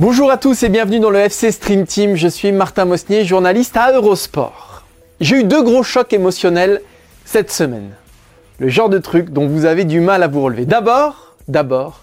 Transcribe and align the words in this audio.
Bonjour 0.00 0.28
à 0.32 0.38
tous 0.38 0.64
et 0.64 0.68
bienvenue 0.70 0.98
dans 0.98 1.10
le 1.10 1.20
FC 1.20 1.52
Stream 1.52 1.86
Team. 1.86 2.16
Je 2.16 2.26
suis 2.26 2.50
Martin 2.50 2.84
Mosnier, 2.84 3.24
journaliste 3.24 3.76
à 3.76 3.92
Eurosport. 3.92 4.82
J'ai 5.20 5.36
eu 5.36 5.44
deux 5.44 5.62
gros 5.62 5.84
chocs 5.84 6.12
émotionnels 6.12 6.82
cette 7.24 7.52
semaine. 7.52 7.94
Le 8.58 8.68
genre 8.68 8.88
de 8.88 8.98
truc 8.98 9.30
dont 9.30 9.46
vous 9.46 9.66
avez 9.66 9.84
du 9.84 10.00
mal 10.00 10.24
à 10.24 10.26
vous 10.26 10.42
relever. 10.42 10.66
D'abord, 10.66 11.36
d'abord, 11.46 12.02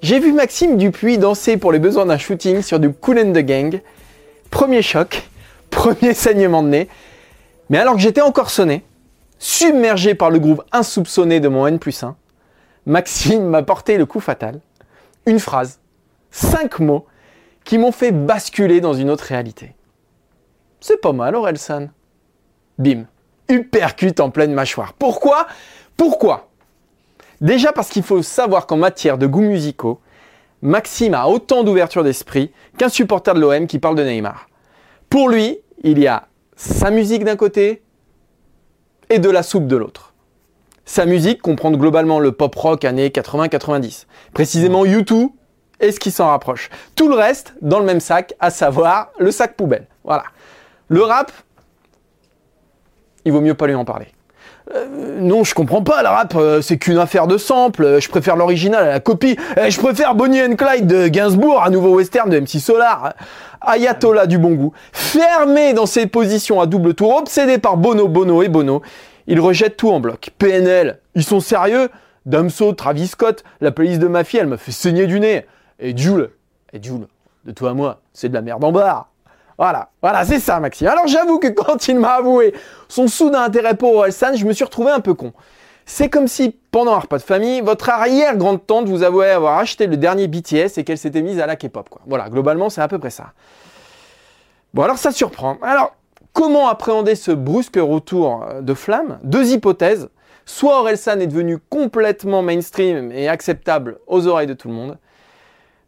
j'ai 0.00 0.20
vu 0.20 0.32
Maxime 0.32 0.78
Dupuis 0.78 1.18
danser 1.18 1.58
pour 1.58 1.70
les 1.70 1.78
besoins 1.78 2.06
d'un 2.06 2.16
shooting 2.16 2.62
sur 2.62 2.80
du 2.80 2.90
Cool 2.94 3.18
and 3.18 3.32
the 3.32 3.44
Gang. 3.44 3.82
Premier 4.48 4.80
choc, 4.80 5.28
premier 5.70 6.14
saignement 6.14 6.62
de 6.62 6.68
nez. 6.68 6.88
Mais 7.68 7.76
alors 7.76 7.92
que 7.92 8.00
j'étais 8.00 8.22
encore 8.22 8.48
sonné, 8.48 8.84
submergé 9.38 10.14
par 10.14 10.30
le 10.30 10.38
groove 10.38 10.64
insoupçonné 10.72 11.40
de 11.40 11.48
mon 11.48 11.66
N 11.66 11.78
plus 11.78 12.02
1, 12.02 12.16
Maxime 12.86 13.44
m'a 13.44 13.62
porté 13.62 13.98
le 13.98 14.06
coup 14.06 14.20
fatal. 14.20 14.60
Une 15.26 15.40
phrase, 15.40 15.78
cinq 16.30 16.78
mots 16.78 17.04
qui 17.68 17.76
m'ont 17.76 17.92
fait 17.92 18.12
basculer 18.12 18.80
dans 18.80 18.94
une 18.94 19.10
autre 19.10 19.24
réalité. 19.24 19.74
C'est 20.80 21.02
pas 21.02 21.12
mal, 21.12 21.34
Orelsan. 21.34 21.88
Bim. 22.78 23.04
Uppercut 23.50 24.18
en 24.20 24.30
pleine 24.30 24.54
mâchoire. 24.54 24.94
Pourquoi? 24.94 25.46
Pourquoi? 25.94 26.48
Déjà 27.42 27.72
parce 27.72 27.90
qu'il 27.90 28.04
faut 28.04 28.22
savoir 28.22 28.66
qu'en 28.66 28.78
matière 28.78 29.18
de 29.18 29.26
goûts 29.26 29.42
musicaux, 29.42 30.00
Maxime 30.62 31.12
a 31.12 31.28
autant 31.28 31.62
d'ouverture 31.62 32.02
d'esprit 32.04 32.52
qu'un 32.78 32.88
supporter 32.88 33.34
de 33.34 33.40
l'OM 33.40 33.66
qui 33.66 33.78
parle 33.78 33.96
de 33.96 34.02
Neymar. 34.02 34.48
Pour 35.10 35.28
lui, 35.28 35.58
il 35.82 35.98
y 35.98 36.06
a 36.06 36.26
sa 36.56 36.90
musique 36.90 37.24
d'un 37.24 37.36
côté 37.36 37.82
et 39.10 39.18
de 39.18 39.28
la 39.28 39.42
soupe 39.42 39.66
de 39.66 39.76
l'autre. 39.76 40.14
Sa 40.86 41.04
musique 41.04 41.42
comprend 41.42 41.70
globalement 41.72 42.18
le 42.18 42.32
pop 42.32 42.54
rock 42.54 42.86
années 42.86 43.10
80-90, 43.10 44.06
précisément 44.32 44.86
U2 44.86 45.32
et 45.80 45.92
ce 45.92 46.00
qui 46.00 46.10
s'en 46.10 46.26
rapproche. 46.28 46.70
Tout 46.96 47.08
le 47.08 47.14
reste 47.14 47.54
dans 47.62 47.78
le 47.78 47.84
même 47.84 48.00
sac, 48.00 48.34
à 48.40 48.50
savoir 48.50 49.10
le 49.18 49.30
sac 49.30 49.54
poubelle. 49.54 49.86
Voilà. 50.04 50.24
Le 50.88 51.02
rap, 51.02 51.30
il 53.24 53.32
vaut 53.32 53.40
mieux 53.40 53.54
pas 53.54 53.66
lui 53.66 53.74
en 53.74 53.84
parler. 53.84 54.06
Euh, 54.74 55.18
non, 55.20 55.44
je 55.44 55.54
comprends 55.54 55.82
pas, 55.82 56.02
le 56.02 56.08
rap, 56.08 56.34
euh, 56.36 56.60
c'est 56.60 56.76
qu'une 56.76 56.98
affaire 56.98 57.26
de 57.26 57.38
sample. 57.38 57.84
euh, 57.84 58.00
Je 58.00 58.08
préfère 58.08 58.36
l'original 58.36 58.84
à 58.84 58.88
la 58.92 59.00
copie. 59.00 59.36
Eh, 59.56 59.70
je 59.70 59.80
préfère 59.80 60.14
Bonnie 60.14 60.42
and 60.42 60.56
Clyde 60.56 60.86
de 60.86 61.08
Gainsbourg 61.08 61.62
à 61.62 61.70
nouveau 61.70 61.94
western 61.96 62.28
de 62.28 62.38
MC 62.38 62.58
Solar. 62.60 63.14
Ayatollah 63.62 64.26
du 64.26 64.36
bon 64.38 64.50
goût. 64.52 64.72
Fermé 64.92 65.72
dans 65.72 65.86
ses 65.86 66.06
positions 66.06 66.60
à 66.60 66.66
double 66.66 66.94
tour, 66.94 67.16
obsédé 67.16 67.56
par 67.58 67.76
Bono, 67.78 68.08
Bono 68.08 68.42
et 68.42 68.48
Bono, 68.48 68.82
il 69.26 69.40
rejette 69.40 69.76
tout 69.76 69.90
en 69.90 70.00
bloc. 70.00 70.30
PNL, 70.38 70.98
ils 71.14 71.24
sont 71.24 71.40
sérieux? 71.40 71.88
Damso, 72.26 72.72
Travis 72.74 73.08
Scott, 73.08 73.42
la 73.62 73.70
playlist 73.72 74.00
de 74.00 74.06
ma 74.08 74.22
fille, 74.22 74.40
elle 74.40 74.48
me 74.48 74.58
fait 74.58 74.72
saigner 74.72 75.06
du 75.06 75.18
nez. 75.18 75.46
Et 75.78 75.96
Jules, 75.96 76.30
et 76.72 76.82
Jules, 76.82 77.06
de 77.44 77.52
toi 77.52 77.70
à 77.70 77.74
moi, 77.74 78.00
c'est 78.12 78.28
de 78.28 78.34
la 78.34 78.42
merde 78.42 78.64
en 78.64 78.72
barre. 78.72 79.10
Voilà, 79.58 79.90
voilà, 80.02 80.24
c'est 80.24 80.38
ça, 80.38 80.60
Maxime. 80.60 80.86
Alors 80.86 81.08
j'avoue 81.08 81.38
que 81.38 81.48
quand 81.48 81.88
il 81.88 81.98
m'a 81.98 82.14
avoué 82.14 82.54
son 82.88 83.08
soudain 83.08 83.42
intérêt 83.42 83.74
pour 83.74 83.94
Orelsan, 83.96 84.34
je 84.34 84.46
me 84.46 84.52
suis 84.52 84.64
retrouvé 84.64 84.90
un 84.90 85.00
peu 85.00 85.14
con. 85.14 85.32
C'est 85.84 86.10
comme 86.10 86.28
si, 86.28 86.54
pendant 86.70 86.92
un 86.92 86.98
repas 86.98 87.16
de 87.16 87.22
famille, 87.22 87.60
votre 87.62 87.88
arrière-grande-tante 87.88 88.86
vous 88.88 89.02
avouait 89.02 89.30
avoir 89.30 89.58
acheté 89.58 89.86
le 89.86 89.96
dernier 89.96 90.28
BTS 90.28 90.76
et 90.76 90.84
qu'elle 90.84 90.98
s'était 90.98 91.22
mise 91.22 91.40
à 91.40 91.46
la 91.46 91.56
K-pop. 91.56 91.88
Voilà, 92.06 92.28
globalement, 92.28 92.68
c'est 92.68 92.82
à 92.82 92.88
peu 92.88 92.98
près 92.98 93.10
ça. 93.10 93.32
Bon, 94.74 94.82
alors 94.82 94.98
ça 94.98 95.12
surprend. 95.12 95.56
Alors, 95.62 95.94
comment 96.34 96.68
appréhender 96.68 97.14
ce 97.14 97.30
brusque 97.30 97.78
retour 97.80 98.44
euh, 98.46 98.60
de 98.60 98.74
flamme? 98.74 99.18
Deux 99.24 99.50
hypothèses. 99.50 100.10
Soit 100.44 100.80
Orelsan 100.80 101.20
est 101.20 101.26
devenu 101.26 101.58
complètement 101.58 102.42
mainstream 102.42 103.10
et 103.10 103.28
acceptable 103.28 103.98
aux 104.06 104.26
oreilles 104.26 104.46
de 104.46 104.54
tout 104.54 104.68
le 104.68 104.74
monde, 104.74 104.98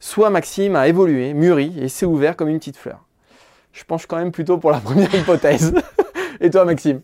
soit 0.00 0.30
Maxime 0.30 0.74
a 0.74 0.88
évolué, 0.88 1.32
mûri 1.34 1.72
et 1.78 1.88
s'est 1.88 2.06
ouvert 2.06 2.34
comme 2.36 2.48
une 2.48 2.58
petite 2.58 2.76
fleur. 2.76 3.04
Je 3.72 3.84
penche 3.84 4.06
quand 4.06 4.16
même 4.16 4.32
plutôt 4.32 4.58
pour 4.58 4.72
la 4.72 4.80
première 4.80 5.14
hypothèse. 5.14 5.72
Et 6.40 6.50
toi, 6.50 6.64
Maxime? 6.64 7.02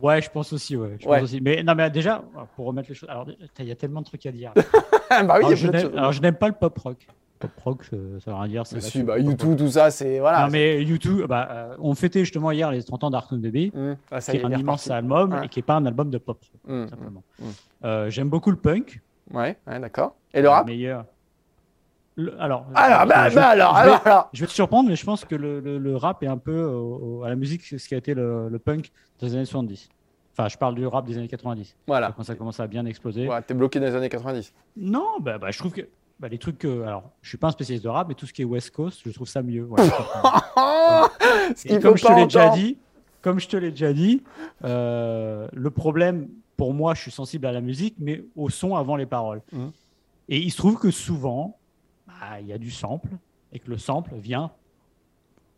Ouais, 0.00 0.22
je 0.22 0.30
pense 0.30 0.52
aussi, 0.52 0.76
ouais. 0.76 0.96
je 0.98 1.06
Ouais. 1.06 1.16
pense 1.18 1.24
aussi. 1.24 1.40
Mais 1.42 1.62
non, 1.62 1.74
mais 1.74 1.90
déjà, 1.90 2.22
pour 2.56 2.66
remettre 2.66 2.88
les 2.88 2.94
choses. 2.94 3.08
Alors, 3.10 3.26
il 3.58 3.66
y 3.66 3.70
a 3.70 3.74
tellement 3.74 4.00
de 4.00 4.06
trucs 4.06 4.24
à 4.26 4.32
dire. 4.32 4.52
Bah 5.10 5.36
oui, 5.38 5.44
alors, 5.44 5.54
je 5.54 5.68
alors, 5.96 6.12
je 6.12 6.20
n'aime 6.22 6.34
pas 6.34 6.48
le 6.48 6.54
pop 6.54 6.76
rock. 6.78 7.06
Pop 7.38 7.50
rock, 7.62 7.84
ça, 7.84 7.96
ça 8.24 8.30
veut 8.30 8.36
rien 8.36 8.48
dire. 8.48 8.66
c'est 8.66 8.76
Mais 8.76 8.80
si, 8.80 9.02
bah, 9.02 9.18
YouTube, 9.18 9.56
tout 9.56 9.68
ça, 9.68 9.90
c'est. 9.90 10.18
Voilà. 10.18 10.46
Non, 10.46 10.50
mais 10.50 10.82
YouTube, 10.82 11.26
bah, 11.28 11.48
euh, 11.52 11.76
on 11.78 11.94
fêtait 11.94 12.20
justement 12.20 12.50
hier 12.50 12.70
les 12.72 12.82
30 12.82 13.04
ans 13.04 13.10
d'Arton 13.10 13.36
Baby, 13.36 13.70
Hum, 13.76 13.96
ah, 14.10 14.20
qui 14.20 14.36
est 14.38 14.44
un 14.44 14.50
immense 14.50 14.90
album 14.90 15.32
Ouais. 15.34 15.44
et 15.44 15.48
qui 15.48 15.58
n'est 15.58 15.62
pas 15.64 15.74
un 15.74 15.84
album 15.86 16.10
de 16.10 16.18
pop 16.18 16.38
rock, 16.40 16.88
simplement. 16.88 17.22
hum, 17.40 17.46
hum. 17.48 17.52
Euh, 17.84 18.10
J'aime 18.10 18.28
beaucoup 18.28 18.50
le 18.50 18.56
punk. 18.56 19.00
Ouais, 19.30 19.56
ouais, 19.66 19.78
d'accord. 19.78 20.16
Et 20.32 20.40
le 20.40 20.48
rap? 20.48 20.66
meilleur. 20.66 21.04
Le- 22.16 22.40
alors, 22.40 22.66
Alors, 22.74 23.02
je- 23.02 23.08
bah, 23.08 23.28
je- 23.28 23.34
bah, 23.34 23.48
alors, 23.48 23.70
je 23.76 23.82
vais- 23.82 23.88
alors, 23.90 24.06
alors. 24.06 24.30
Je 24.32 24.40
vais 24.40 24.46
te 24.46 24.52
surprendre, 24.52 24.88
mais 24.88 24.96
je 24.96 25.04
pense 25.04 25.24
que 25.24 25.34
le, 25.34 25.58
le- 25.60 25.78
le 25.78 25.96
rap 25.96 26.22
est 26.22 26.26
un 26.28 26.38
peu 26.38 26.62
au- 26.64 27.22
à 27.24 27.28
la 27.28 27.34
musique 27.34 27.62
ce 27.64 27.88
qui 27.88 27.94
a 27.94 27.98
été 27.98 28.14
le, 28.14 28.48
le 28.48 28.58
punk 28.58 28.92
des 29.20 29.34
années 29.34 29.44
70. 29.44 29.88
Enfin, 30.36 30.48
je 30.48 30.56
parle 30.56 30.74
du 30.74 30.86
rap 30.86 31.04
des 31.06 31.16
années 31.18 31.28
90. 31.28 31.76
Voilà. 31.86 32.12
Quand 32.16 32.22
ça 32.24 32.34
commence 32.34 32.58
à 32.60 32.66
bien 32.66 32.84
exploser. 32.86 33.28
Ouais, 33.28 33.42
T'es 33.42 33.54
bloqué 33.54 33.80
dans 33.80 33.86
les 33.86 33.94
années 33.94 34.08
90. 34.08 34.52
Non, 34.76 35.06
bah, 35.20 35.38
bah, 35.38 35.50
je 35.50 35.58
trouve 35.58 35.72
que 35.72 35.82
bah, 36.20 36.28
les 36.28 36.38
trucs. 36.38 36.58
que- 36.58 36.82
alors, 36.82 37.10
je 37.22 37.28
suis 37.28 37.38
pas 37.38 37.48
un 37.48 37.52
spécialiste 37.52 37.84
de 37.84 37.88
rap, 37.90 38.06
mais 38.08 38.14
tout 38.14 38.26
ce 38.26 38.32
qui 38.32 38.42
est 38.42 38.44
West 38.44 38.70
Coast, 38.70 39.00
je 39.04 39.10
trouve 39.12 39.28
ça 39.28 39.42
mieux. 39.42 39.62
Voilà. 39.64 39.90
Ce 41.56 41.78
comme 41.80 41.96
je 41.96 42.04
te 42.04 42.12
l'ai 42.12 42.24
déjà 42.24 42.50
dit, 42.50 42.78
comme 43.22 43.40
je 43.40 43.48
te 43.48 43.56
l'ai 43.56 43.70
déjà 43.70 43.92
dit, 43.92 44.22
euh, 44.64 45.48
le 45.52 45.70
problème 45.70 46.28
pour 46.56 46.72
moi, 46.74 46.94
je 46.94 47.02
suis 47.02 47.10
sensible 47.10 47.46
à 47.46 47.52
la 47.52 47.60
musique, 47.60 47.96
mais 47.98 48.22
au 48.36 48.48
son 48.50 48.76
avant 48.76 48.96
les 48.96 49.06
paroles. 49.06 49.42
Mhm. 49.52 49.70
Et 50.28 50.38
il 50.38 50.50
se 50.50 50.56
trouve 50.56 50.78
que 50.78 50.90
souvent, 50.90 51.56
bah, 52.30 52.40
il 52.40 52.46
y 52.46 52.52
a 52.52 52.58
du 52.58 52.70
sample 52.70 53.08
et 53.52 53.58
que 53.58 53.70
le 53.70 53.78
sample 53.78 54.14
vient 54.16 54.50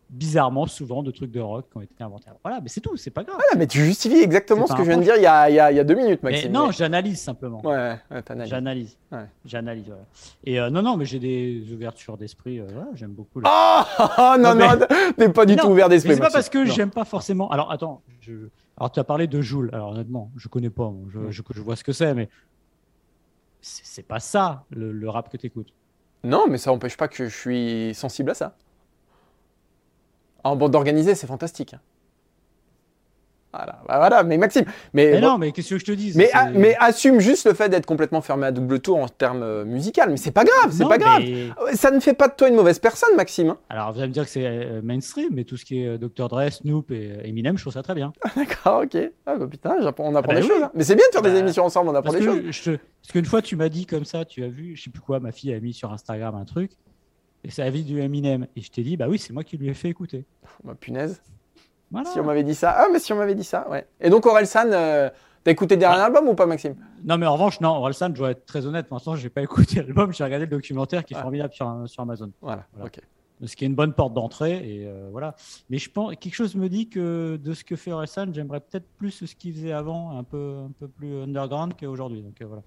bizarrement 0.09 0.67
souvent 0.67 1.03
de 1.03 1.11
trucs 1.11 1.33
de 1.33 1.41
rock 1.41 1.67
qui 1.71 1.77
ont 1.79 1.81
été 1.81 2.05
inventés. 2.05 2.31
Voilà, 2.45 2.61
mais 2.61 2.69
c'est 2.69 2.81
tout, 2.81 2.97
c'est 2.97 3.11
pas 3.11 3.25
grave. 3.25 3.41
Ah, 3.53 3.57
mais 3.57 3.67
tu 3.67 3.81
justifies 3.85 4.21
exactement 4.23 4.67
ce 4.69 4.73
que 4.75 4.85
je 4.85 4.89
viens 4.89 4.99
de 4.99 5.03
dire 5.03 5.17
il 5.17 5.23
y 5.23 5.27
a, 5.27 5.51
il 5.51 5.57
y 5.57 5.59
a- 5.61 5.73
il 5.73 5.77
y 5.77 5.81
a 5.81 5.85
deux 5.85 5.97
minutes, 5.97 6.21
Mais 6.23 6.31
Maxime. 6.31 6.53
non, 6.53 6.67
mais- 6.69 6.73
j'analyse 6.73 7.21
simplement. 7.21 7.61
Ouais, 7.67 7.97
ouais. 8.13 8.47
J'analyse. 8.47 8.97
Ouais. 9.11 9.27
J'analyse. 9.45 9.87
voilà. 9.87 10.03
Et 10.45 10.61
euh, 10.61 10.71
non, 10.71 10.83
non, 10.83 10.97
mais 10.97 11.07
j'ai 11.07 11.19
des 11.19 11.65
ouvertures 11.73 12.17
d'esprit. 12.17 12.61
euh, 12.61 12.67
voilà, 12.73 12.89
J'aime 12.95 13.13
beaucoup. 13.13 13.41
le- 13.41 13.47
Oh, 13.49 13.83
non, 14.39 14.55
Non, 14.55 14.77
non, 14.79 14.87
t'es 15.17 15.29
pas 15.29 15.45
du 15.45 15.57
Non, 15.57 15.63
tout 15.65 15.69
ouvert 15.71 15.89
Mais 15.89 15.97
d'esprit. 15.97 16.15
c'est 16.15 16.21
pas 16.21 16.31
parce 16.31 16.49
que 16.51 16.65
j'aime 16.67 16.91
pas 16.91 17.05
forcément. 17.05 17.51
Alors 17.51 17.73
attends, 17.73 18.01
je... 18.21 18.33
alors 18.77 18.93
tu 18.93 19.01
as 19.01 19.05
parlé 19.05 19.27
de 19.27 19.41
Joule. 19.41 19.71
Alors 19.73 19.91
honnêtement, 19.91 20.31
je 20.37 20.47
connais 20.49 20.71
pas. 20.71 20.93
Je, 21.13 21.31
je, 21.33 21.43
je 21.53 21.61
vois 21.61 21.75
ce 21.75 21.83
que 21.83 21.93
c'est, 21.93 22.15
mais 22.15 22.29
c'est 23.61 24.07
pas 24.07 24.21
ça 24.21 24.65
le, 24.71 24.93
le 24.93 25.09
rap 25.11 25.31
que 25.33 25.37
tu 25.37 25.47
écoutes. 25.47 25.73
Non, 26.27 26.49
mais 26.49 26.59
ça 26.59 26.73
n'empêche 26.73 26.97
pas 26.97 27.07
que 27.07 27.29
je 27.29 27.37
suis 27.37 27.95
sensible 27.95 28.33
à 28.33 28.35
ça. 28.35 28.57
En 30.43 30.57
bande 30.57 30.75
organisée, 30.75 31.15
c'est 31.15 31.29
fantastique. 31.29 31.77
Voilà, 33.57 33.79
bah 33.89 33.97
voilà, 33.99 34.23
mais 34.23 34.37
Maxime, 34.39 34.65
mais, 34.93 35.13
Mais 35.13 35.21
non, 35.21 35.39
mais 35.39 35.53
qu'est-ce 35.53 35.71
que 35.71 35.79
je 35.79 35.85
te 35.85 35.93
dis 35.93 36.13
mais, 36.15 36.27
c'est- 36.27 36.35
a- 36.37 36.51
mais 36.51 36.75
assume 36.79 37.21
juste 37.21 37.47
le 37.47 37.55
fait 37.55 37.69
d'être 37.69 37.87
complètement 37.87 38.21
fermé 38.21 38.47
à 38.47 38.53
double 38.53 38.81
tour 38.81 38.99
en 38.99 39.09
termes 39.09 39.43
euh, 39.43 39.65
musical. 39.65 40.11
Mais 40.11 40.17
c'est 40.17 40.31
pas 40.31 40.45
grave, 40.45 40.73
c'est 40.73 40.87
pas 40.87 40.99
grave. 40.99 41.23
mais- 41.23 41.75
Ça 41.77 41.91
ne 41.91 42.01
fait 42.01 42.15
pas 42.15 42.29
de 42.29 42.35
toi 42.35 42.49
une 42.49 42.55
mauvaise 42.55 42.79
personne, 42.79 43.15
Maxime. 43.17 43.51
hein. 43.51 43.59
Alors 43.69 43.93
vous 43.93 43.99
allez 43.99 44.09
me 44.09 44.13
dire 44.13 44.25
que 44.25 44.31
c'est 44.31 44.45
euh, 44.47 44.81
mainstream, 44.83 45.29
mais 45.33 45.45
tout 45.45 45.57
ce 45.57 45.65
qui 45.65 45.83
est 45.83 45.87
euh, 45.87 45.99
Dr 45.99 46.29
Dre, 46.29 46.51
Snoop 46.51 46.91
et 46.91 47.21
Eminem, 47.25 47.57
je 47.57 47.63
trouve 47.63 47.73
ça 47.73 47.83
très 47.83 47.95
bien. 47.95 48.13
D'accord, 48.37 48.83
ok. 48.85 48.97
Ah 49.27 49.37
bah 49.37 49.47
putain, 49.47 49.77
on 49.81 49.87
apprend 49.87 50.11
bah 50.11 50.41
des 50.41 50.43
oui. 50.43 50.49
choses. 50.49 50.63
hein. 50.63 50.71
Mais 50.75 50.85
c'est 50.85 50.95
bien 50.97 51.07
de 51.09 51.13
faire 51.13 51.23
des 51.23 51.31
Bah, 51.33 51.39
émissions 51.39 51.65
ensemble, 51.65 51.89
on 51.91 51.95
apprend 51.95 52.13
des 52.13 52.23
choses. 52.23 52.41
je 52.51 52.71
parce 52.73 53.13
qu'une 53.13 53.25
fois 53.25 53.41
tu 53.41 53.57
m'as 53.57 53.69
dit 53.69 53.87
comme 53.87 54.05
ça, 54.05 54.25
tu 54.25 54.43
as 54.45 54.49
vu, 54.49 54.77
je 54.77 54.83
sais 54.83 54.91
plus 54.91 55.01
quoi, 55.01 55.21
ma 55.21 55.33
fille 55.33 55.53
a 55.55 55.61
mis 55.61 55.73
sur 55.73 55.93
Instagram 55.93 56.35
un 56.35 56.45
truc. 56.45 56.73
Et 57.45 57.51
c'est 57.51 57.63
la 57.63 57.71
vie 57.71 57.85
du 57.85 58.01
Eminem. 58.01 58.49
Et 58.57 58.61
je 58.61 58.71
t'ai 58.73 58.83
dit, 58.83 58.97
bah 58.97 59.07
oui, 59.09 59.19
c'est 59.19 59.33
moi 59.33 59.45
qui 59.45 59.57
lui 59.57 59.69
ai 59.69 59.75
fait 59.75 59.89
écouter. 59.89 60.25
Bah, 60.65 60.75
punaise. 60.79 61.23
Voilà. 61.91 62.11
Si 62.11 62.19
on 62.21 62.25
m'avait 62.25 62.43
dit 62.45 62.55
ça. 62.55 62.75
Ah, 62.77 62.87
mais 62.93 62.99
si 62.99 63.13
on 63.13 63.17
m'avait 63.17 63.35
dit 63.35 63.45
ça, 63.45 63.69
ouais. 63.71 63.87
Et 64.01 64.11
donc, 64.11 64.27
Orelsan, 64.27 64.71
euh, 64.73 65.09
t'as 65.45 65.51
écouté 65.53 65.77
le 65.77 65.81
dernier 65.81 66.01
Ah. 66.01 66.07
album 66.07 66.29
ou 66.29 66.35
pas, 66.35 66.47
Maxime? 66.47 66.75
Non, 67.05 67.17
mais 67.19 67.27
en 67.27 67.35
revanche, 67.35 67.61
non, 67.61 67.71
Orelsan, 67.71 68.09
je 68.09 68.19
dois 68.19 68.31
être 68.33 68.45
très 68.47 68.67
honnête. 68.67 68.87
Pour 68.89 68.97
l'instant, 68.97 69.15
j'ai 69.15 69.29
pas 69.31 69.43
écouté 69.77 69.77
l'album. 69.83 70.13
J'ai 70.13 70.25
regardé 70.25 70.47
le 70.47 70.51
documentaire 70.51 71.05
qui 71.05 71.15
est 71.15 71.17
Ah. 71.17 71.23
formidable 71.23 71.53
sur, 71.53 71.83
sur 71.87 72.03
Amazon. 72.03 72.31
Voilà, 72.41 72.65
Voilà. 72.73 72.87
ok. 72.87 73.01
ce 73.45 73.55
qui 73.55 73.65
est 73.65 73.69
une 73.69 73.75
bonne 73.75 73.93
porte 73.93 74.15
d'entrée. 74.15 74.57
Et 74.69 74.87
euh, 74.89 75.09
voilà. 75.13 75.35
Mais 75.71 75.79
je 75.79 75.91
pense 75.91 76.15
quelque 76.17 76.35
chose 76.35 76.55
me 76.57 76.69
dit 76.69 76.89
que 76.89 77.37
de 77.37 77.53
ce 77.55 77.65
que 77.65 77.77
fait 77.77 77.93
Orelsan, 77.93 78.33
j'aimerais 78.33 78.61
peut-être 78.61 78.87
plus 78.99 79.11
ce 79.11 79.35
qu'il 79.35 79.53
faisait 79.55 79.73
avant, 79.73 80.19
un 80.19 80.25
peu, 80.25 80.57
un 80.67 80.73
peu 80.81 80.89
plus 80.89 81.23
underground 81.23 81.75
qu'aujourd'hui. 81.79 82.23
Donc 82.23 82.41
euh, 82.41 82.47
voilà. 82.47 82.63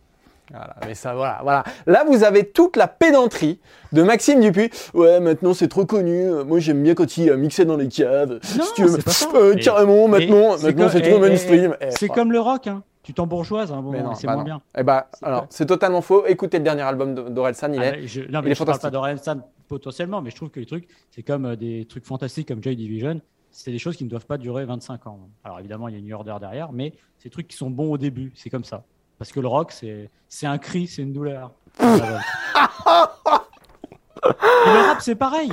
Voilà, 0.51 0.75
mais 0.88 0.96
ça, 0.96 1.13
voilà, 1.13 1.40
voilà. 1.44 1.63
Là, 1.86 2.04
vous 2.07 2.24
avez 2.24 2.46
toute 2.50 2.75
la 2.75 2.88
pédanterie 2.88 3.60
de 3.92 4.01
Maxime 4.01 4.40
Dupuis. 4.42 4.69
Ouais, 4.94 5.19
maintenant 5.19 5.54
c'est 5.54 5.68
trop 5.68 5.86
connu. 5.86 6.25
Moi, 6.46 6.60
j'aime 6.60 6.81
bien 6.81 6.96
quand 6.96 7.18
il 7.18 7.31
mixait 7.36 7.66
dans 7.66 7.78
les 7.78 7.88
caves. 7.88 8.40
Non, 8.57 8.63
si 8.66 8.74
tu 8.75 8.84
veux, 8.84 8.90
c'est 8.98 9.04
pas 9.06 9.12
ça. 9.12 9.28
euh, 9.36 9.56
Et- 9.56 9.60
carrément, 9.60 10.07
maintenant, 10.07 10.57
c'est 10.57 10.68
maintenant 10.68 10.90
comme- 10.90 10.92
c'est 11.01 11.10
trop 11.10 11.19
mainstream. 11.19 11.75
Eh, 11.81 11.92
C'est 11.92 12.07
comme 12.10 12.31
le 12.31 12.40
rock, 12.40 12.68
hein. 12.68 12.84
tu 13.04 13.13
t'embourgeoises, 13.13 13.72
hein, 13.72 13.81
bon, 13.81 13.92
c'est 14.16 14.25
bah 14.28 14.34
moins 14.34 14.42
non. 14.42 14.46
bien. 14.46 14.62
Eh 14.78 14.84
bah, 14.84 15.07
C'est 15.13 15.25
alors, 15.25 15.46
c'est 15.50 15.66
totalement 15.66 16.01
faux. 16.01 16.25
Écoutez 16.25 16.57
le 16.57 16.63
dernier 16.63 16.81
album 16.84 17.13
d'Orelsan, 17.13 17.72
il 17.74 17.81
Ah, 17.81 17.98
est. 17.98 18.07
je, 18.07 18.22
non, 18.22 18.40
il 18.42 18.46
mais 18.46 18.51
est 18.51 18.56
je 18.56 18.60
parle 18.60 18.68
pas 18.68 18.74
fantastique. 18.74 18.92
d'Orelsan 18.92 19.42
potentiellement, 19.68 20.22
mais 20.22 20.31
je 20.31 20.36
trouve 20.36 20.50
que 20.50 20.60
les 20.60 20.66
trucs, 20.66 20.88
c'est 21.12 21.22
comme 21.24 21.46
euh, 21.46 21.56
des 21.56 21.86
trucs 21.88 22.06
fantastiques 22.06 22.48
comme 22.48 22.63
Joy 22.63 22.75
Division, 22.75 23.22
c'est 23.51 23.72
des 23.72 23.78
choses 23.80 23.96
qui 23.96 24.04
ne 24.04 24.10
doivent 24.10 24.25
pas 24.25 24.38
durer 24.38 24.66
25 24.66 25.06
ans. 25.07 25.19
Alors 25.44 25.60
évidemment, 25.60 25.88
il 25.88 25.94
y 25.94 25.98
a 25.98 26.00
une 26.00 26.12
Order 26.13 26.36
derrière, 26.40 26.72
mais 26.72 26.94
c'est 27.18 27.25
des 27.25 27.34
trucs 27.34 27.48
qui 27.48 27.57
sont 27.57 27.69
bons 27.69 27.92
au 27.92 27.98
début, 27.98 28.31
c'est 28.36 28.50
comme 28.50 28.63
ça. 28.63 28.84
Parce 29.19 29.31
que 29.31 29.39
le 29.42 29.48
rock, 29.48 29.71
c'est 29.74 30.10
un 30.48 30.57
cri, 30.57 30.88
c'est 30.88 31.04
une 31.04 31.13
douleur. 31.13 31.51
Et 31.86 31.89
le 34.74 34.88
rap, 34.88 34.98
c'est 35.01 35.16
pareil. 35.16 35.51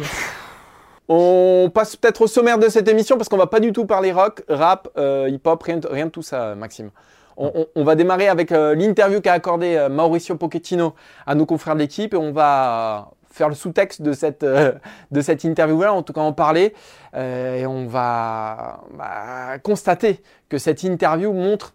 On 1.09 1.71
passe 1.73 1.95
peut-être 1.97 2.23
au 2.23 2.27
sommaire 2.27 2.59
de 2.59 2.69
cette 2.69 2.89
émission 2.89 3.17
parce 3.17 3.29
qu'on 3.29 3.37
va 3.37 3.47
pas 3.47 3.61
du 3.61 3.73
tout 3.73 3.87
parler 3.87 4.11
rock, 4.13 4.43
rap, 4.49 4.89
euh, 4.97 5.29
hip-hop, 5.29 5.63
rien, 5.63 5.77
de- 5.77 5.87
rien 5.89 6.07
de 6.07 6.11
tout 6.11 6.23
ça, 6.23 6.55
Maxime. 6.57 6.91
On, 7.37 7.53
on- 7.55 7.67
on 7.77 7.85
va 7.85 7.95
démarrer 7.95 8.29
avec 8.29 8.51
euh, 8.51 8.75
l'interview 8.75 9.21
qu'a 9.21 9.35
accordé 9.35 9.77
euh, 9.77 9.89
Mauricio 9.89 10.35
Pochettino 10.37 10.95
à 11.27 11.35
nos 11.37 11.47
confrères 11.47 11.75
de 11.75 11.81
l'équipe 11.81 12.13
et 12.15 12.17
on 12.17 12.33
va 12.33 13.11
faire 13.31 13.49
le 13.49 13.55
sous-texte 13.55 14.03
de 14.03 14.13
cette, 14.15 14.45
de 14.45 15.21
cette 15.21 15.45
interview-là, 15.45 15.93
en 15.93 16.03
tout 16.03 16.13
cas 16.15 16.23
en 16.23 16.33
parler. 16.33 16.75
Et 17.15 17.67
on 17.67 17.87
va 17.87 18.81
bah, 18.97 19.59
constater 19.63 20.23
que 20.49 20.57
cette 20.59 20.83
interview 20.83 21.33
montre 21.35 21.75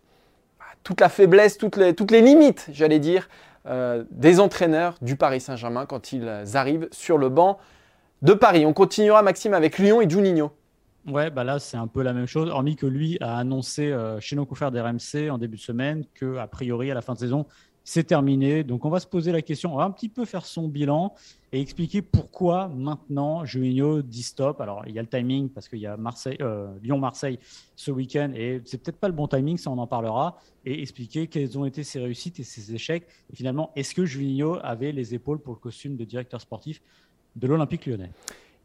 toute 0.83 1.01
la 1.01 1.09
faiblesse, 1.09 1.57
toutes 1.57 1.77
les, 1.77 2.21
limites, 2.21 2.67
j'allais 2.71 2.99
dire, 2.99 3.29
euh, 3.67 4.03
des 4.11 4.39
entraîneurs 4.39 4.95
du 5.01 5.15
Paris 5.15 5.41
Saint-Germain 5.41 5.85
quand 5.85 6.11
ils 6.13 6.27
arrivent 6.55 6.87
sur 6.91 7.17
le 7.17 7.29
banc 7.29 7.59
de 8.21 8.33
Paris. 8.33 8.65
On 8.65 8.73
continuera, 8.73 9.21
Maxime, 9.21 9.53
avec 9.53 9.77
Lyon 9.77 10.01
et 10.01 10.09
Juninho. 10.09 10.51
Ouais, 11.07 11.31
bah 11.31 11.43
là, 11.43 11.57
c'est 11.57 11.77
un 11.77 11.87
peu 11.87 12.03
la 12.03 12.13
même 12.13 12.27
chose, 12.27 12.49
hormis 12.49 12.75
que 12.75 12.85
lui 12.85 13.17
a 13.21 13.37
annoncé 13.37 13.91
euh, 13.91 14.19
chez 14.19 14.35
nos 14.35 14.45
confrères 14.45 14.71
d'RMC 14.71 15.31
en 15.31 15.39
début 15.39 15.57
de 15.57 15.61
semaine 15.61 16.05
que, 16.13 16.37
a 16.37 16.45
priori, 16.45 16.91
à 16.91 16.93
la 16.93 17.01
fin 17.01 17.13
de 17.13 17.19
saison, 17.19 17.47
c'est 17.83 18.03
terminé. 18.03 18.63
Donc, 18.63 18.85
on 18.85 18.89
va 18.89 18.99
se 18.99 19.07
poser 19.07 19.31
la 19.31 19.41
question, 19.41 19.73
on 19.73 19.77
va 19.77 19.83
un 19.83 19.91
petit 19.91 20.09
peu 20.09 20.25
faire 20.25 20.45
son 20.45 20.67
bilan 20.67 21.13
et 21.51 21.59
expliquer 21.59 22.01
pourquoi 22.01 22.69
maintenant 22.69 23.43
Juninho 23.43 24.01
dit 24.01 24.23
stop. 24.23 24.61
Alors, 24.61 24.83
il 24.87 24.93
y 24.93 24.99
a 24.99 25.01
le 25.01 25.07
timing 25.07 25.49
parce 25.49 25.67
qu'il 25.67 25.79
y 25.79 25.87
a 25.87 25.97
euh, 26.41 26.67
Lyon-Marseille 26.83 27.39
ce 27.75 27.91
week-end 27.91 28.31
et 28.35 28.61
c'est 28.65 28.81
peut-être 28.81 28.99
pas 28.99 29.07
le 29.07 29.13
bon 29.13 29.27
timing, 29.27 29.57
ça 29.57 29.69
on 29.69 29.77
en 29.77 29.87
parlera, 29.87 30.37
et 30.65 30.81
expliquer 30.81 31.27
quelles 31.27 31.57
ont 31.57 31.65
été 31.65 31.83
ses 31.83 31.99
réussites 31.99 32.39
et 32.39 32.43
ses 32.43 32.73
échecs. 32.73 33.07
Et 33.31 33.35
finalement, 33.35 33.71
est-ce 33.75 33.95
que 33.95 34.05
Juninho 34.05 34.59
avait 34.63 34.91
les 34.91 35.13
épaules 35.13 35.39
pour 35.39 35.53
le 35.53 35.59
costume 35.59 35.97
de 35.97 36.05
directeur 36.05 36.39
sportif 36.39 36.81
de 37.35 37.47
l'Olympique 37.47 37.85
lyonnais? 37.85 38.11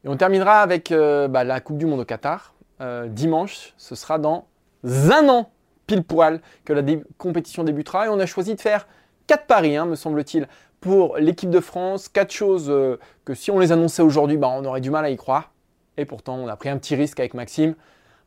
Et 0.05 0.09
on 0.09 0.17
terminera 0.17 0.61
avec 0.61 0.93
euh, 0.93 1.27
bah, 1.27 1.43
la 1.43 1.61
Coupe 1.61 1.79
du 1.79 1.87
Monde 1.87 2.01
au 2.01 2.05
Qatar. 2.05 2.55
Euh, 2.81 3.09
dimanche, 3.09 3.73
ce 3.79 3.95
sera 3.95 4.19
dans 4.19 4.47
un 4.85 5.29
an, 5.29 5.51
pile 5.87 6.05
poil, 6.05 6.41
que 6.65 6.73
la 6.73 6.83
compétition 7.17 7.65
débutera. 7.65 8.07
Et 8.07 8.09
on 8.09 8.21
a 8.21 8.27
choisi 8.27 8.55
de 8.55 8.61
faire 8.61 8.87
quatre 9.27 9.47
paris, 9.47 9.77
hein, 9.77 9.87
me 9.87 9.95
semble-t-il, 9.97 10.49
pour 10.81 11.17
l'équipe 11.17 11.51
de 11.51 11.61
France. 11.61 12.09
Quatre 12.09 12.33
choses 12.33 12.67
euh, 12.69 12.99
que 13.25 13.35
si 13.35 13.51
on 13.51 13.59
les 13.59 13.73
annonçait 13.73 14.03
aujourd'hui, 14.03 14.37
bah, 14.37 14.49
on 14.53 14.65
aurait 14.65 14.81
du 14.81 14.91
mal 14.91 15.05
à 15.05 15.11
y 15.11 15.17
croire. 15.17 15.51
Et 15.97 16.05
pourtant, 16.05 16.37
on 16.37 16.49
a 16.49 16.57
pris 16.57 16.69
un 16.69 16.77
petit 16.79 16.95
risque 16.95 17.19
avec 17.21 17.35
Maxime. 17.35 17.75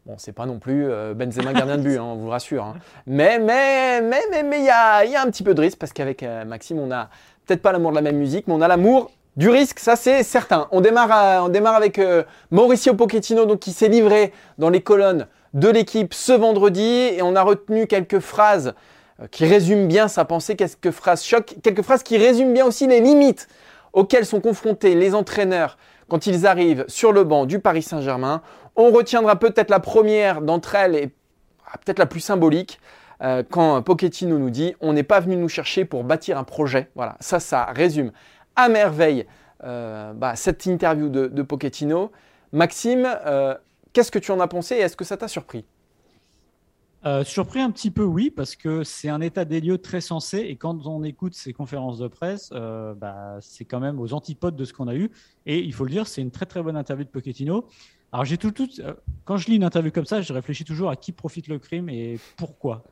Bon, 0.05 0.15
c'est 0.17 0.31
pas 0.31 0.45
non 0.45 0.59
plus 0.59 0.89
euh, 0.89 1.13
Benzema 1.13 1.53
gardien 1.53 1.77
de 1.77 1.83
but, 1.83 1.97
hein, 1.97 2.03
on 2.03 2.15
vous 2.15 2.29
rassure. 2.29 2.63
hein. 2.63 2.75
Mais 3.05 3.37
mais 3.37 4.01
mais 4.01 4.21
mais 4.31 4.43
mais 4.43 4.59
il 4.59 4.65
y 4.65 4.69
a, 4.69 5.21
un 5.21 5.29
petit 5.29 5.43
peu 5.43 5.53
de 5.53 5.61
risque 5.61 5.77
parce 5.77 5.93
qu'avec 5.93 6.23
euh, 6.23 6.45
Maxime, 6.45 6.79
on 6.79 6.89
a 6.91 7.09
peut-être 7.45 7.61
pas 7.61 7.71
l'amour 7.71 7.91
de 7.91 7.95
la 7.95 8.01
même 8.01 8.17
musique, 8.17 8.47
mais 8.47 8.53
on 8.53 8.61
a 8.61 8.67
l'amour 8.67 9.11
du 9.35 9.49
risque, 9.49 9.77
ça 9.79 9.95
c'est 9.95 10.23
certain. 10.23 10.67
On 10.71 10.81
démarre, 10.81 11.11
à- 11.11 11.43
on 11.43 11.49
démarre 11.49 11.75
avec 11.75 11.99
euh, 11.99 12.23
Mauricio 12.49 12.93
Pochettino, 12.95 13.45
donc 13.45 13.59
qui 13.59 13.71
s'est 13.71 13.89
livré 13.89 14.33
dans 14.57 14.69
les 14.69 14.81
colonnes 14.81 15.27
de 15.53 15.67
l'équipe 15.69 16.13
ce 16.13 16.31
vendredi, 16.31 16.81
et 16.81 17.21
on 17.21 17.35
a 17.35 17.41
retenu 17.43 17.85
quelques 17.85 18.19
phrases 18.19 18.67
euh, 18.69 18.73
qui 19.31 19.45
résument 19.45 19.87
bien 19.87 20.07
sa 20.07 20.25
pensée, 20.25 20.55
quelques 20.55 20.91
phrases 20.91 21.23
choc, 21.23 21.55
quelques 21.63 21.81
phrases 21.81 22.03
qui 22.03 22.17
résument 22.17 22.53
bien 22.53 22.65
aussi 22.65 22.87
les 22.87 23.01
limites 23.01 23.47
auxquelles 23.93 24.25
sont 24.25 24.41
confrontés 24.41 24.95
les 24.95 25.15
entraîneurs 25.15 25.77
quand 26.07 26.25
ils 26.25 26.47
arrivent 26.47 26.85
sur 26.87 27.11
le 27.11 27.23
banc 27.23 27.45
du 27.45 27.59
Paris 27.59 27.83
Saint-Germain. 27.83 28.41
On 28.75 28.91
retiendra 28.91 29.37
peut-être 29.37 29.69
la 29.69 29.79
première 29.79 30.41
d'entre 30.41 30.75
elles 30.75 30.95
et 30.95 31.09
ah, 31.67 31.77
peut-être 31.83 31.99
la 31.99 32.05
plus 32.05 32.21
symbolique. 32.21 32.79
euh, 33.21 33.43
quand 33.49 33.81
Pochettino 33.81 34.37
nous 34.37 34.49
dit 34.49 34.75
on 34.81 34.93
n'est 34.93 35.03
pas 35.03 35.19
venu 35.19 35.35
nous 35.35 35.49
chercher 35.49 35.85
pour 35.85 36.03
bâtir 36.03 36.37
un 36.37 36.43
projet. 36.43 36.89
Voilà, 36.95 37.17
ça, 37.19 37.39
ça 37.39 37.65
résume 37.65 38.11
à 38.55 38.69
merveille 38.69 39.25
euh, 39.63 40.13
bah, 40.13 40.35
cette 40.35 40.65
interview 40.65 41.09
de, 41.09 41.27
de 41.27 41.41
Pochettino. 41.41 42.11
Maxime, 42.51 43.07
euh, 43.25 43.55
qu'est-ce 43.93 44.11
que 44.11 44.19
tu 44.19 44.31
en 44.31 44.39
as 44.39 44.47
pensé 44.47 44.75
et 44.75 44.79
est-ce 44.79 44.95
que 44.95 45.05
ça 45.05 45.17
t'a 45.17 45.27
surpris? 45.27 45.65
Euh, 47.05 47.23
surpris 47.23 47.61
un 47.61 47.71
petit 47.71 47.91
peu, 47.91 48.03
oui, 48.03 48.29
parce 48.29 48.57
que 48.57 48.83
c'est 48.83 49.07
un 49.07 49.21
état 49.21 49.45
des 49.45 49.61
lieux 49.61 49.77
très 49.77 50.01
sensé. 50.01 50.39
Et 50.39 50.57
quand 50.57 50.85
on 50.85 51.03
écoute 51.03 51.33
ces 51.33 51.53
conférences 51.53 51.97
de 51.97 52.07
presse, 52.07 52.49
euh, 52.53 52.93
bah, 52.93 53.37
c'est 53.41 53.63
quand 53.63 53.79
même 53.79 53.99
aux 53.99 54.13
antipodes 54.13 54.57
de 54.57 54.65
ce 54.65 54.73
qu'on 54.73 54.87
a 54.89 54.95
eu. 54.95 55.09
Et 55.45 55.59
il 55.59 55.73
faut 55.73 55.85
le 55.85 55.91
dire, 55.91 56.07
c'est 56.07 56.21
une 56.21 56.31
très 56.31 56.45
très 56.45 56.61
bonne 56.61 56.75
interview 56.75 57.05
de 57.05 57.09
Pochettino. 57.09 57.65
Alors 58.11 58.25
tout, 58.37 58.53
euh, 58.79 58.93
quand 59.23 59.37
je 59.37 59.47
lis 59.47 59.55
une 59.55 59.63
interview 59.63 59.91
comme 59.91 60.05
ça, 60.05 60.21
je 60.21 60.33
réfléchis 60.33 60.65
toujours 60.65 60.89
à 60.89 60.97
qui 60.97 61.13
profite 61.13 61.47
le 61.47 61.57
crime 61.57 61.89
et 61.89 62.19
pourquoi. 62.35 62.83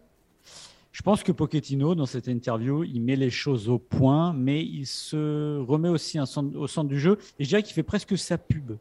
Je 0.94 1.02
pense 1.02 1.22
que 1.22 1.34
Pochettino, 1.34 1.94
dans 1.94 2.06
cette 2.06 2.28
interview, 2.28 2.84
il 2.84 3.02
met 3.02 3.18
les 3.18 3.30
choses 3.30 3.68
au 3.68 3.78
point, 3.78 4.32
mais 4.32 4.64
il 4.64 4.86
se 4.88 5.60
remet 5.60 5.90
aussi 5.90 6.18
au 6.20 6.68
centre 6.68 6.88
du 6.88 7.00
jeu. 7.00 7.18
Et 7.40 7.44
je 7.44 7.50
dirais 7.50 7.62
qu'il 7.62 7.74
fait 7.74 7.84
presque 7.84 8.18
sa 8.18 8.38
pub. 8.38 8.78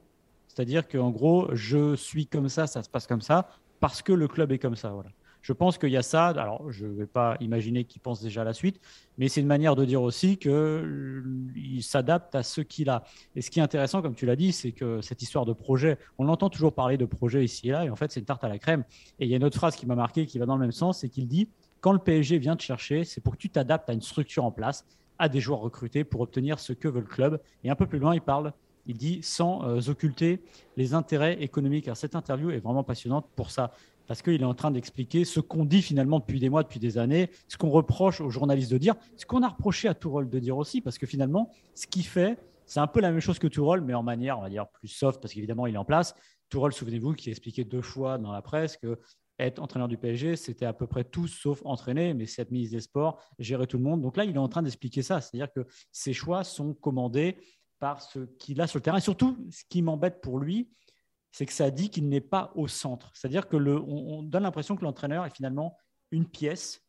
C'est-à-dire 0.46 0.88
qu'en 0.88 1.10
gros, 1.10 1.48
je 1.52 1.96
suis 1.96 2.26
comme 2.26 2.48
ça, 2.48 2.66
ça 2.66 2.82
se 2.82 2.88
passe 2.88 3.06
comme 3.06 3.20
ça, 3.20 3.48
parce 3.80 4.02
que 4.02 4.12
le 4.12 4.28
club 4.28 4.52
est 4.52 4.58
comme 4.58 4.76
ça. 4.76 4.90
Voilà. 4.90 5.10
Je 5.46 5.52
pense 5.52 5.78
qu'il 5.78 5.90
y 5.90 5.96
a 5.96 6.02
ça. 6.02 6.26
Alors, 6.28 6.72
je 6.72 6.86
ne 6.86 6.92
vais 6.92 7.06
pas 7.06 7.36
imaginer 7.38 7.84
qu'il 7.84 8.00
pense 8.00 8.20
déjà 8.20 8.40
à 8.40 8.44
la 8.44 8.52
suite, 8.52 8.80
mais 9.16 9.28
c'est 9.28 9.40
une 9.40 9.46
manière 9.46 9.76
de 9.76 9.84
dire 9.84 10.02
aussi 10.02 10.38
qu'il 10.38 11.82
s'adapte 11.82 12.34
à 12.34 12.42
ce 12.42 12.60
qu'il 12.60 12.90
a. 12.90 13.04
Et 13.36 13.42
ce 13.42 13.50
qui 13.50 13.60
est 13.60 13.62
intéressant, 13.62 14.02
comme 14.02 14.16
tu 14.16 14.26
l'as 14.26 14.34
dit, 14.34 14.52
c'est 14.52 14.72
que 14.72 15.00
cette 15.02 15.22
histoire 15.22 15.44
de 15.46 15.52
projet, 15.52 15.98
on 16.18 16.28
entend 16.28 16.50
toujours 16.50 16.72
parler 16.72 16.96
de 16.96 17.04
projet 17.04 17.44
ici 17.44 17.68
et 17.68 17.72
là, 17.72 17.84
et 17.84 17.90
en 17.90 17.96
fait, 17.96 18.10
c'est 18.10 18.18
une 18.18 18.26
tarte 18.26 18.42
à 18.42 18.48
la 18.48 18.58
crème. 18.58 18.82
Et 19.20 19.26
il 19.26 19.30
y 19.30 19.34
a 19.34 19.36
une 19.36 19.44
autre 19.44 19.56
phrase 19.56 19.76
qui 19.76 19.86
m'a 19.86 19.94
marqué, 19.94 20.26
qui 20.26 20.40
va 20.40 20.46
dans 20.46 20.56
le 20.56 20.62
même 20.62 20.72
sens, 20.72 20.98
c'est 20.98 21.08
qu'il 21.08 21.28
dit 21.28 21.48
quand 21.80 21.92
le 21.92 22.00
PSG 22.00 22.38
vient 22.38 22.56
te 22.56 22.62
chercher, 22.64 23.04
c'est 23.04 23.20
pour 23.20 23.34
que 23.34 23.38
tu 23.38 23.48
t'adaptes 23.48 23.88
à 23.88 23.92
une 23.92 24.02
structure 24.02 24.44
en 24.44 24.50
place, 24.50 24.84
à 25.18 25.28
des 25.28 25.40
joueurs 25.40 25.60
recrutés 25.60 26.02
pour 26.02 26.22
obtenir 26.22 26.58
ce 26.58 26.72
que 26.72 26.88
veut 26.88 27.00
le 27.00 27.06
club. 27.06 27.40
Et 27.62 27.70
un 27.70 27.76
peu 27.76 27.86
plus 27.86 28.00
loin, 28.00 28.14
il 28.14 28.20
parle, 28.20 28.52
il 28.86 28.96
dit 28.96 29.20
sans 29.22 29.64
euh, 29.64 29.80
occulter 29.88 30.40
les 30.76 30.94
intérêts 30.94 31.42
économiques. 31.42 31.86
Alors, 31.88 31.96
cette 31.96 32.16
interview 32.16 32.50
est 32.50 32.58
vraiment 32.58 32.84
passionnante 32.84 33.26
pour 33.36 33.50
ça, 33.50 33.72
parce 34.06 34.22
qu'il 34.22 34.40
est 34.40 34.44
en 34.44 34.54
train 34.54 34.70
d'expliquer 34.70 35.24
ce 35.24 35.40
qu'on 35.40 35.64
dit 35.64 35.82
finalement 35.82 36.20
depuis 36.20 36.40
des 36.40 36.48
mois, 36.48 36.62
depuis 36.62 36.80
des 36.80 36.98
années, 36.98 37.30
ce 37.48 37.56
qu'on 37.56 37.70
reproche 37.70 38.20
aux 38.20 38.30
journalistes 38.30 38.70
de 38.70 38.78
dire, 38.78 38.94
ce 39.16 39.26
qu'on 39.26 39.42
a 39.42 39.48
reproché 39.48 39.88
à 39.88 39.94
Tourol 39.94 40.28
de 40.28 40.38
dire 40.38 40.56
aussi, 40.56 40.80
parce 40.80 40.98
que 40.98 41.06
finalement, 41.06 41.50
ce 41.74 41.86
qu'il 41.86 42.04
fait, 42.04 42.38
c'est 42.66 42.80
un 42.80 42.86
peu 42.86 43.00
la 43.00 43.10
même 43.10 43.20
chose 43.20 43.38
que 43.38 43.46
Tourol, 43.46 43.80
mais 43.80 43.94
en 43.94 44.02
manière, 44.02 44.38
on 44.38 44.42
va 44.42 44.50
dire, 44.50 44.66
plus 44.68 44.88
soft, 44.88 45.20
parce 45.20 45.32
qu'évidemment, 45.34 45.66
il 45.66 45.74
est 45.74 45.78
en 45.78 45.84
place. 45.84 46.14
Tourol, 46.48 46.72
souvenez-vous, 46.72 47.14
qui 47.14 47.28
a 47.28 47.32
expliqué 47.32 47.64
deux 47.64 47.82
fois 47.82 48.18
dans 48.18 48.32
la 48.32 48.42
presse 48.42 48.76
que 48.76 48.98
être 49.38 49.60
entraîneur 49.60 49.88
du 49.88 49.98
PSG, 49.98 50.36
c'était 50.36 50.64
à 50.64 50.72
peu 50.72 50.86
près 50.86 51.04
tout 51.04 51.28
sauf 51.28 51.60
entraîner, 51.64 52.14
mais 52.14 52.26
c'est 52.26 52.42
être 52.42 52.50
ministre 52.50 52.76
des 52.76 52.80
Sports, 52.80 53.20
gérer 53.38 53.66
tout 53.66 53.76
le 53.76 53.82
monde. 53.82 54.00
Donc 54.00 54.16
là, 54.16 54.24
il 54.24 54.34
est 54.34 54.38
en 54.38 54.48
train 54.48 54.62
d'expliquer 54.62 55.02
ça, 55.02 55.20
c'est-à-dire 55.20 55.52
que 55.52 55.66
ses 55.92 56.12
choix 56.12 56.42
sont 56.42 56.74
commandés 56.74 57.36
ce 57.98 58.20
qu'il 58.38 58.60
a 58.60 58.66
sur 58.66 58.78
le 58.78 58.82
terrain. 58.82 58.98
Et 58.98 59.00
surtout, 59.00 59.36
ce 59.50 59.62
qui 59.68 59.82
m'embête 59.82 60.20
pour 60.20 60.38
lui, 60.38 60.70
c'est 61.30 61.46
que 61.46 61.52
ça 61.52 61.70
dit 61.70 61.90
qu'il 61.90 62.08
n'est 62.08 62.20
pas 62.20 62.52
au 62.54 62.66
centre. 62.68 63.10
C'est-à-dire 63.14 63.48
que 63.48 63.56
le, 63.56 63.78
on, 63.78 64.18
on 64.18 64.22
donne 64.22 64.44
l'impression 64.44 64.76
que 64.76 64.84
l'entraîneur 64.84 65.24
est 65.26 65.34
finalement 65.34 65.76
une 66.10 66.26
pièce 66.26 66.82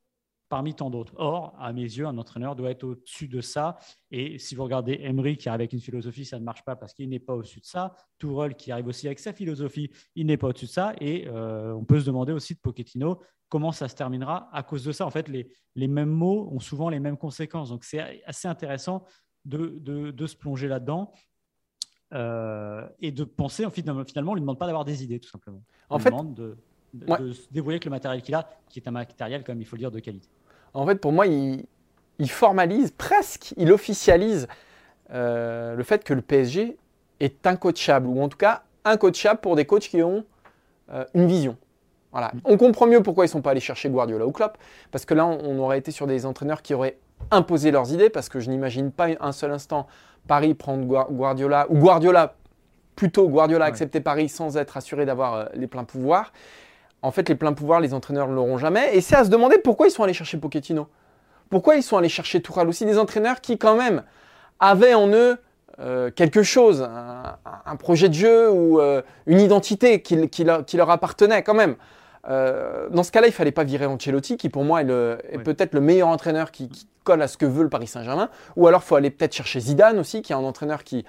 parmi 0.50 0.74
tant 0.74 0.90
d'autres. 0.90 1.14
Or, 1.18 1.56
à 1.60 1.74
mes 1.74 1.82
yeux, 1.82 2.06
un 2.06 2.18
entraîneur 2.18 2.56
doit 2.56 2.72
être 2.72 2.84
au-dessus 2.84 3.28
de 3.28 3.42
ça. 3.42 3.78
Et 4.12 4.40
si 4.40 4.56
vous 4.56 4.64
regardez 4.64 5.00
Emery 5.02 5.38
qui 5.38 5.50
arrive 5.50 5.62
avec 5.62 5.74
une 5.74 5.82
philosophie, 5.82 6.26
ça 6.26 6.40
ne 6.40 6.46
marche 6.46 6.64
pas 6.64 6.76
parce 6.76 6.94
qu'il 6.94 7.10
n'est 7.10 7.20
pas 7.20 7.36
au-dessus 7.36 7.60
de 7.60 7.66
ça. 7.66 7.94
Tourelle 8.18 8.56
qui 8.56 8.72
arrive 8.72 8.88
aussi 8.88 9.08
avec 9.08 9.20
sa 9.20 9.34
philosophie, 9.34 9.92
il 10.16 10.26
n'est 10.28 10.38
pas 10.38 10.48
au-dessus 10.48 10.68
de 10.68 10.72
ça. 10.72 10.94
Et 11.02 11.28
euh, 11.28 11.74
on 11.74 11.84
peut 11.84 12.00
se 12.00 12.06
demander 12.06 12.32
aussi 12.32 12.56
de 12.56 12.60
Pochettino 12.60 13.22
comment 13.50 13.72
ça 13.72 13.88
se 13.88 13.96
terminera 13.96 14.50
à 14.54 14.64
cause 14.64 14.84
de 14.84 14.92
ça. 14.92 15.06
En 15.06 15.12
fait, 15.12 15.28
les, 15.28 15.52
les 15.76 15.88
mêmes 15.88 16.10
mots 16.10 16.50
ont 16.52 16.60
souvent 16.60 16.90
les 16.90 17.00
mêmes 17.00 17.18
conséquences. 17.18 17.70
Donc, 17.70 17.84
c'est 17.84 18.24
assez 18.26 18.48
intéressant 18.48 19.04
de, 19.48 19.74
de, 19.80 20.12
de 20.12 20.28
se 20.28 20.36
plonger 20.36 20.68
là-dedans. 20.68 21.12
Euh, 22.14 22.88
et 23.02 23.12
de 23.12 23.24
penser, 23.26 23.66
en 23.66 23.70
fait, 23.70 23.82
finalement, 23.82 24.02
on 24.32 24.36
ne 24.36 24.36
lui 24.36 24.42
demande 24.42 24.58
pas 24.58 24.66
d'avoir 24.66 24.86
des 24.86 25.04
idées, 25.04 25.20
tout 25.20 25.30
simplement. 25.30 25.62
On 25.90 25.96
En 25.96 25.98
lui 25.98 26.04
fait- 26.04 26.10
demande 26.12 26.34
de, 26.36 26.58
de- 26.94 27.12
Ouais. 27.12 27.20
de 27.20 27.34
se 27.34 27.50
débrouiller 27.52 27.76
avec 27.76 27.86
le 27.86 27.92
matériel 27.92 28.22
qu'il 28.22 28.34
a, 28.34 28.48
qui 28.70 28.80
est 28.80 28.88
un 28.88 28.92
matériel, 28.92 29.44
comme 29.44 29.60
il 29.60 29.66
faut 29.66 29.76
le 29.76 29.82
dire, 29.82 29.92
de 29.92 30.00
qualité. 30.00 30.30
En 30.74 30.86
fait, 30.86 30.96
pour 30.96 31.12
moi, 31.12 31.28
il, 31.28 31.66
il 32.20 32.30
formalise 32.30 32.92
presque, 32.92 33.54
il 33.58 33.72
officialise 33.74 34.48
euh, 35.12 35.76
le 35.76 35.84
fait 35.84 36.04
que 36.06 36.14
le 36.14 36.22
PSG 36.22 36.78
est 37.20 37.46
incoachable, 37.46 38.08
ou 38.08 38.22
en 38.22 38.30
tout 38.30 38.38
cas 38.38 38.64
incoachable 38.86 39.42
pour 39.42 39.58
des 39.58 39.66
coachs 39.66 39.90
qui 39.90 40.02
ont 40.02 40.24
euh, 40.92 41.04
une 41.14 41.28
vision. 41.28 41.58
Voilà. 42.14 42.32
Mm. 42.34 42.40
On 42.46 42.58
comprend 42.58 42.88
mieux 42.88 43.04
pourquoi 43.04 43.26
ils 43.26 43.28
ne 43.28 43.32
sont 43.32 43.42
pas 43.42 43.52
allés 43.52 43.60
chercher 43.60 43.90
Guardiola 43.90 44.26
ou 44.26 44.32
Klopp, 44.32 44.58
parce 44.92 45.04
que 45.04 45.14
là, 45.14 45.26
on 45.26 45.60
aurait 45.60 45.78
été 45.80 45.92
sur 45.92 46.08
des 46.08 46.26
entraîneurs 46.26 46.62
qui 46.62 46.74
auraient 46.74 46.98
imposé 47.32 47.72
leurs 47.72 47.92
idées, 47.94 48.10
parce 48.10 48.30
que 48.30 48.40
je 48.40 48.50
n'imagine 48.50 48.92
pas 48.92 49.08
un 49.20 49.32
seul 49.32 49.52
instant 49.52 49.88
Paris 50.28 50.54
prendre 50.54 50.86
Guardiola, 50.86 51.68
ou 51.70 51.78
Guardiola, 51.78 52.36
plutôt 52.96 53.28
Guardiola 53.30 53.66
accepter 53.66 54.02
Paris 54.02 54.30
sans 54.30 54.58
être 54.58 54.78
assuré 54.78 55.06
d'avoir 55.06 55.34
euh, 55.34 55.46
les 55.54 55.68
pleins 55.68 55.84
pouvoirs. 55.84 56.34
En 57.02 57.12
fait, 57.12 57.30
les 57.30 57.36
pleins 57.36 57.54
pouvoirs, 57.54 57.80
les 57.80 57.94
entraîneurs 57.94 58.28
ne 58.28 58.34
l'auront 58.34 58.58
jamais. 58.58 58.96
Et 58.96 59.02
c'est 59.02 59.16
à 59.16 59.24
se 59.24 59.30
demander 59.30 59.58
pourquoi 59.60 59.88
ils 59.88 59.92
sont 59.92 60.04
allés 60.04 60.14
chercher 60.14 60.38
Pochettino. 60.38 60.88
Pourquoi 61.50 61.76
ils 61.76 61.84
sont 61.84 61.98
allés 61.98 62.10
chercher 62.10 62.42
Tourelle 62.42 62.68
aussi 62.68 62.86
des 62.86 62.98
entraîneurs 62.98 63.40
qui, 63.40 63.58
quand 63.58 63.76
même, 63.76 64.04
avaient 64.60 64.96
en 64.96 65.08
eux 65.10 65.38
euh, 65.80 66.10
quelque 66.10 66.42
chose, 66.42 66.82
un, 66.82 67.76
projet 67.76 68.10
de 68.10 68.16
jeu 68.16 68.50
ou 68.50 68.82
euh, 68.82 69.04
une 69.28 69.40
identité 69.40 70.02
qui, 70.02 70.44
leur 70.44 70.90
appartenait 70.90 71.44
quand 71.44 71.54
même. 71.54 71.76
Euh, 72.28 72.90
dans 72.90 73.04
ce 73.04 73.12
cas-là, 73.12 73.28
il 73.28 73.34
fallait 73.34 73.52
pas 73.52 73.64
virer 73.64 73.86
Ancelotti, 73.86 74.38
qui 74.38 74.50
pour 74.50 74.64
moi 74.64 74.82
est, 74.82 75.38
peut-être 75.44 75.74
le 75.74 75.82
meilleur 75.82 76.10
entraîneur 76.10 76.52
qui, 76.52 76.70
colle 77.04 77.22
à 77.22 77.30
ce 77.30 77.38
que 77.38 77.46
veut 77.46 77.64
le 77.64 77.70
Paris 77.70 77.88
Saint-Germain. 77.88 78.30
Ou 78.58 78.68
alors, 78.68 78.82
il 78.84 78.88
faut 78.88 78.96
aller 78.96 79.12
peut-être 79.12 79.34
chercher 79.34 79.62
Zidane 79.62 79.98
aussi, 79.98 80.22
qui 80.22 80.34
est 80.34 80.36
un 80.36 80.40
entraîneur 80.40 80.84
qui, 80.84 81.06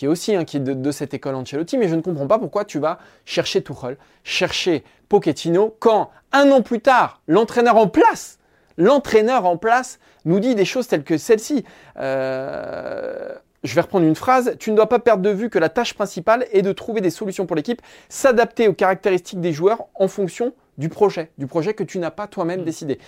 est 0.00 0.06
aussi 0.06 0.32
qui 0.46 0.56
est 0.56 0.60
de, 0.60 0.90
cette 0.90 1.12
école 1.12 1.34
Ancelotti. 1.34 1.76
Mais 1.76 1.88
je 1.88 1.94
ne 1.94 2.00
comprends 2.00 2.26
pas 2.26 2.38
pourquoi 2.38 2.64
tu 2.64 2.78
vas 2.78 2.98
chercher 3.26 3.62
Tuchel, 3.62 3.98
chercher 4.24 4.82
Pochettino, 5.10 5.76
quand 5.78 6.10
un 6.32 6.50
an 6.50 6.62
plus 6.62 6.80
tard, 6.80 7.20
l'entraîneur 7.28 7.76
en 7.76 7.86
place, 7.86 8.38
l'entraîneur 8.78 9.44
en 9.44 9.58
place 9.58 9.98
nous 10.24 10.40
dit 10.40 10.54
des 10.54 10.64
choses 10.64 10.88
telles 10.88 11.04
que 11.04 11.18
celle-ci. 11.18 11.64
Euh, 11.98 13.34
je 13.62 13.74
vais 13.74 13.82
reprendre 13.82 14.06
une 14.06 14.16
phrase. 14.16 14.56
Tu 14.58 14.70
ne 14.70 14.76
dois 14.76 14.88
pas 14.88 15.00
perdre 15.00 15.22
de 15.22 15.30
vue 15.30 15.50
que 15.50 15.58
la 15.58 15.68
tâche 15.68 15.92
principale 15.92 16.46
est 16.52 16.62
de 16.62 16.72
trouver 16.72 17.02
des 17.02 17.10
solutions 17.10 17.44
pour 17.44 17.56
l'équipe, 17.56 17.82
s'adapter 18.08 18.68
aux 18.68 18.72
caractéristiques 18.72 19.40
des 19.40 19.52
joueurs 19.52 19.84
en 19.94 20.08
fonction 20.08 20.54
du 20.78 20.88
projet, 20.88 21.30
du 21.38 21.46
projet 21.46 21.74
que 21.74 21.84
tu 21.84 21.98
n'as 21.98 22.10
pas 22.10 22.26
toi-même 22.26 22.62
mm. 22.62 22.64
décidé. 22.64 22.98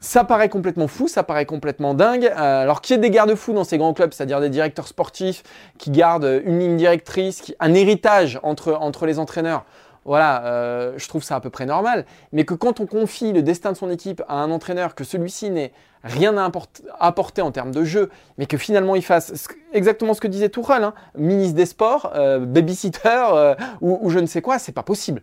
Ça 0.00 0.22
paraît 0.22 0.48
complètement 0.48 0.86
fou, 0.86 1.08
ça 1.08 1.24
paraît 1.24 1.46
complètement 1.46 1.92
dingue. 1.92 2.26
Euh, 2.26 2.62
alors 2.62 2.80
qu'il 2.80 2.94
y 2.94 2.98
ait 2.98 3.02
des 3.02 3.10
garde-fous 3.10 3.52
dans 3.52 3.64
ces 3.64 3.78
grands 3.78 3.94
clubs, 3.94 4.12
c'est-à-dire 4.12 4.40
des 4.40 4.48
directeurs 4.48 4.86
sportifs 4.86 5.42
qui 5.76 5.90
gardent 5.90 6.40
une 6.44 6.60
ligne 6.60 6.76
directrice, 6.76 7.52
un 7.58 7.74
héritage 7.74 8.38
entre, 8.44 8.74
entre 8.74 9.06
les 9.06 9.18
entraîneurs, 9.18 9.64
voilà, 10.08 10.42
euh, 10.46 10.94
je 10.96 11.06
trouve 11.06 11.22
ça 11.22 11.36
à 11.36 11.40
peu 11.40 11.50
près 11.50 11.66
normal. 11.66 12.06
Mais 12.32 12.44
que 12.44 12.54
quand 12.54 12.80
on 12.80 12.86
confie 12.86 13.32
le 13.32 13.42
destin 13.42 13.72
de 13.72 13.76
son 13.76 13.90
équipe 13.90 14.22
à 14.26 14.36
un 14.36 14.50
entraîneur, 14.50 14.94
que 14.94 15.04
celui-ci 15.04 15.50
n'ait 15.50 15.72
rien 16.02 16.38
à 16.38 16.50
apporter 16.98 17.42
en 17.42 17.50
termes 17.50 17.72
de 17.72 17.84
jeu, 17.84 18.08
mais 18.38 18.46
que 18.46 18.56
finalement 18.56 18.96
il 18.96 19.02
fasse 19.02 19.48
exactement 19.74 20.14
ce 20.14 20.22
que 20.22 20.28
disait 20.28 20.48
Tourelle, 20.48 20.84
hein, 20.84 20.94
ministre 21.16 21.56
des 21.56 21.66
Sports, 21.66 22.12
euh, 22.14 22.38
babysitter 22.38 23.26
euh, 23.34 23.54
ou, 23.82 24.08
je 24.08 24.18
ne 24.18 24.26
sais 24.26 24.40
quoi, 24.40 24.58
c'est 24.58 24.72
pas 24.72 24.82
possible. 24.82 25.22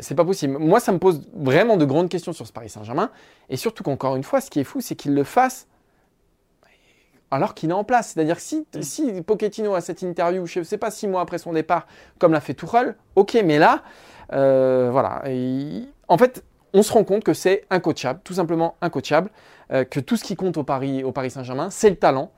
C'est 0.00 0.14
pas 0.14 0.24
possible. 0.24 0.58
Moi, 0.58 0.78
ça 0.78 0.92
me 0.92 0.98
pose 0.98 1.22
vraiment 1.34 1.76
de 1.76 1.84
grandes 1.84 2.08
questions 2.08 2.32
sur 2.32 2.46
ce 2.46 2.52
Paris 2.52 2.68
Saint-Germain. 2.68 3.10
Et 3.48 3.56
surtout 3.56 3.82
qu'encore 3.82 4.14
une 4.14 4.22
fois, 4.22 4.40
ce 4.40 4.50
qui 4.50 4.60
est 4.60 4.64
fou, 4.64 4.80
c'est 4.80 4.94
qu'il 4.94 5.14
le 5.14 5.24
fasse 5.24 5.66
alors 7.30 7.54
qu'il 7.54 7.70
est 7.70 7.74
en 7.74 7.84
place. 7.84 8.12
C'est-à-dire 8.12 8.36
que 8.36 8.42
si, 8.42 8.66
si 8.80 9.22
Pochettino 9.22 9.74
a 9.74 9.80
cette 9.80 10.02
interview, 10.02 10.46
je 10.46 10.60
ne 10.60 10.64
sais 10.64 10.78
pas, 10.78 10.90
six 10.90 11.08
mois 11.08 11.20
après 11.20 11.38
son 11.38 11.52
départ, 11.52 11.86
comme 12.18 12.32
l'a 12.32 12.40
fait 12.40 12.54
Tourelle, 12.54 12.96
ok, 13.16 13.38
mais 13.44 13.58
là, 13.58 13.82
euh, 14.32 14.90
voilà. 14.90 15.22
en 16.08 16.18
fait, 16.18 16.44
on 16.72 16.82
se 16.82 16.92
rend 16.92 17.04
compte 17.04 17.24
que 17.24 17.34
c'est 17.34 17.64
incoachable, 17.70 18.20
tout 18.22 18.34
simplement 18.34 18.76
incoachable, 18.80 19.30
euh, 19.72 19.84
que 19.84 20.00
tout 20.00 20.16
ce 20.16 20.24
qui 20.24 20.36
compte 20.36 20.56
au 20.56 20.64
Paris, 20.64 21.04
au 21.04 21.12
Paris 21.12 21.30
Saint-Germain, 21.30 21.70
c'est 21.70 21.90
le 21.90 21.96
talent. 21.96 22.30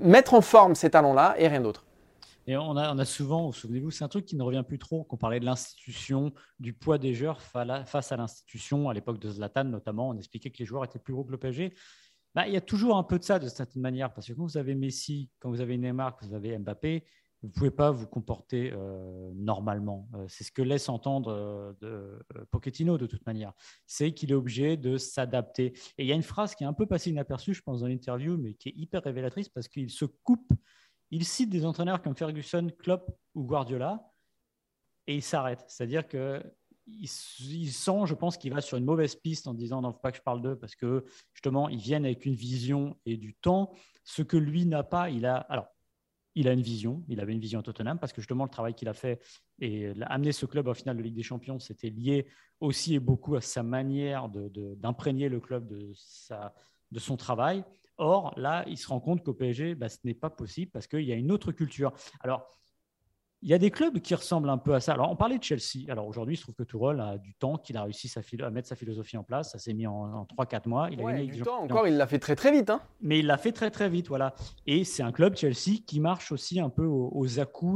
Mettre 0.00 0.34
en 0.34 0.40
forme 0.40 0.74
ces 0.74 0.90
talents-là 0.90 1.34
et 1.38 1.48
rien 1.48 1.60
d'autre. 1.60 1.84
Et 2.46 2.56
on 2.56 2.76
a, 2.76 3.04
souvent, 3.04 3.46
vous 3.46 3.52
souvenez-vous, 3.52 3.90
c'est 3.90 4.04
un 4.04 4.08
truc 4.08 4.24
qui 4.24 4.36
ne 4.36 4.42
revient 4.42 4.64
plus 4.66 4.78
trop, 4.78 5.04
qu'on 5.04 5.16
parlait 5.16 5.40
de 5.40 5.44
l'institution, 5.44 6.32
du 6.58 6.72
poids 6.72 6.98
des 6.98 7.14
joueurs 7.14 7.40
face 7.40 8.12
à 8.12 8.16
l'institution. 8.16 8.88
À 8.88 8.94
l'époque 8.94 9.20
de 9.20 9.30
Zlatan, 9.30 9.64
notamment, 9.64 10.08
on 10.08 10.16
expliquait 10.16 10.50
que 10.50 10.58
les 10.58 10.64
joueurs 10.64 10.84
étaient 10.84 10.98
plus 10.98 11.12
gros 11.12 11.24
que 11.24 11.32
le. 11.32 11.70
Bah, 12.34 12.48
il 12.48 12.54
y 12.54 12.56
a 12.56 12.62
toujours 12.62 12.96
un 12.96 13.04
peu 13.04 13.18
de 13.18 13.24
ça 13.24 13.38
de 13.38 13.48
certaine 13.48 13.82
manière, 13.82 14.12
parce 14.12 14.26
que 14.26 14.32
quand 14.32 14.42
vous 14.42 14.56
avez 14.56 14.74
Messi, 14.74 15.30
quand 15.38 15.50
vous 15.50 15.60
avez 15.60 15.76
Neymar, 15.76 16.16
quand 16.16 16.26
vous 16.26 16.34
avez 16.34 16.58
Mbappé, 16.58 17.04
vous 17.42 17.48
ne 17.48 17.52
pouvez 17.52 17.70
pas 17.72 17.90
vous 17.90 18.06
comporter 18.06 18.70
euh, 18.72 19.32
normalement. 19.34 20.08
Euh, 20.14 20.26
c'est 20.28 20.44
ce 20.44 20.52
que 20.52 20.62
laisse 20.62 20.88
entendre 20.88 21.74
euh, 21.82 22.18
Pochettino 22.52 22.98
de 22.98 23.06
toute 23.06 23.26
manière. 23.26 23.52
C'est 23.84 24.12
qu'il 24.12 24.30
est 24.30 24.34
obligé 24.34 24.76
de 24.76 24.96
s'adapter. 24.96 25.72
Et 25.98 26.04
il 26.04 26.06
y 26.06 26.12
a 26.12 26.14
une 26.14 26.22
phrase 26.22 26.54
qui 26.54 26.62
est 26.62 26.68
un 26.68 26.72
peu 26.72 26.86
passée 26.86 27.10
inaperçue, 27.10 27.52
je 27.52 27.62
pense, 27.62 27.80
dans 27.80 27.88
l'interview, 27.88 28.36
mais 28.36 28.54
qui 28.54 28.68
est 28.68 28.74
hyper 28.76 29.02
révélatrice 29.02 29.48
parce 29.48 29.66
qu'il 29.66 29.90
se 29.90 30.04
coupe. 30.04 30.52
Il 31.12 31.26
cite 31.26 31.50
des 31.50 31.66
entraîneurs 31.66 32.00
comme 32.02 32.16
Ferguson, 32.16 32.68
Klopp 32.78 33.14
ou 33.34 33.44
Guardiola 33.44 34.10
et 35.06 35.16
il 35.16 35.22
s'arrête. 35.22 35.62
C'est-à-dire 35.68 36.08
que 36.08 36.42
il, 36.86 37.06
sent, 37.06 38.06
je 38.06 38.14
pense, 38.14 38.36
qu'il 38.36 38.52
va 38.52 38.60
sur 38.60 38.76
une 38.76 38.84
mauvaise 38.84 39.14
piste 39.14 39.46
en 39.46 39.54
disant 39.54 39.82
non, 39.82 39.92
faut 39.92 40.00
pas 40.00 40.10
que 40.10 40.16
je 40.16 40.22
parle 40.22 40.42
d'eux 40.42 40.56
parce 40.56 40.74
que 40.74 41.04
justement, 41.34 41.68
ils 41.68 41.78
viennent 41.78 42.06
avec 42.06 42.24
une 42.24 42.34
vision 42.34 42.96
et 43.04 43.18
du 43.18 43.34
temps. 43.34 43.72
Ce 44.04 44.22
que 44.22 44.38
lui 44.38 44.66
n'a 44.66 44.82
pas, 44.82 45.10
il 45.10 45.26
a. 45.26 45.36
Alors, 45.36 45.68
il 46.34 46.48
a 46.48 46.52
une 46.54 46.62
vision. 46.62 47.04
Il 47.08 47.20
avait 47.20 47.34
une 47.34 47.40
vision 47.40 47.60
à 47.60 47.62
Tottenham 47.62 47.98
parce 47.98 48.14
que 48.14 48.22
justement, 48.22 48.44
le 48.44 48.50
travail 48.50 48.74
qu'il 48.74 48.88
a 48.88 48.94
fait 48.94 49.20
et 49.60 49.92
amener 50.06 50.32
ce 50.32 50.46
club 50.46 50.66
au 50.66 50.74
final 50.74 50.96
de 50.96 51.02
Ligue 51.02 51.14
des 51.14 51.22
Champions, 51.22 51.58
c'était 51.58 51.90
lié 51.90 52.26
aussi 52.58 52.94
et 52.94 53.00
beaucoup 53.00 53.36
à 53.36 53.42
sa 53.42 53.62
manière 53.62 54.30
d'imprégner 54.30 55.28
le 55.28 55.40
club 55.40 55.68
de 55.68 56.98
son 56.98 57.16
travail. 57.18 57.64
Or, 58.02 58.34
là, 58.36 58.64
il 58.66 58.76
se 58.76 58.88
rend 58.88 58.98
compte 58.98 59.22
qu'au 59.22 59.32
PSG, 59.32 59.76
bah, 59.76 59.88
ce 59.88 59.98
n'est 60.02 60.14
pas 60.14 60.28
possible 60.28 60.72
parce 60.72 60.88
qu'il 60.88 61.04
y 61.04 61.12
a 61.12 61.14
une 61.14 61.30
autre 61.30 61.52
culture. 61.52 61.92
Alors, 62.20 62.50
il 63.42 63.48
y 63.48 63.54
a 63.54 63.58
des 63.58 63.70
clubs 63.70 64.00
qui 64.00 64.12
ressemblent 64.14 64.50
un 64.50 64.58
peu 64.58 64.74
à 64.74 64.80
ça. 64.80 64.92
Alors, 64.94 65.08
on 65.10 65.14
parlait 65.14 65.38
de 65.38 65.42
Chelsea. 65.42 65.88
Alors, 65.88 66.08
aujourd'hui, 66.08 66.34
il 66.34 66.36
se 66.36 66.42
trouve 66.42 66.56
que 66.56 66.64
Tourelle 66.64 66.98
a 66.98 67.18
du 67.18 67.34
temps, 67.34 67.58
qu'il 67.58 67.76
a 67.76 67.84
réussi 67.84 68.12
à 68.16 68.50
mettre 68.50 68.68
sa 68.68 68.74
philosophie 68.74 69.16
en 69.16 69.22
place. 69.22 69.52
Ça 69.52 69.60
s'est 69.60 69.72
mis 69.72 69.86
en, 69.86 70.26
3-4 70.36 70.68
mois. 70.68 70.88
Il 70.90 71.00
a 71.00 71.24
du 71.24 71.42
temps 71.42 71.62
encore, 71.62 71.86
il 71.86 71.96
l'a 71.96 72.08
fait 72.08 72.18
très, 72.18 72.34
très 72.34 72.50
vite. 72.50 72.70
Hein. 72.70 72.80
Mais 73.00 73.20
il 73.20 73.26
l'a 73.26 73.38
fait 73.38 73.52
très, 73.52 73.70
très 73.70 73.88
vite, 73.88 74.08
voilà. 74.08 74.34
Et 74.66 74.82
c'est 74.82 75.04
un 75.04 75.12
club, 75.12 75.36
Chelsea, 75.36 75.78
qui 75.86 76.00
marche 76.00 76.32
aussi 76.32 76.58
un 76.58 76.70
peu 76.70 76.84
aux, 76.84 77.08
aux 77.08 77.26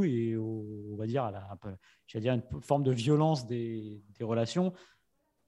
et 0.04 0.36
on 0.36 0.96
va 0.96 1.06
dire, 1.06 1.22
à 1.22 1.30
la, 1.30 1.48
un 1.52 1.56
peu, 1.56 1.70
dire, 2.18 2.32
une 2.32 2.62
forme 2.62 2.82
de 2.82 2.92
violence 2.92 3.46
des, 3.46 4.02
des 4.18 4.24
relations. 4.24 4.72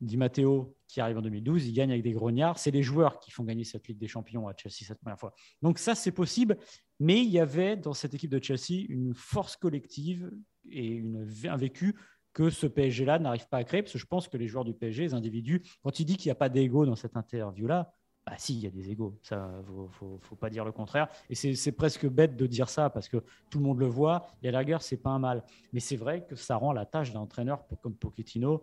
Di 0.00 0.16
Matteo, 0.16 0.76
qui 0.86 1.00
arrive 1.00 1.18
en 1.18 1.22
2012, 1.22 1.66
il 1.66 1.72
gagne 1.72 1.90
avec 1.90 2.02
des 2.02 2.12
grognards. 2.12 2.58
C'est 2.58 2.70
les 2.70 2.82
joueurs 2.82 3.18
qui 3.18 3.30
font 3.30 3.44
gagner 3.44 3.64
cette 3.64 3.88
Ligue 3.88 3.98
des 3.98 4.08
Champions 4.08 4.48
à 4.48 4.54
Chelsea 4.56 4.86
cette 4.86 5.00
première 5.00 5.18
fois. 5.18 5.34
Donc 5.62 5.78
ça, 5.78 5.94
c'est 5.94 6.12
possible. 6.12 6.56
Mais 7.00 7.20
il 7.20 7.30
y 7.30 7.38
avait 7.38 7.76
dans 7.76 7.94
cette 7.94 8.14
équipe 8.14 8.30
de 8.30 8.42
Chelsea 8.42 8.84
une 8.88 9.14
force 9.14 9.56
collective 9.56 10.30
et 10.70 11.02
un 11.44 11.56
vécu 11.56 11.96
que 12.32 12.50
ce 12.50 12.66
PSG-là 12.66 13.18
n'arrive 13.18 13.48
pas 13.48 13.58
à 13.58 13.64
créer. 13.64 13.82
Parce 13.82 13.92
que 13.92 13.98
je 13.98 14.06
pense 14.06 14.28
que 14.28 14.36
les 14.36 14.46
joueurs 14.46 14.64
du 14.64 14.74
PSG, 14.74 15.02
les 15.02 15.14
individus, 15.14 15.62
quand 15.82 15.98
il 15.98 16.04
dit 16.04 16.16
qu'il 16.16 16.28
n'y 16.28 16.32
a 16.32 16.36
pas 16.36 16.48
d'ego 16.48 16.86
dans 16.86 16.96
cette 16.96 17.16
interview-là, 17.16 17.90
bah 18.28 18.34
si, 18.36 18.54
il 18.54 18.60
y 18.60 18.66
a 18.66 18.70
des 18.70 18.90
égos. 18.90 19.18
Ça, 19.22 19.50
faut, 19.92 20.18
faut, 20.20 20.36
pas 20.36 20.50
dire 20.50 20.64
le 20.64 20.72
contraire. 20.72 21.08
Et 21.30 21.34
c'est 21.34 21.72
presque 21.72 22.06
bête 22.06 22.36
de 22.36 22.46
dire 22.46 22.68
ça 22.68 22.90
parce 22.90 23.08
que 23.08 23.24
tout 23.48 23.58
le 23.58 23.64
monde 23.64 23.78
le 23.78 23.86
voit. 23.86 24.26
Et 24.42 24.48
à 24.48 24.50
la 24.50 24.58
rigueur, 24.58 24.82
c'est 24.82 24.98
pas 24.98 25.10
un 25.10 25.18
mal. 25.18 25.42
Mais 25.72 25.80
c'est 25.80 25.96
vrai 25.96 26.26
que 26.26 26.36
ça 26.36 26.56
rend 26.56 26.72
la 26.72 26.84
tâche 26.84 27.12
d'un 27.12 27.20
entraîneur 27.20 27.64
comme 27.80 27.94
Pochettino 27.94 28.62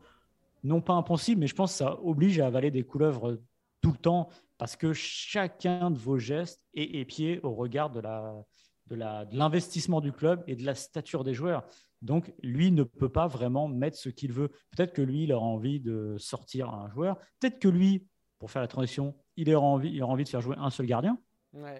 non 0.65 0.81
pas 0.81 0.93
impossible, 0.93 1.41
mais 1.41 1.48
je 1.48 1.55
pense 1.55 1.72
que 1.72 1.77
ça 1.77 2.00
oblige 2.03 2.39
à 2.39 2.48
avaler 2.48 2.72
des 2.72 2.84
couleuvres 2.84 3.39
tout 3.81 3.91
le 3.91 3.98
temps 3.98 4.29
parce 4.57 4.75
que 4.75 4.93
chacun 4.93 5.91
de 5.91 5.98
vos 5.98 6.17
gestes 6.17 6.62
est 6.74 7.00
épié 7.00 7.39
au 7.43 7.53
regard 7.53 7.89
de 7.89 8.00
la, 8.00 8.45
de 8.88 8.95
l'investissement 9.36 10.01
du 10.01 10.12
club 10.12 10.43
et 10.48 10.55
de 10.55 10.65
la 10.65 10.75
stature 10.75 11.24
des 11.24 11.34
joueurs. 11.34 11.63
Donc, 12.01 12.34
lui 12.41 12.72
ne 12.72 12.84
peut 12.84 13.10
pas 13.10 13.27
vraiment 13.27 13.67
mettre 13.67 13.98
ce 13.98 14.10
qu'il 14.10 14.31
veut. 14.31 14.50
Peut-être 14.75 14.93
que 14.93 15.01
lui, 15.01 15.24
il 15.24 15.34
aura 15.34 15.45
envie 15.45 15.79
de 15.79 16.15
sortir 16.19 16.69
un 16.69 16.89
joueur. 16.89 17.17
Peut-être 17.39 17.60
que 17.60 17.67
lui, 17.67 18.05
pour 18.39 18.51
faire 18.51 18.62
la 18.62 18.67
transition, 18.67 19.15
il 19.38 19.53
aura 19.53 19.65
envie, 19.65 19.91
il 19.91 20.01
aura 20.03 20.13
envie 20.13 20.24
de 20.24 20.29
faire 20.29 20.41
jouer 20.41 20.55
un 20.60 20.69
seul 20.69 20.86
gardien 20.86 21.17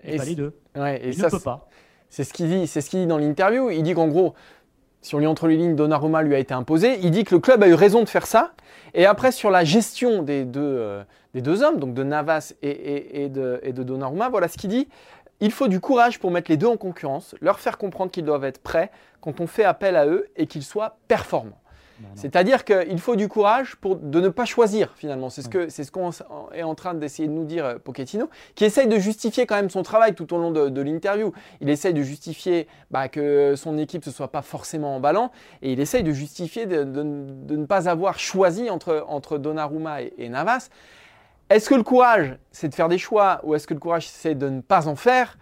et, 0.04 0.18
pas 0.18 0.26
les 0.26 0.36
deux. 0.36 0.62
et 0.76 1.10
il 1.10 1.22
ne 1.22 1.30
peut 1.30 1.40
pas. 1.40 1.70
C'est 2.10 2.24
ce 2.24 2.34
qu'il 2.34 2.48
dit, 2.48 2.68
c'est 2.68 2.82
ce 2.82 2.90
qu'il 2.90 3.00
dit 3.00 3.08
dans 3.08 3.18
l'interview. 3.18 3.70
Il 3.70 3.84
dit 3.84 3.94
qu'en 3.94 4.08
gros, 4.08 4.36
si 5.06 5.14
on 5.14 5.20
lit 5.20 5.28
entre 5.28 5.48
les 5.48 5.56
lignes, 5.56 5.76
Donnarumma 5.76 6.24
lui 6.24 6.34
a 6.34 6.40
été 6.40 6.56
imposé. 6.56 6.98
Il 7.04 7.12
dit 7.12 7.26
que 7.26 7.36
le 7.36 7.40
club 7.40 7.62
a 7.62 7.68
eu 7.68 7.76
raison 7.76 8.02
de 8.02 8.10
faire 8.10 8.26
ça. 8.26 8.54
Et 8.96 9.06
après, 9.06 9.32
sur 9.32 9.52
la 9.52 9.64
gestion 9.64 10.24
des 10.24 10.46
deux, 10.46 10.62
euh, 10.62 11.04
hommes, 11.62 11.78
donc 11.78 11.94
de 11.94 12.04
Navas 12.04 12.54
et, 12.64 13.30
de, 13.30 13.60
et 13.62 13.72
de 13.72 13.84
Donnarumma, 13.84 14.30
voilà 14.30 14.48
ce 14.48 14.58
qu'il 14.58 14.72
dit. 14.72 14.88
Il 15.42 15.52
faut 15.52 15.68
du 15.68 15.80
courage 15.80 16.20
pour 16.20 16.32
mettre 16.32 16.50
les 16.50 16.58
deux 16.58 16.66
en 16.66 16.78
concurrence, 16.78 17.36
leur 17.40 17.60
faire 17.60 17.78
comprendre 17.78 18.10
qu'ils 18.10 18.26
doivent 18.26 18.46
être 18.46 18.64
prêts 18.64 18.90
quand 19.22 19.42
on 19.42 19.46
fait 19.46 19.64
appel 19.64 19.96
à 19.96 20.08
eux 20.08 20.26
et 20.38 20.48
qu'ils 20.48 20.64
soient 20.64 20.98
performants. 21.08 21.60
C'est-à-dire 22.16 22.66
qu'il 22.66 23.00
faut 23.00 23.16
du 23.16 23.28
courage 23.28 23.76
pour 23.76 23.96
de 23.96 24.20
ne 24.20 24.30
pas 24.30 24.46
choisir 24.46 24.94
finalement. 24.96 25.30
C'est 25.30 25.42
ce 25.42 25.50
que 25.50 25.70
c'est 25.70 25.84
ce 25.84 25.92
qu'on 25.92 26.12
est 26.54 26.64
en 26.64 26.76
train 26.76 26.94
d'essayer 26.94 27.28
de 27.28 27.34
nous 27.34 27.46
dire 27.46 27.66
euh, 27.66 27.78
Pochettino, 27.78 28.30
qui 28.56 28.66
essaye 28.66 28.88
de 28.88 28.98
justifier 29.00 29.46
quand 29.46 29.56
même 29.56 29.70
son 29.70 29.84
travail 29.84 30.14
tout 30.14 30.34
au 30.34 30.38
long 30.38 30.52
de, 30.52 30.82
l'interview. 30.82 31.32
Il 31.62 31.70
essaye 31.70 31.94
de 31.94 32.02
justifier 32.02 32.68
bah, 32.92 33.08
que 33.08 33.56
son 33.56 33.78
équipe 33.78 34.06
ne 34.06 34.12
soit 34.12 34.28
pas 34.28 34.42
forcément 34.42 34.96
emballant 34.96 35.32
et 35.62 35.72
il 35.72 35.80
essaye 35.80 36.04
de 36.04 36.12
justifier 36.12 36.66
de, 36.66 36.84
ne 36.84 37.66
pas 37.66 37.90
avoir 37.90 38.20
choisi 38.20 38.70
entre, 38.70 39.06
entre 39.08 39.38
Donnarumma 39.38 40.02
et, 40.02 40.30
Navas. 40.30 40.70
Est-ce 41.50 41.70
que 41.70 41.76
le 41.76 41.84
courage, 41.84 42.38
c'est 42.52 42.70
de 42.70 42.76
faire 42.76 42.90
des 42.90 42.98
choix 42.98 43.40
ou 43.44 43.56
est-ce 43.56 43.68
que 43.68 43.74
le 43.74 43.80
courage, 43.80 44.08
c'est 44.08 44.36
de 44.36 44.50
ne 44.50 44.62
pas 44.62 44.88
en 44.88 44.96
faire? 44.96 45.38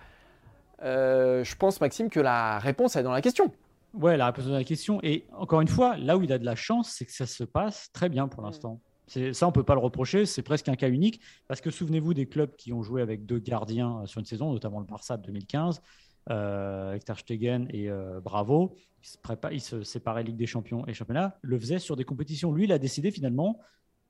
Euh, 0.84 1.44
Je 1.44 1.56
pense, 1.56 1.80
Maxime, 1.82 2.10
que 2.10 2.20
la 2.20 2.60
réponse 2.60 2.96
est 2.96 3.04
dans 3.04 3.12
la 3.12 3.22
question. 3.22 3.52
Ouais, 3.94 4.18
la 4.18 4.28
réponse 4.28 4.48
à 4.48 4.50
la 4.50 4.64
question. 4.64 5.00
Et 5.04 5.26
encore 5.34 5.62
une 5.62 5.68
fois, 5.68 5.98
là 5.98 6.18
où 6.18 6.24
il 6.24 6.34
a 6.34 6.40
de 6.40 6.46
la 6.46 6.56
chance, 6.56 6.90
c'est 6.98 7.06
que 7.06 7.12
ça 7.12 7.28
se 7.28 7.44
passe 7.44 7.92
très 7.94 8.10
bien 8.10 8.28
pour 8.28 8.42
mm. 8.42 8.46
l'instant. 8.46 8.82
Ça, 9.08 9.46
on 9.46 9.50
ne 9.50 9.54
peut 9.54 9.64
pas 9.64 9.76
le 9.76 9.82
reprocher. 9.82 10.26
C'est 10.26 10.42
presque 10.42 10.70
un 10.70 10.76
cas 10.76 10.90
unique. 10.90 11.22
Parce 11.48 11.62
que 11.62 11.70
souvenez-vous 11.70 12.14
des 12.14 12.26
clubs 12.26 12.56
qui 12.56 12.74
ont 12.74 12.82
joué 12.82 13.02
avec 13.02 13.26
deux 13.26 13.40
gardiens 13.40 14.02
euh, 14.02 14.06
sur 14.06 14.20
une 14.20 14.26
saison, 14.26 14.52
notamment 14.52 14.80
le 14.80 14.86
Barça 14.86 15.18
de 15.18 15.24
2015, 15.24 15.82
euh, 16.30 16.90
avec 16.90 17.06
Ter 17.06 17.20
Stegen 17.20 17.68
et 17.70 17.90
euh, 17.90 18.20
Bravo. 18.22 18.76
Ils 19.04 19.08
se, 19.08 19.18
séparaient 19.18 19.60
se 19.60 19.84
séparaient 19.84 20.24
Ligue 20.24 20.38
des 20.38 20.48
Champions 20.48 20.88
et 20.88 20.94
Championnat. 20.94 21.38
Le 21.42 21.60
faisaient 21.60 21.80
sur 21.80 21.96
des 21.96 22.06
compétitions. 22.06 22.52
Lui, 22.54 22.64
il 22.64 22.72
a 22.72 22.80
décidé 22.80 23.12
finalement 23.12 23.60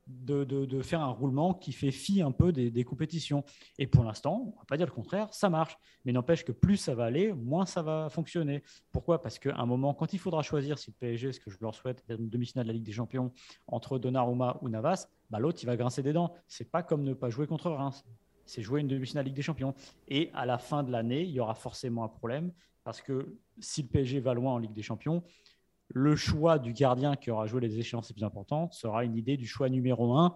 de, 0.08 0.82
faire 0.82 1.02
un 1.02 1.12
roulement 1.12 1.54
qui 1.54 1.72
fait 1.72 1.92
fi 1.92 2.22
un 2.22 2.32
peu 2.32 2.52
des, 2.52 2.84
compétitions. 2.84 3.44
Et 3.78 3.88
pour 3.88 4.04
l'instant, 4.04 4.42
on 4.46 4.52
ne 4.52 4.58
va 4.58 4.66
pas 4.68 4.78
dire 4.78 4.86
le 4.86 4.92
contraire, 4.92 5.34
ça 5.34 5.50
marche. 5.50 5.78
Mais 6.06 6.12
n'empêche 6.12 6.44
que 6.44 6.52
plus 6.52 6.78
ça 6.78 6.96
va 6.96 7.06
aller, 7.06 7.34
moins 7.34 7.66
ça 7.66 7.82
va 7.82 8.10
fonctionner. 8.10 8.64
Pourquoi? 8.92 9.22
Parce 9.22 9.40
qu'à 9.40 9.56
un 9.56 9.66
moment, 9.66 9.94
quand 9.94 10.14
il 10.14 10.20
faudra 10.20 10.42
choisir 10.42 10.78
si 10.78 10.92
le 10.92 10.96
PSG, 11.00 11.34
ce 11.34 11.40
que 11.40 11.50
je 11.50 11.58
leur 11.62 11.76
souhaite, 11.76 12.04
une 12.10 12.30
demi-finale 12.30 12.66
de 12.66 12.70
la 12.70 12.74
Ligue 12.74 12.86
des 12.86 12.92
Champions 12.92 13.32
entre 13.68 14.00
Donnarumma 14.00 14.58
ou 14.62 14.70
Navas, 14.70 15.08
bah, 15.30 15.40
l'autre, 15.40 15.60
il 15.62 15.66
va 15.66 15.78
grincer 15.78 16.04
des 16.04 16.14
dents. 16.14 16.34
C'est 16.48 16.70
pas 16.70 16.84
comme 16.84 17.04
ne 17.04 17.14
pas 17.14 17.30
jouer 17.30 17.48
contre 17.48 17.72
Reims. 17.72 18.04
C'est 18.46 18.62
jouer 18.62 18.82
une 18.82 18.88
demi-finale 18.88 19.26
Ligue 19.26 19.36
des 19.36 19.42
Champions. 19.42 19.74
Et 20.08 20.30
à 20.34 20.46
la 20.46 20.58
fin 20.58 20.84
de 20.84 20.92
l'année, 20.92 21.24
il 21.24 21.32
y 21.32 21.40
aura 21.40 21.56
forcément 21.56 22.04
un 22.04 22.10
problème 22.10 22.52
parce 22.84 23.02
que 23.02 23.38
si 23.60 23.84
le 23.84 23.88
PSG 23.88 24.20
va 24.20 24.34
loin 24.34 24.54
en 24.54 24.58
Ligue 24.58 24.74
des 24.74 24.82
Champions, 24.82 25.24
le 25.94 26.16
choix 26.16 26.60
du 26.60 26.74
gardien 26.74 27.16
qui 27.16 27.32
aura 27.32 27.46
joué 27.46 27.62
les 27.62 27.80
échéances 27.80 28.10
les 28.10 28.14
plus 28.14 28.24
importantes 28.24 28.74
sera 28.74 29.06
une 29.06 29.16
idée 29.16 29.38
du 29.38 29.48
choix 29.48 29.70
numéro 29.70 30.16
un. 30.18 30.36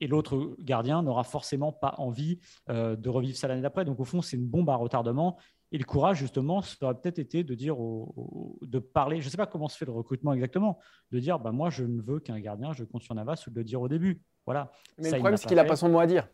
Et 0.00 0.08
l'autre 0.08 0.56
gardien 0.58 1.02
n'aura 1.02 1.24
forcément 1.24 1.72
pas 1.72 1.94
envie 1.98 2.38
euh, 2.68 2.96
de 2.96 3.08
revivre 3.08 3.36
ça 3.36 3.48
l'année 3.48 3.62
d'après. 3.62 3.84
Donc, 3.84 3.98
au 4.00 4.04
fond, 4.04 4.20
c'est 4.20 4.36
une 4.36 4.46
bombe 4.46 4.68
à 4.68 4.74
retardement. 4.74 5.38
Et 5.72 5.78
le 5.78 5.84
courage, 5.84 6.18
justement, 6.18 6.62
ça 6.62 6.76
aurait 6.82 6.94
peut-être 6.94 7.18
été 7.18 7.44
de 7.44 7.54
dire, 7.54 7.76
de 7.76 8.78
parler, 8.78 9.20
je 9.20 9.26
ne 9.26 9.30
sais 9.30 9.36
pas 9.36 9.46
comment 9.46 9.68
se 9.68 9.76
fait 9.76 9.84
le 9.84 9.92
recrutement 9.92 10.32
exactement, 10.32 10.78
de 11.10 11.18
dire, 11.18 11.38
bah, 11.38 11.50
moi, 11.50 11.70
je 11.70 11.84
ne 11.84 12.00
veux 12.00 12.20
qu'un 12.20 12.38
gardien, 12.38 12.72
je 12.72 12.84
compte 12.84 13.02
sur 13.02 13.14
Navas, 13.14 13.42
ou 13.46 13.50
de 13.50 13.56
le 13.56 13.64
dire 13.64 13.80
au 13.80 13.88
début. 13.88 14.22
Voilà. 14.44 14.70
Mais 14.98 15.10
le 15.10 15.16
problème, 15.16 15.36
c'est 15.36 15.48
qu'il 15.48 15.56
n'a 15.56 15.64
pas 15.64 15.76
son 15.76 15.88
mot 15.88 15.98
à 15.98 16.06
dire. 16.06 16.28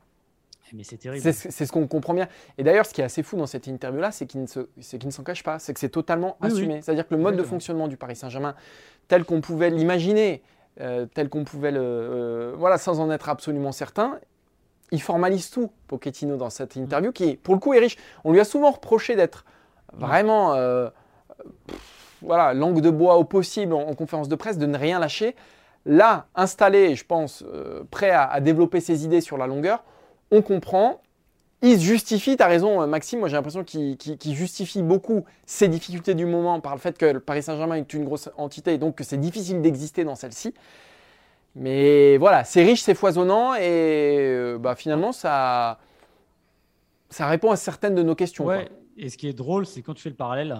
Mais 0.73 0.85
c'est 0.85 0.97
terrible. 0.97 1.33
C'est 1.33 1.67
ce 1.67 1.73
qu'on 1.73 1.87
comprend 1.87 2.15
bien. 2.15 2.29
Et 2.57 2.63
d'ailleurs, 2.63 2.87
ce 2.87 2.95
qui 2.95 3.01
est 3.01 3.05
assez 3.05 3.23
fou 3.23 3.37
dans 3.37 3.47
cette 3.47 3.67
interview-là, 3.67 4.11
c'est 4.11 4.27
qu'il 4.27 4.41
ne 4.41 5.11
s'en 5.11 5.23
cache 5.23 5.43
pas. 5.43 5.59
C'est 5.59 5.75
que 5.75 5.81
c'est 5.81 5.89
totalement 5.89 6.37
assumé. 6.41 6.81
C'est-à-dire 6.83 7.07
que 7.07 7.15
le 7.15 7.21
mode 7.21 7.37
de 7.37 7.43
fonctionnement 7.43 7.89
du 7.89 7.97
Paris 7.97 8.17
Saint-Germain, 8.17 8.55
tel 9.09 9.25
qu'on 9.25 9.41
pouvait 9.41 9.71
l'imaginer, 9.71 10.43
euh, 10.81 11.07
tel 11.07 11.29
qu'on 11.29 11.45
pouvait 11.45 11.73
le. 11.73 11.81
Euh, 11.83 12.55
voilà, 12.57 12.79
sans 12.79 13.01
en 13.01 13.11
être 13.11 13.29
absolument 13.29 13.73
certain, 13.73 14.19
il 14.91 15.03
formalise 15.03 15.51
tout, 15.51 15.71
Pochettino, 15.89 16.37
dans 16.37 16.51
cette 16.51 16.77
interview, 16.77 17.13
qui, 17.13 17.37
pour 17.37 17.55
le 17.55 17.61
coup, 17.61 17.75
est 17.75 17.79
riche. 17.79 17.97
On 18.25 18.33
lui 18.33 18.41
a 18.41 18.45
souvent 18.45 18.71
reproché 18.71 19.15
d'être 19.15 19.45
vraiment. 19.93 20.55
Euh, 20.55 20.89
voilà, 22.23 22.55
langue 22.55 22.81
de 22.81 22.89
bois 22.89 23.17
au 23.17 23.25
possible 23.25 23.75
en, 23.75 23.95
conférence 23.95 24.29
de 24.29 24.37
presse, 24.37 24.57
de 24.57 24.67
ne 24.67 24.79
rien 24.79 25.01
lâcher. 25.01 25.35
Là, 25.85 26.27
installé, 26.37 26.95
je 26.95 27.05
pense, 27.05 27.45
prêt 27.91 28.11
à 28.11 28.41
développer 28.41 28.79
ses 28.79 29.05
idées 29.05 29.21
sur 29.21 29.37
la 29.37 29.49
longueur, 29.49 29.83
on 30.33 30.43
comprend. 30.43 31.01
Il 31.65 31.79
justifie, 31.79 32.37
tu 32.37 32.43
as 32.43 32.49
raison 32.49 32.85
Maxime, 32.89 33.21
moi 33.21 33.29
j'ai 33.29 33.37
l'impression 33.37 33.63
qu'il 33.63 33.97
justifie 34.35 34.83
beaucoup 34.83 35.25
ses 35.47 35.69
difficultés 35.69 36.15
du 36.15 36.27
moment 36.27 36.61
par 36.61 36.75
le 36.75 36.81
fait 36.81 36.99
que 36.99 37.07
le 37.07 37.21
Paris 37.21 37.45
Saint-Germain 37.45 37.77
est 37.77 37.95
une 37.95 38.05
grosse 38.05 38.29
entité 38.37 38.73
et 38.73 38.79
donc 38.79 38.97
que 38.97 39.05
c'est 39.05 39.19
difficile 39.19 39.63
d'exister 39.63 40.03
dans 40.03 40.17
celle-ci. 40.17 40.55
Mais 41.55 42.17
voilà, 42.17 42.43
c'est 42.43 42.65
riche, 42.65 42.83
c'est 42.83 42.95
foisonnant 42.95 43.55
et 43.55 43.61
euh, 43.63 44.59
bah, 44.59 44.75
finalement 44.75 45.13
ça, 45.13 45.79
répond 47.21 47.53
à 47.53 47.57
certaines 47.57 47.95
de 47.95 48.03
nos 48.03 48.17
questions. 48.17 48.51
Et 48.97 49.09
ce 49.09 49.17
qui 49.17 49.29
est 49.29 49.33
drôle, 49.33 49.65
c'est 49.65 49.83
quand 49.83 49.95
tu 49.95 50.03
fais 50.03 50.11
le 50.11 50.17
parallèle, 50.17 50.57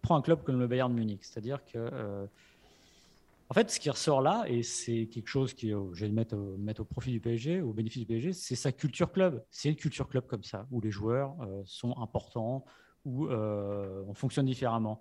prends 0.00 0.16
un 0.16 0.22
club 0.22 0.42
comme 0.42 0.58
le 0.58 0.66
Bayern 0.66 0.90
de 0.90 0.98
Munich, 0.98 1.20
c'est-à-dire 1.22 1.60
que 1.70 1.76
euh, 1.76 2.24
en 3.48 3.54
fait, 3.54 3.70
ce 3.70 3.78
qui 3.78 3.90
ressort 3.90 4.20
là, 4.20 4.44
et 4.48 4.62
c'est 4.62 5.06
quelque 5.06 5.28
chose 5.28 5.54
qui, 5.54 5.72
euh, 5.72 5.92
je 5.92 6.00
vais 6.00 6.08
le 6.08 6.14
mettre, 6.14 6.34
euh, 6.34 6.56
mettre, 6.58 6.82
au 6.82 6.84
profit 6.84 7.12
du 7.12 7.20
PSG, 7.20 7.60
au 7.60 7.72
bénéfice 7.72 8.00
du 8.00 8.06
PSG, 8.06 8.32
c'est 8.32 8.56
sa 8.56 8.72
culture 8.72 9.12
club. 9.12 9.44
C'est 9.50 9.68
une 9.68 9.76
culture 9.76 10.08
club 10.08 10.26
comme 10.26 10.42
ça, 10.42 10.66
où 10.72 10.80
les 10.80 10.90
joueurs 10.90 11.36
euh, 11.42 11.62
sont 11.64 11.96
importants, 11.98 12.64
où 13.04 13.28
on 13.28 14.14
fonctionne 14.14 14.46
différemment. 14.46 15.00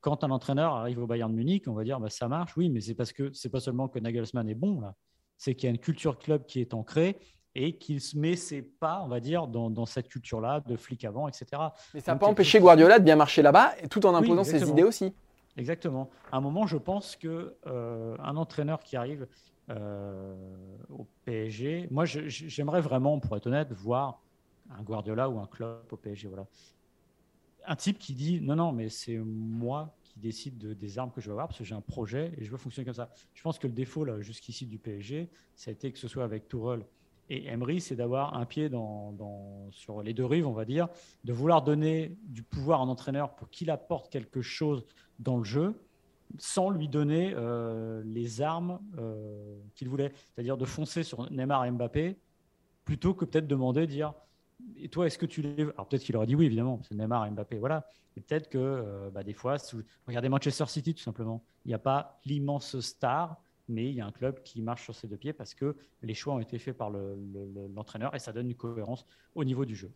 quand 0.00 0.24
un 0.24 0.30
entraîneur 0.32 0.74
arrive 0.74 0.98
au 0.98 1.06
Bayern 1.06 1.30
de 1.30 1.36
Munich, 1.36 1.68
on 1.68 1.72
va 1.72 1.84
dire 1.84 2.00
bah, 2.00 2.10
ça 2.10 2.26
marche, 2.26 2.56
oui, 2.56 2.68
mais 2.68 2.80
c'est 2.80 2.96
parce 2.96 3.12
que 3.12 3.32
c'est 3.32 3.48
pas 3.48 3.60
seulement 3.60 3.86
que 3.86 4.00
Nagelsmann 4.00 4.48
est 4.48 4.56
bon 4.56 4.80
là, 4.80 4.96
c'est 5.38 5.54
qu'il 5.54 5.68
y 5.68 5.70
a 5.70 5.70
une 5.70 5.78
culture 5.78 6.18
club 6.18 6.46
qui 6.46 6.60
est 6.60 6.74
ancrée 6.74 7.16
et 7.54 7.76
qu'il 7.76 8.00
se 8.00 8.18
met 8.18 8.34
ses 8.34 8.62
pas, 8.62 9.02
on 9.04 9.08
va 9.08 9.20
dire, 9.20 9.46
dans, 9.46 9.86
cette 9.86 10.08
culture-là 10.08 10.62
de 10.66 10.76
flic 10.76 11.04
avant, 11.04 11.28
etc. 11.28 11.46
Mais 11.94 12.00
ça 12.00 12.12
n'a 12.12 12.18
pas 12.18 12.26
empêché 12.26 12.58
Guardiola 12.58 12.98
de 12.98 13.04
bien 13.04 13.14
marcher 13.14 13.42
là-bas, 13.42 13.72
tout 13.88 14.04
en 14.04 14.16
imposant 14.16 14.42
ses 14.42 14.68
idées 14.68 14.82
aussi. 14.82 15.14
Exactement. 15.56 16.10
À 16.30 16.38
un 16.38 16.40
moment, 16.40 16.66
je 16.66 16.76
pense 16.76 17.16
que 17.16 17.56
euh, 17.66 18.16
un 18.20 18.36
entraîneur 18.36 18.80
qui 18.80 18.96
arrive 18.96 19.26
euh, 19.70 20.34
au 20.88 21.06
PSG, 21.24 21.88
moi, 21.90 22.04
j'aimerais 22.04 22.80
vraiment, 22.80 23.18
pour 23.18 23.36
être 23.36 23.46
honnête, 23.46 23.72
voir 23.72 24.22
un 24.70 24.82
Guardiola 24.82 25.28
ou 25.28 25.38
un 25.38 25.46
club 25.46 25.84
au 25.90 25.96
PSG. 25.96 26.28
Voilà. 26.28 26.46
Un 27.66 27.76
type 27.76 27.98
qui 27.98 28.14
dit 28.14 28.40
non, 28.40 28.56
non, 28.56 28.72
mais 28.72 28.88
c'est 28.88 29.18
moi 29.18 29.94
qui 30.02 30.18
décide 30.18 30.58
de, 30.58 30.74
des 30.74 30.98
armes 30.98 31.10
que 31.12 31.20
je 31.20 31.26
veux 31.26 31.32
avoir 31.32 31.48
parce 31.48 31.58
que 31.58 31.64
j'ai 31.64 31.74
un 31.74 31.80
projet 31.80 32.32
et 32.38 32.44
je 32.44 32.50
veux 32.50 32.56
fonctionner 32.56 32.86
comme 32.86 32.94
ça. 32.94 33.10
Je 33.34 33.42
pense 33.42 33.58
que 33.58 33.66
le 33.66 33.72
défaut 33.72 34.20
jusqu'ici 34.20 34.66
du 34.66 34.78
PSG, 34.78 35.28
ça 35.54 35.70
a 35.70 35.72
été 35.72 35.92
que 35.92 35.98
ce 35.98 36.08
soit 36.08 36.24
avec 36.24 36.48
Tourelle 36.48 36.84
et 37.32 37.46
Emery, 37.46 37.80
c'est 37.80 37.96
d'avoir 37.96 38.34
un 38.34 38.44
pied 38.44 38.70
sur 39.70 40.02
les 40.02 40.12
deux 40.12 40.26
rives, 40.26 40.46
on 40.46 40.52
va 40.52 40.66
dire, 40.66 40.88
de 41.24 41.32
vouloir 41.32 41.62
donner 41.62 42.14
du 42.24 42.42
pouvoir 42.42 42.80
à 42.80 42.84
un 42.84 42.88
entraîneur 42.88 43.34
pour 43.34 43.48
qu'il 43.48 43.70
apporte 43.70 44.12
quelque 44.12 44.42
chose 44.42 44.84
dans 45.18 45.38
le 45.38 45.44
jeu 45.44 45.74
sans 46.38 46.70
lui 46.70 46.88
donner 46.88 47.32
euh, 47.34 48.02
les 48.04 48.42
armes 48.42 48.80
euh, 48.98 49.58
qu'il 49.74 49.88
voulait. 49.88 50.12
C'est-à-dire 50.34 50.56
de 50.56 50.64
foncer 50.64 51.02
sur 51.02 51.30
Neymar 51.30 51.64
et 51.64 51.70
Mbappé 51.70 52.18
plutôt 52.84 53.14
que 53.14 53.24
peut-être 53.24 53.46
demander, 53.46 53.86
dire 53.86 54.12
et 54.76 54.88
toi, 54.88 55.06
est-ce 55.06 55.18
que 55.18 55.26
tu 55.26 55.42
les 55.42 55.62
Alors 55.62 55.88
peut-être 55.88 56.02
qu'il 56.02 56.16
aurait 56.16 56.26
dit 56.26 56.36
oui, 56.36 56.46
évidemment, 56.46 56.80
c'est 56.82 56.94
Neymar 56.94 57.26
et 57.26 57.30
Mbappé, 57.30 57.58
voilà. 57.58 57.86
Et 58.16 58.20
peut-être 58.20 58.48
que 58.48 58.58
euh, 58.58 59.10
bah, 59.10 59.22
des 59.22 59.32
fois, 59.32 59.56
regardez 60.06 60.28
Manchester 60.28 60.66
City 60.66 60.94
tout 60.94 61.02
simplement, 61.02 61.42
il 61.64 61.68
n'y 61.68 61.74
a 61.74 61.78
pas 61.78 62.20
l'immense 62.24 62.78
star 62.80 63.40
mais 63.72 63.86
il 63.86 63.94
y 63.94 64.00
a 64.00 64.06
un 64.06 64.12
club 64.12 64.42
qui 64.42 64.62
marche 64.62 64.84
sur 64.84 64.94
ses 64.94 65.08
deux 65.08 65.16
pieds 65.16 65.32
parce 65.32 65.54
que 65.54 65.74
les 66.02 66.14
choix 66.14 66.34
ont 66.34 66.40
été 66.40 66.58
faits 66.58 66.76
par 66.76 66.90
l'entraîneur 67.74 68.14
et 68.14 68.18
ça 68.18 68.32
donne 68.32 68.48
une 68.48 68.54
cohérence 68.54 69.06
au 69.34 69.44
niveau 69.44 69.64
du 69.64 69.74
jeu. 69.74 69.90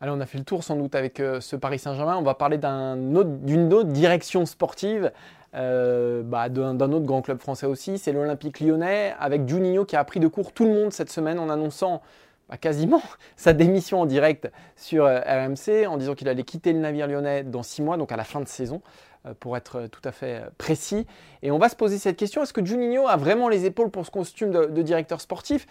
Allez, 0.00 0.12
on 0.12 0.20
a 0.20 0.26
fait 0.26 0.38
le 0.38 0.44
tour 0.44 0.62
sans 0.62 0.76
doute 0.76 0.94
avec 0.94 1.18
euh, 1.18 1.40
ce 1.40 1.56
Paris 1.56 1.80
Saint-Germain. 1.80 2.16
On 2.16 2.22
va 2.22 2.34
parler 2.34 2.56
d'une 2.56 3.72
autre, 3.74 3.88
direction 3.88 4.46
sportive, 4.46 5.10
euh, 5.54 6.22
bah, 6.22 6.48
d'un 6.48 6.78
autre 6.78 7.04
grand 7.04 7.20
club 7.20 7.40
français 7.40 7.66
aussi. 7.66 7.98
C'est 7.98 8.12
l'Olympique 8.12 8.60
lyonnais 8.60 9.14
avec 9.18 9.48
Juninho 9.48 9.84
qui 9.84 9.96
a 9.96 10.00
appris 10.00 10.20
de 10.20 10.28
court 10.28 10.52
tout 10.52 10.66
le 10.66 10.72
monde 10.72 10.92
cette 10.92 11.10
semaine 11.10 11.40
en 11.40 11.48
annonçant 11.48 12.00
bah, 12.48 12.56
quasiment 12.58 13.02
sa 13.36 13.52
démission 13.52 14.00
en 14.00 14.06
direct 14.06 14.48
sur 14.76 15.04
euh, 15.04 15.18
RMC 15.20 15.88
en 15.88 15.96
disant 15.96 16.14
qu'il 16.14 16.28
allait 16.28 16.44
quitter 16.44 16.72
le 16.72 16.78
navire 16.78 17.08
lyonnais 17.08 17.42
dans 17.42 17.64
six 17.64 17.82
mois, 17.82 17.96
donc 17.96 18.12
à 18.12 18.16
la 18.16 18.24
fin 18.24 18.40
de 18.40 18.46
saison. 18.46 18.82
Euh, 19.26 19.34
pour 19.38 19.56
être 19.56 19.76
euh, 19.76 19.88
tout 19.88 20.00
à 20.04 20.12
fait 20.12 20.42
euh, 20.42 20.50
précis. 20.58 21.04
Et 21.42 21.50
on 21.50 21.58
va 21.58 21.68
se 21.68 21.74
poser 21.74 21.98
cette 21.98 22.16
question, 22.16 22.42
est-ce 22.42 22.52
que 22.52 22.64
Juninho 22.64 23.08
a 23.08 23.16
vraiment 23.16 23.48
les 23.48 23.64
épaules 23.64 23.90
pour 23.90 24.06
ce 24.06 24.12
costume 24.12 24.52
de, 24.52 24.82
directeur 24.82 25.20
sportif? 25.20 25.66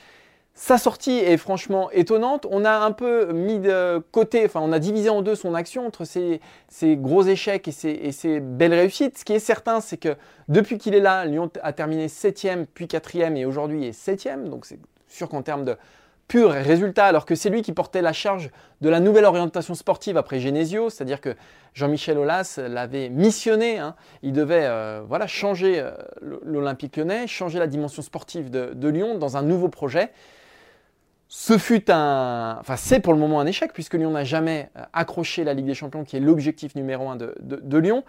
Sa 0.53 0.77
sortie 0.77 1.19
est 1.19 1.37
franchement 1.37 1.89
étonnante. 1.91 2.45
On 2.49 2.65
a 2.65 2.79
un 2.79 2.91
peu 2.91 3.31
mis 3.31 3.59
de 3.59 3.99
côté, 4.11 4.43
enfin 4.45 4.59
on 4.61 4.73
a 4.73 4.79
divisé 4.79 5.09
en 5.09 5.21
deux 5.21 5.35
son 5.35 5.53
action 5.53 5.85
entre 5.85 6.03
ses, 6.03 6.41
gros 6.97 7.21
échecs 7.23 7.67
et 7.67 7.71
ses, 8.11 8.39
belles 8.39 8.73
réussites. 8.73 9.19
Ce 9.19 9.23
qui 9.23 9.33
est 9.33 9.39
certain, 9.39 9.81
c'est 9.81 9.97
que 9.97 10.15
depuis 10.49 10.79
qu'il 10.79 10.95
est 10.95 10.99
là, 10.99 11.25
Lyon 11.25 11.51
a 11.61 11.73
terminé 11.73 12.07
7 12.07 12.47
puis 12.73 12.87
4 12.87 13.15
et 13.15 13.45
aujourd'hui 13.45 13.85
est 13.85 13.93
7 13.93 14.49
Donc 14.49 14.65
c'est 14.65 14.79
sûr 15.07 15.29
qu'en 15.29 15.43
termes 15.43 15.63
de, 15.63 15.77
pur 16.27 16.51
résultat, 16.51 17.05
alors 17.05 17.25
que 17.25 17.35
c'est 17.35 17.49
lui 17.49 17.61
qui 17.61 17.71
portait 17.71 18.01
la 18.01 18.13
charge 18.13 18.49
de 18.81 18.89
la 18.89 18.99
nouvelle 18.99 19.25
orientation 19.25 19.75
sportive 19.75 20.17
après 20.17 20.39
Genesio, 20.39 20.89
c'est-à-dire 20.89 21.21
que 21.21 21.35
Jean-Michel 21.73 22.17
Aulas 22.17 22.59
l'avait 22.67 23.09
missionné. 23.09 23.77
Hein. 23.77 23.95
Il 24.23 24.33
devait 24.33 24.65
euh, 24.65 25.01
voilà, 25.07 25.27
changer 25.27 25.79
euh, 25.79 25.91
l'Olympique 26.43 26.97
lyonnais, 26.97 27.27
changer 27.27 27.59
la 27.59 27.67
dimension 27.67 28.01
sportive 28.01 28.49
de, 28.49 28.87
Lyon 28.87 29.17
dans 29.17 29.37
un 29.37 29.41
nouveau 29.41 29.69
projet. 29.69 30.11
Ce 31.29 31.57
fut 31.57 31.91
un. 31.91 32.57
Enfin, 32.59 32.77
c'est 32.77 32.99
pour 32.99 33.13
le 33.13 33.19
moment 33.19 33.39
un 33.39 33.45
échec, 33.45 33.73
puisque 33.73 33.95
Lyon 33.95 34.11
n'a 34.11 34.23
jamais 34.23 34.69
euh, 34.77 34.81
accroché 34.93 35.43
la 35.43 35.53
Ligue 35.53 35.65
des 35.65 35.73
Champions, 35.73 36.03
qui 36.03 36.17
est 36.17 36.21
l'objectif 36.21 36.75
numéro 36.75 37.09
un 37.09 37.15
de, 37.15 37.77
Lyon. 37.77 38.03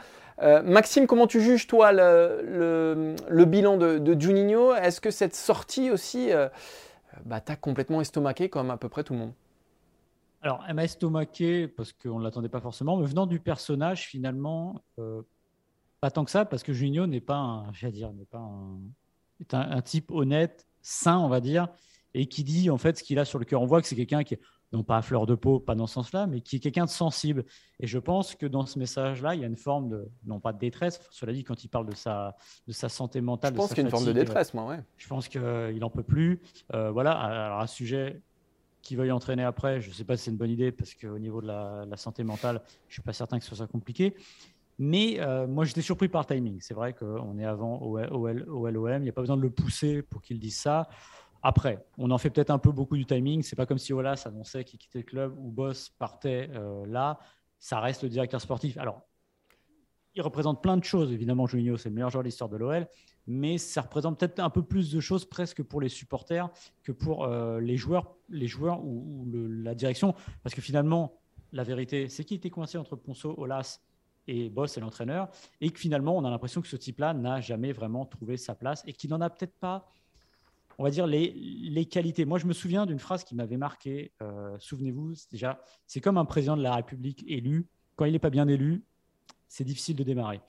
Maxime, 0.65 1.09
comment 1.09 1.27
tu 1.27 1.41
juges, 1.41 1.67
toi, 1.67 1.91
le, 1.91 3.45
bilan 3.45 3.77
de, 3.77 4.21
Juninho? 4.21 4.73
Est-ce 4.75 5.01
que 5.01 5.11
cette 5.11 5.35
sortie 5.35 5.91
aussi 5.91 6.31
bah, 7.25 7.41
t'as 7.41 7.57
complètement 7.57 8.01
estomaqué 8.01 8.49
comme 8.49 8.71
à 8.71 8.77
peu 8.77 8.89
près 8.89 9.05
tout 9.05 9.13
le 9.13 9.19
monde. 9.21 9.33
Alors, 10.43 10.65
elle 10.69 10.75
m'a 10.75 10.85
estomaqué 10.85 11.67
parce 11.67 11.93
qu'on 11.93 12.19
ne 12.19 12.25
l'attendait 12.25 12.49
pas 12.49 12.61
forcément, 12.61 12.97
mais 12.97 13.07
venant 13.07 13.27
du 13.27 13.41
personnage, 13.41 14.07
finalement, 14.07 14.83
euh, 14.99 15.23
pas 16.01 16.11
tant 16.11 16.25
que 16.25 16.31
ça, 16.31 16.45
parce 16.45 16.63
que 16.63 16.73
Junio 16.73 17.07
n'est 17.07 17.21
pas 17.21 17.37
un, 17.37 17.73
dire, 17.91 18.13
n'est 18.13 18.25
pas 18.25 18.39
un, 18.39 18.79
est 19.41 19.55
un, 19.55 19.83
type 19.83 20.11
honnête, 20.13 20.67
sain, 20.81 21.19
on 21.19 21.29
va 21.29 21.41
dire, 21.41 21.69
et 22.15 22.27
qui 22.27 22.45
dit 22.45 22.71
en 22.71 22.79
fait 22.79 22.99
ce 22.99 23.03
qu'il 23.03 23.19
a 23.19 23.25
sur 23.25 23.39
le 23.39 23.45
cœur. 23.45 23.63
On 23.63 23.67
voit 23.67 23.83
que 23.83 23.89
c'est 23.89 23.97
quelqu'un 23.97 24.23
qui 24.23 24.35
est 24.35 24.41
non 24.73 24.83
pas 24.83 24.99
à 24.99 25.03
fleur 25.03 25.27
de 25.27 25.35
peau, 25.35 25.61
pas 25.61 25.75
dans 25.75 25.87
ce 25.87 25.95
sens-là, 25.95 26.27
mais 26.27 26.41
qui 26.41 26.57
est 26.57 26.61
quelqu'un 26.61 26.85
de 26.85 26.91
sensible. 26.91 27.45
Et 27.81 27.87
je 27.87 27.99
pense 27.99 28.35
que 28.35 28.47
dans 28.47 28.67
ce 28.67 28.79
message-là, 28.79 29.35
il 29.35 29.41
y 29.41 29.45
a 29.45 29.47
une 29.47 29.57
forme 29.57 29.89
de, 29.89 30.09
non 30.25 30.41
pas 30.41 30.53
de 30.53 30.59
détresse, 30.59 31.01
cela 31.11 31.33
dit, 31.33 31.45
quand 31.45 31.65
il 31.65 31.69
parle 31.69 31.87
de 31.87 31.95
sa, 31.95 32.37
de 32.67 32.73
sa 32.73 32.89
santé 32.89 33.21
mentale. 33.21 33.53
Je 33.53 33.57
pense 33.57 33.69
qu'il 33.71 33.79
y 33.79 33.81
a 33.81 33.85
une 33.85 33.91
forme 33.91 34.05
de 34.05 34.13
détresse, 34.13 34.53
moi, 34.55 34.67
ouais. 34.67 34.81
Je 34.97 35.09
pense 35.09 35.29
qu'il 35.29 35.79
n'en 35.79 35.91
peut 35.91 36.03
plus. 36.03 36.43
Euh, 36.75 36.91
voilà, 36.91 37.13
alors 37.13 37.61
un 37.61 37.67
sujet 37.67 38.21
qui 38.83 38.97
veuille 38.97 39.13
entraîner 39.13 39.45
après, 39.45 39.81
je 39.81 39.89
ne 39.89 39.95
sais 39.95 40.05
pas 40.05 40.17
si 40.17 40.25
c'est 40.25 40.31
une 40.31 40.37
bonne 40.37 40.51
idée, 40.51 40.73
parce 40.73 40.95
qu'au 40.95 41.19
niveau 41.19 41.41
de 41.41 41.47
la, 41.47 41.97
santé 41.97 42.23
mentale, 42.23 42.63
je 42.89 42.93
ne 42.93 42.93
suis 42.95 43.03
pas 43.03 43.13
certain 43.13 43.39
que 43.39 43.45
ce 43.45 43.55
soit 43.55 43.67
compliqué. 43.67 44.15
Mais 44.79 45.19
euh, 45.19 45.47
moi, 45.49 45.65
j'étais 45.65 45.83
surpris 45.83 46.09
par 46.09 46.23
le 46.23 46.35
timing. 46.35 46.59
C'est 46.61 46.75
vrai 46.75 46.93
qu'on 46.93 47.37
est 47.39 47.45
avant 47.45 47.79
au, 47.81 47.99
LOM, 47.99 49.01
il 49.01 49.03
n'y 49.03 49.09
a 49.09 49.13
pas 49.13 49.23
besoin 49.23 49.37
de 49.37 49.43
le 49.43 49.51
pousser 49.51 50.03
pour 50.03 50.23
qu'il 50.23 50.39
dise 50.39 50.57
ça. 50.57 50.89
Après, 51.43 51.85
on 51.99 52.11
en 52.11 52.19
fait 52.19 52.31
peut-être 52.31 52.51
un 52.51 52.59
peu 52.59 52.73
beaucoup 52.73 52.97
du 52.97 53.07
timing. 53.07 53.43
C'est 53.43 53.57
pas 53.57 53.67
comme 53.67 53.79
si 53.79 53.93
Olas 53.93 54.23
annonçait 54.27 54.65
qu'il 54.65 54.79
quittait 54.79 54.99
le 54.99 55.05
club 55.05 55.39
ou 55.39 55.51
Boss 55.51 55.89
partait 55.89 56.51
euh, 56.55 56.85
là. 56.87 57.19
Ça 57.59 57.81
reste 57.81 58.03
le 58.03 58.09
directeur 58.09 58.41
sportif. 58.41 58.77
Alors, 58.79 59.03
il 60.15 60.23
représente 60.23 60.63
plein 60.63 60.77
de 60.77 60.85
choses. 60.85 61.13
Évidemment, 61.13 61.47
Juninho, 61.47 61.77
c'est 61.77 61.89
le 61.89 61.95
meilleur 61.95 62.11
joueur 62.11 62.23
de 62.23 62.29
l'histoire 62.29 62.51
de 62.51 62.57
l'OL, 62.57 62.89
mais 63.27 63.59
ça 63.59 63.83
représente 63.83 64.19
peut-être 64.19 64.41
un 64.41 64.51
peu 64.51 64.63
plus 64.63 64.91
de 64.91 65.01
choses 65.01 65.25
presque 65.25 65.63
pour 65.63 65.81
les 65.81 65.89
supporters 65.89 66.51
que 66.83 66.93
pour 66.93 67.25
euh, 67.25 67.61
les 67.61 67.77
joueurs, 67.77 68.17
les 68.29 68.49
joueurs 68.49 68.85
ou, 68.85 69.27
la 69.63 69.75
direction. 69.75 70.15
Parce 70.43 70.55
que 70.55 70.61
finalement, 70.61 71.21
la 71.53 71.63
vérité, 71.63 72.09
c'est 72.09 72.25
qu'il 72.25 72.37
était 72.37 72.51
coincé 72.51 72.79
entre 72.79 72.97
Ponceau, 72.97 73.35
Olas 73.39 73.81
et 74.27 74.51
Boss 74.51 74.77
et 74.77 74.81
l'entraîneur, 74.81 75.29
et 75.61 75.71
que 75.71 75.79
finalement, 75.79 76.17
on 76.17 76.25
a 76.25 76.31
l'impression 76.31 76.61
que 76.61 76.69
ce 76.69 76.77
type-là 76.77 77.15
n'a 77.15 77.41
jamais 77.41 77.73
vraiment 77.73 78.05
trouvé 78.05 78.37
sa 78.37 78.55
place 78.55 78.83
et 78.87 78.93
qu'il 78.93 79.11
n'en 79.11 79.21
a 79.21 79.31
peut-être 79.31 79.59
pas 79.59 79.87
on 80.79 80.85
va 80.85 80.91
dire, 80.91 81.07
les, 81.07 81.87
qualités. 81.87 82.25
Moi, 82.25 82.39
je 82.39 82.47
me 82.47 82.53
souviens 82.53 82.87
d'une 82.87 83.01
phrase 83.01 83.25
qui 83.25 83.35
m'avait 83.35 83.57
marqué. 83.57 84.13
Euh, 84.23 84.57
souvenez-vous, 84.61 85.15
déjà, 85.31 85.61
c'est 85.87 86.01
comme 86.01 86.17
un 86.17 86.25
président 86.25 86.57
de 86.57 86.63
la 86.63 86.77
République 86.77 87.25
élu. 87.27 87.67
Quand 87.97 88.05
il 88.05 88.13
n'est 88.13 88.21
pas 88.21 88.31
bien 88.31 88.47
élu, 88.47 88.85
c'est 89.49 89.65
difficile 89.65 89.97
de 89.97 90.05
démarrer. 90.05 90.41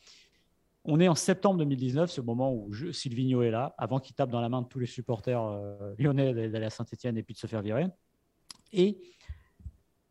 On 0.86 1.00
est 1.00 1.08
en 1.08 1.16
septembre 1.16 1.58
2019, 1.58 2.12
ce 2.12 2.22
moment 2.22 2.54
où 2.54 2.72
je, 2.72 2.88
est 2.88 3.52
là, 3.52 3.74
avant 3.78 4.00
qu'il 4.00 4.16
tape 4.16 4.30
dans 4.30 4.40
la 4.40 4.50
main 4.50 4.62
de 4.62 4.68
tous 4.68 4.80
les 4.80 4.86
supporters 4.86 5.42
euh, 5.42 5.96
lyonnais 5.98 6.34
d'aller 6.34 6.66
à 6.66 6.70
Saint-Etienne 6.70 7.18
et 7.18 7.24
puis 7.24 7.34
de 7.34 7.40
se 7.40 7.48
faire 7.48 7.62
virer. 7.62 7.88
Et 8.72 9.02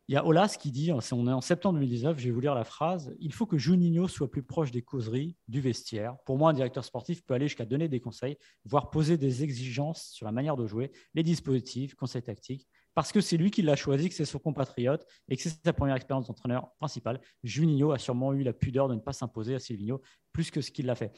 il 0.08 0.14
y 0.14 0.16
a 0.16 0.24
Olas 0.24 0.56
qui 0.58 0.70
dit, 0.70 0.90
on 0.90 1.00
est 1.00 1.32
en 1.32 1.42
septembre 1.42 1.74
2019, 1.74 2.18
je 2.18 2.24
vais 2.24 2.30
vous 2.30 2.40
lire 2.40 2.54
la 2.54 2.64
phrase, 2.64 3.14
il 3.20 3.30
faut 3.34 3.44
que 3.44 3.58
Juninho 3.58 4.08
soit 4.08 4.30
plus 4.30 4.42
proche 4.42 4.70
des 4.70 4.80
causeries, 4.80 5.36
du 5.48 5.60
vestiaire. 5.60 6.16
Pour 6.24 6.38
moi, 6.38 6.48
un 6.48 6.54
directeur 6.54 6.82
sportif 6.82 7.22
peut 7.26 7.34
aller 7.34 7.46
jusqu'à 7.46 7.66
donner 7.66 7.88
des 7.88 8.00
conseils, 8.00 8.38
voire 8.64 8.88
poser 8.88 9.18
des 9.18 9.44
exigences 9.44 10.08
sur 10.12 10.24
la 10.24 10.32
manière 10.32 10.56
de 10.56 10.66
jouer, 10.66 10.92
les 11.12 11.22
dispositifs, 11.22 11.94
conseils 11.94 12.22
tactiques, 12.22 12.66
parce 12.94 13.12
que 13.12 13.20
c'est 13.20 13.36
lui 13.36 13.50
qui 13.50 13.60
l'a 13.60 13.76
choisi, 13.76 14.08
que 14.08 14.14
c'est 14.14 14.24
son 14.24 14.38
compatriote 14.38 15.06
et 15.28 15.36
que 15.36 15.42
c'est 15.42 15.62
sa 15.62 15.72
première 15.74 15.96
expérience 15.96 16.26
d'entraîneur 16.26 16.70
principal. 16.78 17.20
Juninho 17.44 17.92
a 17.92 17.98
sûrement 17.98 18.32
eu 18.32 18.42
la 18.42 18.54
pudeur 18.54 18.88
de 18.88 18.94
ne 18.94 19.00
pas 19.00 19.12
s'imposer 19.12 19.54
à 19.54 19.58
Silvino 19.58 20.00
plus 20.32 20.50
que 20.50 20.62
ce 20.62 20.70
qu'il 20.70 20.86
l'a 20.86 20.94
fait. 20.94 21.12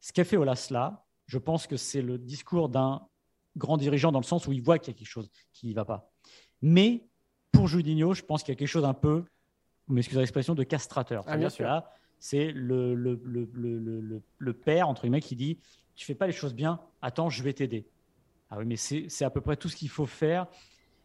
Ce 0.00 0.10
qu'a 0.10 0.24
fait 0.24 0.38
Olas 0.38 0.68
là, 0.70 1.04
je 1.26 1.36
pense 1.36 1.66
que 1.66 1.76
c'est 1.76 2.02
le 2.02 2.16
discours 2.18 2.70
d'un 2.70 3.06
grand 3.56 3.76
dirigeant 3.76 4.10
dans 4.10 4.20
le 4.20 4.24
sens 4.24 4.46
où 4.46 4.52
il 4.52 4.62
voit 4.62 4.78
qu'il 4.78 4.94
y 4.94 4.96
a 4.96 4.98
quelque 4.98 5.06
chose 5.06 5.30
qui 5.52 5.68
ne 5.68 5.74
va 5.74 5.84
pas. 5.84 6.10
Mais 6.62 7.06
pour 7.52 7.68
Juninho, 7.68 8.14
je 8.14 8.22
pense 8.22 8.42
qu'il 8.42 8.52
y 8.52 8.56
a 8.56 8.58
quelque 8.58 8.68
chose 8.68 8.84
un 8.84 8.94
peu, 8.94 9.24
vous 9.86 9.94
m'excusez 9.94 10.20
l'expression, 10.20 10.54
de 10.54 10.62
castrateur. 10.64 11.24
Ah, 11.26 11.36
bien 11.36 11.48
sûr. 11.48 11.82
c'est 12.18 12.52
le, 12.52 12.94
le, 12.94 13.20
le, 13.24 14.22
le, 14.38 14.52
père, 14.52 14.88
entre 14.88 15.02
guillemets, 15.02 15.20
qui 15.20 15.36
dit 15.36 15.58
Tu 15.94 16.04
fais 16.04 16.14
pas 16.14 16.26
les 16.26 16.32
choses 16.32 16.54
bien, 16.54 16.80
attends, 17.00 17.30
je 17.30 17.42
vais 17.42 17.52
t'aider. 17.52 17.86
Ah 18.50 18.58
oui, 18.58 18.64
mais 18.66 18.76
c'est 18.76 19.24
à 19.24 19.30
peu 19.30 19.40
près 19.40 19.56
tout 19.56 19.68
ce 19.68 19.76
qu'il 19.76 19.88
faut 19.88 20.06
faire. 20.06 20.46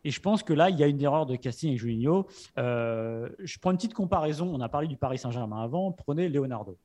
Et 0.03 0.11
je 0.11 0.21
pense 0.21 0.43
que 0.43 0.53
là, 0.53 0.69
il 0.69 0.77
y 0.77 0.83
a 0.83 0.87
une 0.87 1.01
erreur 1.01 1.25
de 1.25 1.35
casting 1.35 1.69
avec 1.69 1.79
Juninho. 1.79 2.27
Euh, 2.57 3.29
je 3.39 3.57
prends 3.59 3.71
une 3.71 3.77
petite 3.77 3.93
comparaison. 3.93 4.53
On 4.53 4.61
a 4.61 4.69
parlé 4.69 4.87
du 4.87 4.97
Paris 4.97 5.17
Saint-Germain 5.17 5.61
avant. 5.61 5.91
Prenez 5.91 6.29
Leonardo. 6.29 6.77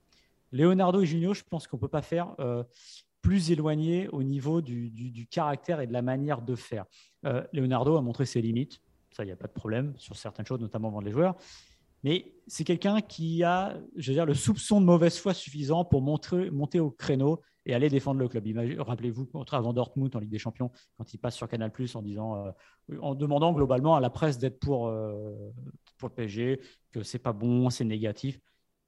Leonardo 0.53 1.01
et 1.01 1.07
Juninho, 1.07 1.35
je 1.35 1.43
pense 1.49 1.67
qu'on 1.67 1.77
ne 1.77 1.81
peut 1.81 1.89
pas 1.89 2.03
faire 2.03 2.35
euh, 2.41 2.63
plus 3.21 3.51
éloigné 3.51 4.09
au 4.09 4.23
niveau 4.23 4.61
du, 4.61 4.91
du, 4.91 5.27
caractère 5.27 5.81
et 5.81 5.87
de 5.87 5.93
la 5.93 6.03
manière 6.03 6.43
de 6.43 6.55
faire. 6.55 6.85
Euh, 7.25 7.43
Leonardo 7.53 7.97
a 7.97 8.03
montré 8.03 8.27
ses 8.27 8.43
limites. 8.43 8.81
Ça, 9.13 9.25
il 9.25 9.27
n'y 9.27 9.33
a 9.33 9.37
pas 9.37 9.47
de 9.47 9.53
problème 9.53 9.95
sur 9.97 10.17
certaines 10.17 10.47
choses, 10.47 10.61
notamment 10.61 10.91
vendre 10.91 11.07
les 11.07 11.13
joueurs. 11.13 11.37
Mais 12.05 12.33
c'est 12.47 12.65
quelqu'un 12.65 13.01
qui 13.01 13.45
a, 13.45 13.77
je 13.97 14.11
veux 14.11 14.15
dire, 14.15 14.27
le 14.27 14.35
soupçon 14.35 14.81
de 14.81 14.87
mauvaise 14.87 15.19
foi 15.19 15.35
suffisant 15.35 15.85
pour 15.85 16.03
montrer, 16.03 16.51
monter 16.51 16.81
au 16.81 16.91
créneau 16.91 17.41
et 17.65 17.75
aller 17.75 17.89
défendre 17.89 18.19
le 18.19 18.29
club. 18.29 18.45
Rappelez-vous, 18.79 19.27
contre 19.27 19.55
avant 19.55 19.73
Dortmund 19.73 20.15
en 20.17 20.19
Ligue 20.19 20.31
des 20.31 20.39
Champions, 20.39 20.73
quand 20.99 21.15
il 21.15 21.19
passe 21.19 21.37
sur 21.37 21.49
Canal 21.49 21.71
en 21.95 22.03
disant, 22.03 22.47
euh, 22.47 22.99
en 23.01 23.15
demandant 23.15 23.53
globalement 23.53 23.95
à 23.95 24.01
la 24.01 24.11
presse 24.11 24.39
d'être 24.39 24.59
pour, 24.59 24.89
euh, 24.89 25.53
pour 25.97 26.09
le 26.09 26.15
PSG, 26.15 26.61
que 26.91 27.05
c'est 27.05 27.21
pas 27.21 27.33
bon, 27.33 27.71
c'est 27.71 27.85
négatif. 27.85 28.41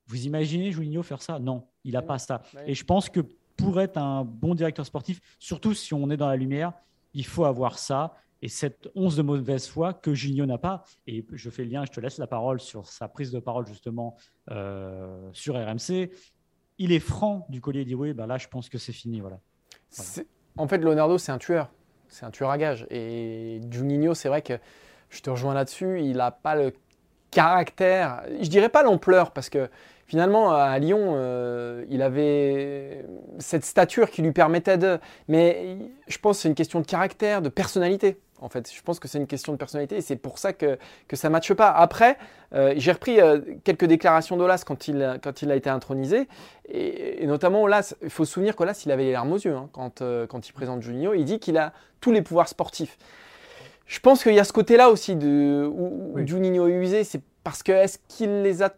Vous 0.06 0.26
imaginez 0.26 0.72
Juninho 0.72 1.02
faire 1.02 1.22
ça? 1.22 1.38
Non, 1.38 1.68
il 1.84 1.92
n'a 1.92 2.02
pas 2.02 2.18
ça. 2.18 2.42
Et 2.66 2.74
je 2.74 2.84
pense 2.84 3.08
que 3.08 3.20
pour 3.56 3.80
être 3.80 3.96
un 3.96 4.24
bon 4.24 4.56
directeur 4.56 4.84
sportif, 4.84 5.20
surtout 5.38 5.72
si 5.72 5.94
on 5.94 6.10
est 6.10 6.16
dans 6.16 6.28
la 6.28 6.36
lumière, 6.36 6.72
il 7.14 7.24
faut 7.24 7.44
avoir 7.44 7.78
ça 7.78 8.16
et 8.44 8.48
cette 8.48 8.90
once 8.94 9.16
de 9.16 9.22
mauvaise 9.22 9.66
foi 9.66 9.94
que 9.94 10.12
Junio 10.12 10.44
n'a 10.44 10.58
pas. 10.58 10.84
Et 11.06 11.24
je 11.32 11.48
fais 11.48 11.64
le 11.64 11.70
lien, 11.70 11.84
je 11.86 11.90
te 11.90 11.98
laisse 11.98 12.18
la 12.18 12.26
parole 12.26 12.60
sur 12.60 12.86
sa 12.86 13.08
prise 13.08 13.32
de 13.32 13.38
parole 13.38 13.66
justement 13.66 14.16
euh, 14.50 15.30
sur 15.32 15.54
RMC. 15.54 16.10
Il 16.76 16.92
est 16.92 17.00
franc 17.00 17.46
du 17.48 17.62
collier, 17.62 17.80
il 17.80 17.86
dit 17.86 17.94
oui, 17.94 18.12
bah 18.12 18.26
là 18.26 18.36
je 18.36 18.46
pense 18.48 18.68
que 18.68 18.76
c'est 18.76 18.92
fini. 18.92 19.20
Voilà. 19.20 19.40
En 20.58 20.68
fait, 20.68 20.76
Leonardo, 20.76 21.16
c'est 21.16 21.32
un 21.32 21.38
tueur. 21.38 21.72
C'est 22.08 22.26
un 22.26 22.30
tueur 22.30 22.50
à 22.50 22.58
gage. 22.58 22.86
Et 22.90 23.62
Juninho, 23.70 24.12
c'est 24.12 24.28
vrai 24.28 24.42
que 24.42 24.58
je 25.08 25.22
te 25.22 25.30
rejoins 25.30 25.54
là-dessus, 25.54 26.02
il 26.02 26.18
n'a 26.18 26.30
pas 26.30 26.54
le 26.54 26.74
caractère, 27.30 28.24
je 28.42 28.48
dirais 28.50 28.68
pas 28.68 28.82
l'ampleur, 28.82 29.30
parce 29.30 29.48
que 29.48 29.70
finalement, 30.06 30.52
à 30.52 30.78
Lyon, 30.78 31.14
euh, 31.16 31.84
il 31.88 32.02
avait 32.02 33.04
cette 33.38 33.64
stature 33.64 34.10
qui 34.10 34.22
lui 34.22 34.32
permettait 34.32 34.78
de. 34.78 34.98
Mais 35.28 35.78
je 36.08 36.18
pense 36.18 36.38
que 36.38 36.42
c'est 36.42 36.48
une 36.48 36.54
question 36.54 36.80
de 36.80 36.86
caractère, 36.86 37.42
de 37.42 37.48
personnalité 37.48 38.18
en 38.40 38.48
fait. 38.48 38.70
Je 38.72 38.82
pense 38.82 38.98
que 38.98 39.08
c'est 39.08 39.18
une 39.18 39.26
question 39.26 39.52
de 39.52 39.58
personnalité 39.58 39.96
et 39.96 40.00
c'est 40.02 40.16
pour 40.16 40.38
ça 40.38 40.52
que, 40.52 40.78
que 41.08 41.16
ça 41.16 41.28
ne 41.28 41.32
matche 41.32 41.54
pas. 41.54 41.70
Après, 41.70 42.18
euh, 42.52 42.74
j'ai 42.76 42.92
repris 42.92 43.20
euh, 43.20 43.40
quelques 43.62 43.86
déclarations 43.86 44.36
d'Olas 44.36 44.64
quand 44.66 44.86
il, 44.88 45.18
quand 45.22 45.40
il 45.40 45.50
a 45.50 45.56
été 45.56 45.70
intronisé. 45.70 46.28
Et, 46.68 47.26
notamment, 47.26 47.62
Olas, 47.62 47.94
il 48.02 48.10
faut 48.10 48.24
se 48.24 48.32
souvenir 48.32 48.54
qu'Olas, 48.56 48.82
il 48.84 48.92
avait 48.92 49.04
les 49.04 49.12
larmes 49.12 49.32
aux 49.32 49.38
yeux 49.38 49.54
hein, 49.54 49.68
quand, 49.72 50.02
quand 50.28 50.48
il 50.48 50.52
présente 50.52 50.82
Juninho. 50.82 51.14
Il 51.14 51.24
dit 51.24 51.38
qu'il 51.38 51.56
a 51.56 51.72
tous 52.00 52.12
les 52.12 52.22
pouvoirs 52.22 52.48
sportifs. 52.48 52.98
Je 53.86 54.00
pense 54.00 54.22
qu'il 54.22 54.34
y 54.34 54.40
a 54.40 54.44
ce 54.44 54.52
côté-là 54.52 54.90
aussi 54.90 55.16
de, 55.16 55.66
où, 55.66 56.18
Juninho 56.26 56.68
est 56.68 56.72
usé. 56.72 57.04
C'est 57.04 57.22
parce 57.42 57.62
que 57.62 57.72
est-ce 57.72 57.98
qu'il 58.08 58.42
les 58.42 58.62
a 58.62 58.70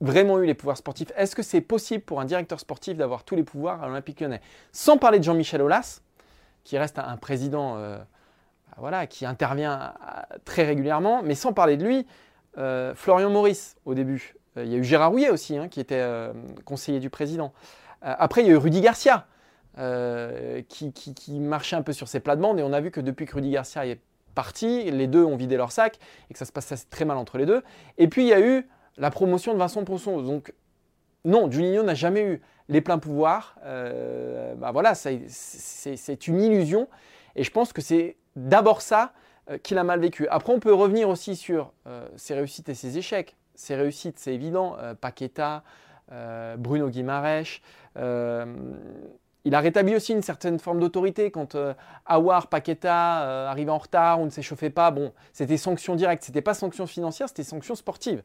vraiment 0.00 0.38
eu 0.38 0.46
les 0.46 0.54
pouvoirs 0.54 0.76
sportifs 0.76 1.12
Est-ce 1.16 1.36
que 1.36 1.42
c'est 1.42 1.60
possible 1.60 2.04
pour 2.04 2.20
un 2.20 2.24
directeur 2.24 2.60
sportif 2.60 2.96
d'avoir 2.96 3.24
tous 3.24 3.36
les 3.36 3.42
pouvoirs 3.42 3.82
à 3.82 3.86
l'Olympique 3.86 4.20
lyonnais? 4.20 4.40
Sans 4.72 4.98
parler 4.98 5.18
de 5.18 5.24
Jean-Michel 5.24 5.62
Aulas, 5.62 6.00
qui 6.64 6.78
reste 6.78 6.98
un, 6.98 7.16
président 7.16 7.76
voilà, 8.80 9.06
qui 9.06 9.26
intervient 9.26 9.94
euh, 10.02 10.36
très 10.44 10.64
régulièrement, 10.64 11.22
mais 11.22 11.34
sans 11.34 11.52
parler 11.52 11.76
de 11.76 11.84
lui, 11.84 12.06
euh, 12.58 12.94
Florian 12.94 13.30
Maurice 13.30 13.76
au 13.84 13.94
début. 13.94 14.34
Euh, 14.56 14.64
il 14.64 14.72
y 14.72 14.74
a 14.74 14.78
eu 14.78 14.84
Gérard 14.84 15.10
Rouillet 15.10 15.30
aussi, 15.30 15.56
hein, 15.56 15.68
qui 15.68 15.80
était 15.80 16.04
conseiller 16.64 16.98
du 16.98 17.10
président. 17.10 17.52
après, 18.02 18.42
il 18.42 18.48
y 18.48 18.50
a 18.50 18.54
eu 18.54 18.56
Rudy 18.56 18.80
Garcia, 18.80 19.26
qui, 20.68 21.40
marchait 21.40 21.76
un 21.76 21.82
peu 21.82 21.92
sur 21.92 22.08
ses 22.08 22.20
plates-bandes, 22.20 22.58
et 22.58 22.62
on 22.62 22.72
a 22.72 22.80
vu 22.80 22.90
que 22.90 23.00
depuis 23.00 23.26
que 23.26 23.34
Rudy 23.34 23.50
Garcia 23.50 23.86
est 23.86 24.00
parti, 24.34 24.90
les 24.90 25.06
deux 25.06 25.24
ont 25.24 25.36
vidé 25.36 25.56
leur 25.56 25.70
sac, 25.70 25.98
et 26.28 26.32
que 26.32 26.38
ça 26.38 26.44
se 26.44 26.52
passait 26.52 26.76
très 26.88 27.04
mal 27.04 27.16
entre 27.16 27.38
les 27.38 27.46
deux. 27.46 27.62
Et 27.98 28.08
puis, 28.08 28.22
il 28.22 28.28
y 28.28 28.32
a 28.32 28.40
eu 28.40 28.68
la 28.96 29.10
promotion 29.10 29.52
de 29.54 29.58
Vincent 29.58 29.84
Ponson. 29.84 30.22
Donc, 30.22 30.52
non, 31.24 31.50
Juninho 31.50 31.82
n'a 31.82 31.94
jamais 31.94 32.22
eu 32.22 32.40
les 32.68 32.80
pleins 32.80 32.98
pouvoirs. 32.98 33.56
bah 33.62 34.70
voilà, 34.72 34.94
c'est 34.94 36.26
une 36.26 36.40
illusion. 36.40 36.88
Et 37.36 37.44
je 37.44 37.50
pense 37.50 37.72
que 37.72 37.80
c'est 37.80 38.16
d'abord 38.36 38.82
ça 38.82 39.12
euh, 39.50 39.58
qu'il 39.58 39.78
a 39.78 39.84
mal 39.84 40.00
vécu. 40.00 40.28
Après, 40.28 40.52
on 40.52 40.60
peut 40.60 40.74
revenir 40.74 41.08
aussi 41.08 41.36
sur 41.36 41.72
euh, 41.86 42.06
ses 42.16 42.34
réussites 42.34 42.68
et 42.68 42.74
ses 42.74 42.98
échecs. 42.98 43.36
Ses 43.54 43.74
réussites, 43.74 44.18
c'est 44.18 44.34
évident, 44.34 44.76
euh, 44.78 44.94
Paqueta, 44.94 45.62
Bruno 46.58 46.88
Guimaraes. 46.88 47.60
Il 49.44 49.54
a 49.54 49.60
rétabli 49.60 49.96
aussi 49.96 50.12
une 50.12 50.22
certaine 50.22 50.58
forme 50.58 50.80
d'autorité 50.80 51.30
quand 51.30 51.56
Awar, 52.06 52.48
Paqueta 52.48 53.48
arrivait 53.50 53.70
en 53.70 53.78
retard, 53.78 54.20
on 54.20 54.26
ne 54.26 54.30
s'échauffait 54.30 54.70
pas. 54.70 54.90
Bon, 54.90 55.12
c'était 55.32 55.56
sanction 55.56 55.94
directe, 55.94 56.24
c'était 56.24 56.42
pas 56.42 56.54
sanction 56.54 56.86
financière, 56.86 57.28
c'était 57.28 57.42
sanction 57.42 57.74
sportive. 57.74 58.22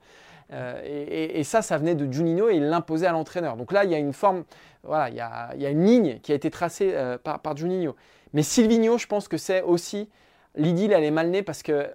Et, 0.51 1.43
ça, 1.45 1.61
ça 1.61 1.77
venait 1.77 1.95
de 1.95 2.11
Juninho 2.11 2.49
et 2.49 2.55
il 2.55 2.67
l'imposait 2.67 3.07
à 3.07 3.13
l'entraîneur. 3.13 3.55
Donc 3.55 3.71
là, 3.71 3.85
il 3.85 3.91
y 3.91 3.95
a 3.95 3.97
une 3.97 4.11
forme, 4.11 4.43
voilà, 4.83 5.09
il 5.09 5.15
y 5.15 5.65
a, 5.65 5.69
une 5.69 5.85
ligne 5.85 6.19
qui 6.19 6.33
a 6.33 6.35
été 6.35 6.51
tracée 6.51 6.93
par, 7.23 7.39
par 7.39 7.55
Juninho. 7.55 7.95
Mais 8.33 8.43
Silvino, 8.43 8.97
je 8.97 9.07
pense 9.07 9.29
que 9.29 9.37
c'est 9.37 9.61
aussi 9.61 10.09
l'idylle, 10.55 10.91
elle 10.91 11.03
est 11.03 11.11
mal 11.11 11.29
née 11.29 11.43
parce 11.43 11.63
que 11.63 11.89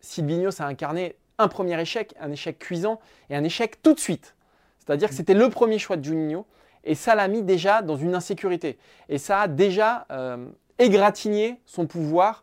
Silvino, 0.00 0.50
ça 0.50 0.66
a 0.66 0.68
incarné 0.68 1.16
un 1.38 1.48
premier 1.48 1.80
échec, 1.80 2.14
un 2.20 2.30
échec 2.30 2.58
cuisant 2.58 3.00
et 3.30 3.36
un 3.36 3.44
échec 3.44 3.82
tout 3.82 3.94
de 3.94 4.00
suite. 4.00 4.34
C'est-à-dire 4.78 5.08
que 5.08 5.14
c'était 5.14 5.34
le 5.34 5.48
premier 5.50 5.78
choix 5.78 5.96
de 5.96 6.04
Juninho 6.04 6.46
et 6.88 6.94
ça 6.94 7.14
l'a 7.14 7.28
mis 7.28 7.42
déjà 7.42 7.82
dans 7.82 7.96
une 7.96 8.14
insécurité. 8.14 8.78
Et 9.10 9.18
ça 9.18 9.42
a 9.42 9.48
déjà 9.48 10.06
euh, 10.10 10.46
égratigné 10.78 11.60
son 11.66 11.86
pouvoir 11.86 12.42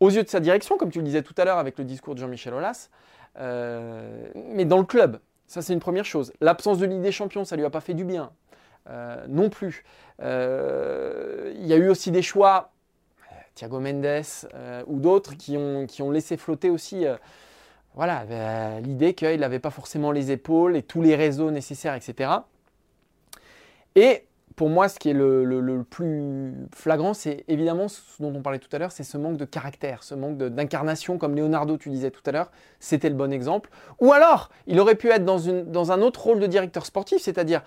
aux 0.00 0.10
yeux 0.10 0.24
de 0.24 0.28
sa 0.28 0.40
direction, 0.40 0.76
comme 0.76 0.90
tu 0.90 0.98
le 0.98 1.04
disais 1.04 1.22
tout 1.22 1.34
à 1.38 1.44
l'heure 1.44 1.58
avec 1.58 1.78
le 1.78 1.84
discours 1.84 2.16
de 2.16 2.20
Jean-Michel 2.20 2.54
Aulas, 2.54 2.90
euh, 3.38 4.26
mais 4.34 4.64
dans 4.64 4.78
le 4.78 4.84
club. 4.84 5.20
Ça, 5.46 5.62
c'est 5.62 5.72
une 5.72 5.80
première 5.80 6.04
chose. 6.04 6.32
L'absence 6.40 6.78
de 6.78 6.86
Ligue 6.86 7.02
des 7.02 7.12
Champions, 7.12 7.44
ça 7.44 7.54
lui 7.54 7.64
a 7.64 7.70
pas 7.70 7.80
fait 7.80 7.94
du 7.94 8.04
bien. 8.04 8.32
Euh, 8.90 9.24
non 9.28 9.48
plus. 9.48 9.84
Il 10.18 11.66
y 11.66 11.72
a 11.72 11.76
eu 11.76 11.88
aussi 11.88 12.10
des 12.10 12.22
choix, 12.22 12.72
Thiago 13.54 13.78
Mendes 13.78 14.24
ou 14.88 14.98
d'autres, 14.98 15.34
qui 15.36 15.56
ont, 15.56 15.86
qui 15.86 16.02
ont 16.02 16.10
laissé 16.10 16.36
flotter 16.36 16.68
aussi 16.68 17.04
voilà, 17.94 18.24
l'idée 18.80 19.14
qu'il 19.14 19.38
n'avait 19.38 19.58
pas 19.58 19.70
forcément 19.70 20.10
les 20.10 20.32
épaules 20.32 20.76
et 20.76 20.82
tous 20.82 21.02
les 21.02 21.14
réseaux 21.14 21.50
nécessaires, 21.50 21.94
etc. 21.94 22.30
Et 23.94 24.24
pour 24.56 24.68
moi, 24.68 24.88
ce 24.88 24.98
qui 24.98 25.10
est 25.10 25.14
le, 25.14 25.84
plus 25.88 26.54
flagrant, 26.74 27.14
c'est 27.14 27.44
évidemment 27.48 27.88
ce 27.88 28.00
dont 28.20 28.32
on 28.34 28.42
parlait 28.42 28.58
tout 28.58 28.68
à 28.72 28.78
l'heure, 28.78 28.92
c'est 28.92 29.02
ce 29.02 29.16
manque 29.16 29.36
de 29.36 29.44
caractère, 29.44 30.02
ce 30.02 30.14
manque 30.14 30.36
d'incarnation, 30.36 31.18
comme 31.18 31.34
Leonardo, 31.34 31.76
tu 31.76 31.90
disais 31.90 32.10
tout 32.10 32.22
à 32.26 32.32
l'heure, 32.32 32.50
c'était 32.78 33.08
le 33.08 33.14
bon 33.14 33.32
exemple. 33.32 33.70
Ou 34.00 34.12
alors, 34.12 34.50
il 34.66 34.78
aurait 34.78 34.94
pu 34.94 35.10
être 35.10 35.24
dans, 35.24 35.92
un 35.92 36.02
autre 36.02 36.22
rôle 36.22 36.40
de 36.40 36.46
directeur 36.46 36.86
sportif, 36.86 37.22
c'est-à-dire 37.22 37.62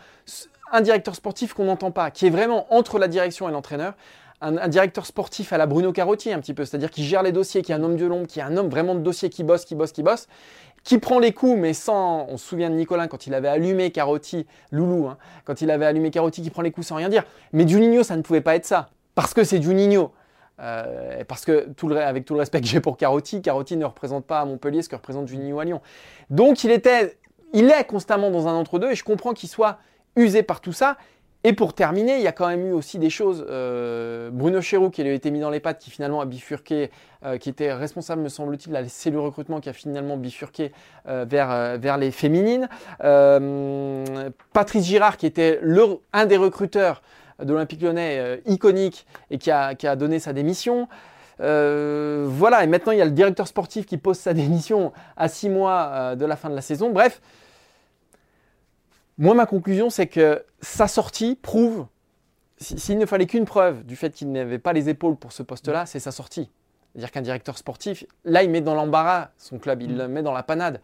un 0.72 0.82
directeur 0.82 1.16
sportif 1.16 1.54
qu'on 1.54 1.66
n'entend 1.66 1.92
pas, 1.92 2.12
qui 2.12 2.28
est 2.28 2.32
vraiment 2.32 2.74
entre 2.74 3.00
la 3.00 3.08
direction 3.08 3.50
et 3.50 3.52
l'entraîneur, 3.52 3.94
un, 4.42 4.68
directeur 4.68 5.06
sportif 5.06 5.54
à 5.54 5.58
la 5.58 5.66
Bruno 5.66 5.92
Carotti 5.92 6.32
un 6.32 6.40
petit 6.40 6.54
peu, 6.54 6.66
c'est-à-dire 6.66 6.92
qui 6.92 7.04
gère 7.04 7.24
les 7.24 7.32
dossiers, 7.32 7.62
qui 7.62 7.72
est 7.72 7.76
un 7.76 7.84
homme 7.84 7.96
de 7.96 8.06
l'ombre, 8.06 8.28
qui 8.28 8.40
est 8.40 8.44
un 8.44 8.58
homme 8.58 8.70
vraiment 8.70 8.94
de 8.94 9.00
dossier, 9.00 9.30
qui 9.30 9.44
bosse, 9.44 9.66
qui 9.66 9.76
bosse, 9.76 9.92
qui 9.92 10.04
bosse, 10.04 10.28
qui 10.86 11.00
prend 11.00 11.20
les 11.20 11.34
coups, 11.34 11.58
mais 11.60 11.74
sans. 11.74 12.28
On 12.30 12.38
se 12.38 12.48
souvient 12.48 12.70
de 12.70 12.76
Nicolas 12.76 13.08
quand 13.08 13.28
il 13.28 13.34
avait 13.34 13.50
allumé 13.50 13.92
Carotti, 13.92 14.46
Loulou, 14.72 15.08
hein, 15.08 15.18
quand 15.44 15.60
il 15.60 15.70
avait 15.72 15.86
allumé 15.86 16.12
Carotti, 16.12 16.42
qui 16.42 16.52
prend 16.52 16.62
les 16.62 16.72
coups 16.72 16.88
sans 16.88 16.96
rien 16.96 17.10
dire. 17.10 17.24
Mais 17.52 17.68
Juninho, 17.68 18.04
ça 18.04 18.16
ne 18.16 18.22
pouvait 18.22 18.40
pas 18.40 18.56
être 18.56 18.66
ça, 18.66 18.90
parce 19.16 19.34
que 19.34 19.44
c'est 19.44 19.62
Juninho. 19.62 20.14
Euh, 20.62 21.26
parce 21.28 21.44
que 21.44 21.68
avec 21.98 22.24
tout 22.24 22.34
le 22.34 22.40
respect 22.40 22.62
que 22.62 22.68
j'ai 22.68 22.80
pour 22.80 22.96
Carotti, 22.96 23.42
Carotti 23.42 23.76
ne 23.76 23.84
représente 23.84 24.26
pas 24.26 24.40
à 24.40 24.46
Montpellier 24.46 24.82
ce 24.84 24.88
que 24.88 24.96
représente 24.96 25.28
Juninho 25.28 25.60
à 25.60 25.66
Lyon. 25.66 25.82
Donc 26.30 26.64
il 26.64 26.72
était, 26.72 27.18
il 27.52 27.70
est 27.70 27.84
constamment 27.84 28.32
dans 28.32 28.48
un 28.48 28.54
entre-deux 28.54 28.92
et 28.92 28.96
je 28.96 29.04
comprends 29.04 29.34
qu'il 29.34 29.50
soit 29.50 29.80
usé 30.16 30.44
par 30.44 30.62
tout 30.62 30.72
ça. 30.72 30.96
Et 31.48 31.54
pour 31.54 31.76
terminer, 31.76 32.16
il 32.16 32.24
y 32.24 32.28
a 32.28 32.32
quand 32.32 32.48
même 32.48 32.66
eu 32.66 32.72
aussi 32.72 32.98
des 32.98 33.12
choses. 33.12 33.46
Euh, 33.48 34.32
Bruno 34.32 34.62
Chéroux, 34.62 34.90
qui 34.90 35.04
lui 35.04 35.12
a 35.12 35.14
été 35.14 35.30
mis 35.30 35.40
dans 35.40 35.52
les 35.52 35.60
pattes, 35.60 35.78
qui 35.78 35.92
finalement 35.92 36.20
a 36.20 36.26
bifurqué, 36.26 36.90
euh, 37.24 37.38
qui 37.38 37.50
était 37.50 37.72
responsable, 37.72 38.24
me 38.24 38.30
semble-t-il, 38.30 38.70
de 38.70 38.74
la 38.74 38.90
cellule 38.90 39.20
recrutement, 39.20 39.60
qui 39.60 39.70
a 39.70 39.74
finalement 39.74 40.18
bifurqué 40.18 40.72
euh, 41.08 41.24
vers, 41.30 41.78
vers 41.78 42.00
les 42.00 42.10
féminines. 42.10 42.68
Patrice 44.54 44.86
Girard, 44.86 45.18
qui 45.18 45.28
était 45.28 45.62
un 46.14 46.26
des 46.26 46.38
recruteurs 46.38 47.04
de 47.38 47.54
l'Olympique 47.54 47.84
lyonnais 47.84 48.42
iconique 48.48 49.06
et 49.30 49.38
qui 49.38 49.52
a, 49.52 49.76
qui 49.76 49.86
a, 49.86 49.96
donné 49.96 50.18
sa 50.18 50.34
démission. 50.34 50.88
voilà, 51.38 52.64
et 52.64 52.68
maintenant 52.68 52.92
il 52.92 52.98
y 52.98 53.04
a 53.04 53.06
le 53.06 53.12
directeur 53.12 53.48
sportif 53.48 53.86
qui 53.86 53.98
pose 53.98 54.18
sa 54.18 54.34
démission 54.42 54.94
à 55.16 55.28
six 55.28 55.50
mois 55.50 56.16
de 56.16 56.26
la 56.26 56.38
fin 56.38 56.50
de 56.50 56.56
la 56.56 56.62
saison. 56.62 56.90
Bref, 56.90 57.22
moi, 59.18 59.34
ma 59.34 59.46
conclusion, 59.46 59.90
c'est 59.90 60.08
que 60.08 60.44
sa 60.62 60.88
sortie 60.88 61.36
prouve, 61.36 61.88
s'il 62.58 62.98
ne 62.98 63.06
fallait 63.06 63.26
qu'une 63.26 63.46
preuve 63.46 63.86
du 63.86 63.96
fait 63.96 64.12
qu'il 64.12 64.32
n'avait 64.32 64.60
pas 64.60 64.74
les 64.74 64.90
épaules 64.90 65.16
pour 65.16 65.32
ce 65.32 65.44
poste-là, 65.44 65.86
c'est 65.86 66.00
sa 66.00 66.12
sortie. 66.12 66.50
C'est-à-dire 66.92 67.12
qu'un 67.12 67.22
directeur 67.22 67.58
sportif, 67.58 68.06
là, 68.24 68.44
il 68.44 68.50
met 68.50 68.62
dans 68.62 68.76
l'embarras 68.76 69.30
son 69.38 69.60
club, 69.60 69.82
il 69.82 69.94
mm. 69.94 69.98
le 69.98 70.08
met 70.08 70.24
dans 70.24 70.34
la 70.34 70.44
panade. 70.44 70.82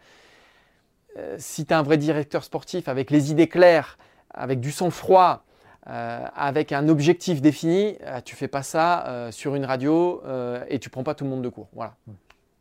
Euh, 1.18 1.36
si 1.38 1.66
tu 1.66 1.72
es 1.72 1.76
un 1.76 1.82
vrai 1.82 1.98
directeur 1.98 2.44
sportif 2.44 2.88
avec 2.88 3.10
les 3.10 3.30
idées 3.30 3.48
claires, 3.48 3.98
avec 4.30 4.60
du 4.60 4.72
sang-froid, 4.72 5.44
euh, 5.88 6.24
avec 6.34 6.72
un 6.72 6.88
objectif 6.88 7.42
défini, 7.42 7.96
tu 7.98 8.04
euh, 8.06 8.20
tu 8.24 8.36
fais 8.36 8.48
pas 8.48 8.62
ça 8.62 9.28
sur 9.30 9.54
une 9.54 9.64
radio 9.64 10.22
et 10.68 10.78
tu 10.78 10.90
prends 10.90 11.02
pas 11.02 11.14
tout 11.14 11.24
le 11.24 11.30
monde 11.30 11.42
de 11.42 11.48
court. 11.48 11.68
Voilà. 11.74 11.94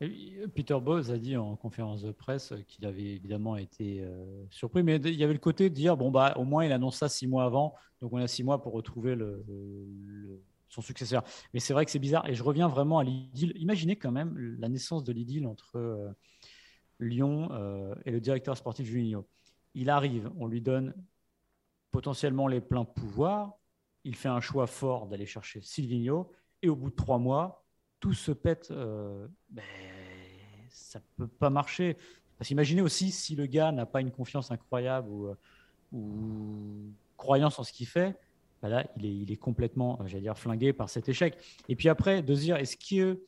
Euh, 0.02 0.48
Peter 0.54 0.78
Bose 0.82 1.12
a 1.12 1.18
dit 1.18 1.38
en 1.38 1.56
conférence 1.56 2.02
de 2.02 2.12
presse 2.12 2.54
qu'il 2.68 2.86
avait 2.86 3.16
évidemment 3.16 3.58
été 3.58 4.02
euh, 4.02 4.46
surpris, 4.50 4.84
mais 4.84 4.98
il 4.98 5.16
y 5.16 5.24
avait 5.24 5.34
le 5.34 5.40
côté 5.40 5.70
de 5.70 5.76
dire 5.76 5.98
bon 5.98 6.12
bah 6.12 6.34
au 6.38 6.44
moins 6.44 6.66
il 6.66 6.72
annonce 6.72 6.98
ça 6.98 7.10
six 7.10 7.28
mois 7.28 7.44
avant, 7.44 7.76
donc 8.02 8.14
on 8.14 8.18
a 8.18 8.28
six 8.28 8.44
mois 8.44 8.62
pour 8.62 8.74
retrouver 8.74 9.16
son 10.70 10.82
successeur. 10.82 11.24
Mais 11.54 11.60
c'est 11.60 11.74
vrai 11.74 11.86
que 11.86 11.92
c'est 11.92 12.00
bizarre 12.00 12.28
et 12.28 12.34
je 12.34 12.44
reviens 12.44 12.68
vraiment 12.68 13.00
à 13.00 13.04
l'idylle. 13.04 13.54
Imaginez 13.56 13.96
quand 13.96 14.12
même 14.12 14.36
la 14.60 14.70
naissance 14.70 15.04
de 15.04 15.14
l'idylle 15.14 15.46
entre 15.46 15.78
euh, 15.78 16.12
Lyon 17.00 17.50
et 18.06 18.12
le 18.12 18.22
directeur 18.22 18.56
sportif 18.56 18.86
Juninho. 18.86 19.28
Il 19.74 19.90
arrive, 19.90 20.30
on 20.38 20.46
lui 20.46 20.62
donne 20.62 20.94
potentiellement 21.90 22.48
les 22.48 22.62
pleins 22.62 22.86
pouvoirs, 22.86 23.58
il 24.04 24.16
fait 24.16 24.30
un 24.30 24.40
choix 24.40 24.68
fort 24.68 25.08
d'aller 25.08 25.26
chercher 25.26 25.62
Silvino 25.62 26.32
et 26.62 26.70
au 26.70 26.76
bout 26.76 26.92
de 26.92 26.96
trois 26.96 27.18
mois, 27.18 27.66
tout 28.02 28.14
se 28.14 28.34
pète. 28.34 28.74
Ben, 29.50 29.64
ça 30.92 31.00
peut 31.16 31.28
pas 31.28 31.50
marcher. 31.50 31.96
Parce 32.38 32.48
qu'imaginez 32.48 32.82
aussi 32.82 33.12
si 33.12 33.36
le 33.36 33.46
gars 33.46 33.72
n'a 33.72 33.86
pas 33.86 34.02
une 34.02 34.12
confiance 34.12 34.50
incroyable 34.50 35.08
ou, 35.10 35.28
euh, 35.28 36.90
croyance 37.16 37.60
en 37.60 37.64
ce 37.64 37.72
qu'il 37.72 37.86
fait, 37.86 38.18
là, 38.64 38.84
il 38.98 39.06
est, 39.06 39.16
il 39.16 39.32
est 39.32 39.38
complètement, 39.38 40.00
euh, 40.02 40.08
j'allais 40.08 40.24
dire, 40.24 40.38
flingué 40.38 40.74
par 40.74 40.90
cet 40.90 41.08
échec. 41.08 41.38
Et 41.70 41.76
puis 41.76 41.88
après, 41.88 42.24
de 42.24 42.34
se 42.34 42.40
dire, 42.40 42.56
est-ce 42.56 42.78
qu'il 42.78 43.20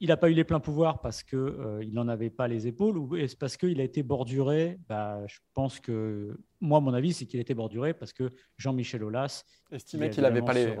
n'a 0.00 0.16
pas 0.16 0.30
eu 0.30 0.34
les 0.34 0.44
pleins 0.44 0.60
pouvoirs 0.60 1.00
parce 1.00 1.24
qu'il 1.24 1.38
euh, 1.38 1.82
il 1.82 1.92
n'en 1.92 2.06
avait 2.06 2.30
pas 2.30 2.46
les 2.46 2.68
épaules 2.68 2.96
ou 2.96 3.16
est-ce 3.16 3.36
parce 3.36 3.56
qu'il 3.56 3.80
a 3.80 3.84
été 3.84 4.04
borduré? 4.04 4.78
Bah, 4.88 5.26
Je 5.26 5.40
pense 5.52 5.80
que, 5.80 6.38
moi, 6.60 6.80
mon 6.80 6.94
avis, 6.94 7.12
c'est 7.12 7.26
qu'il 7.26 7.40
a 7.40 7.42
été 7.42 7.54
borduré 7.54 7.94
parce 7.94 8.12
que 8.12 8.30
Jean-Michel 8.58 9.02
Aulas 9.02 9.44
estimait 9.72 10.08
qu'il 10.08 10.22
n'avait 10.22 10.42
pas 10.42 10.52
les 10.52 10.76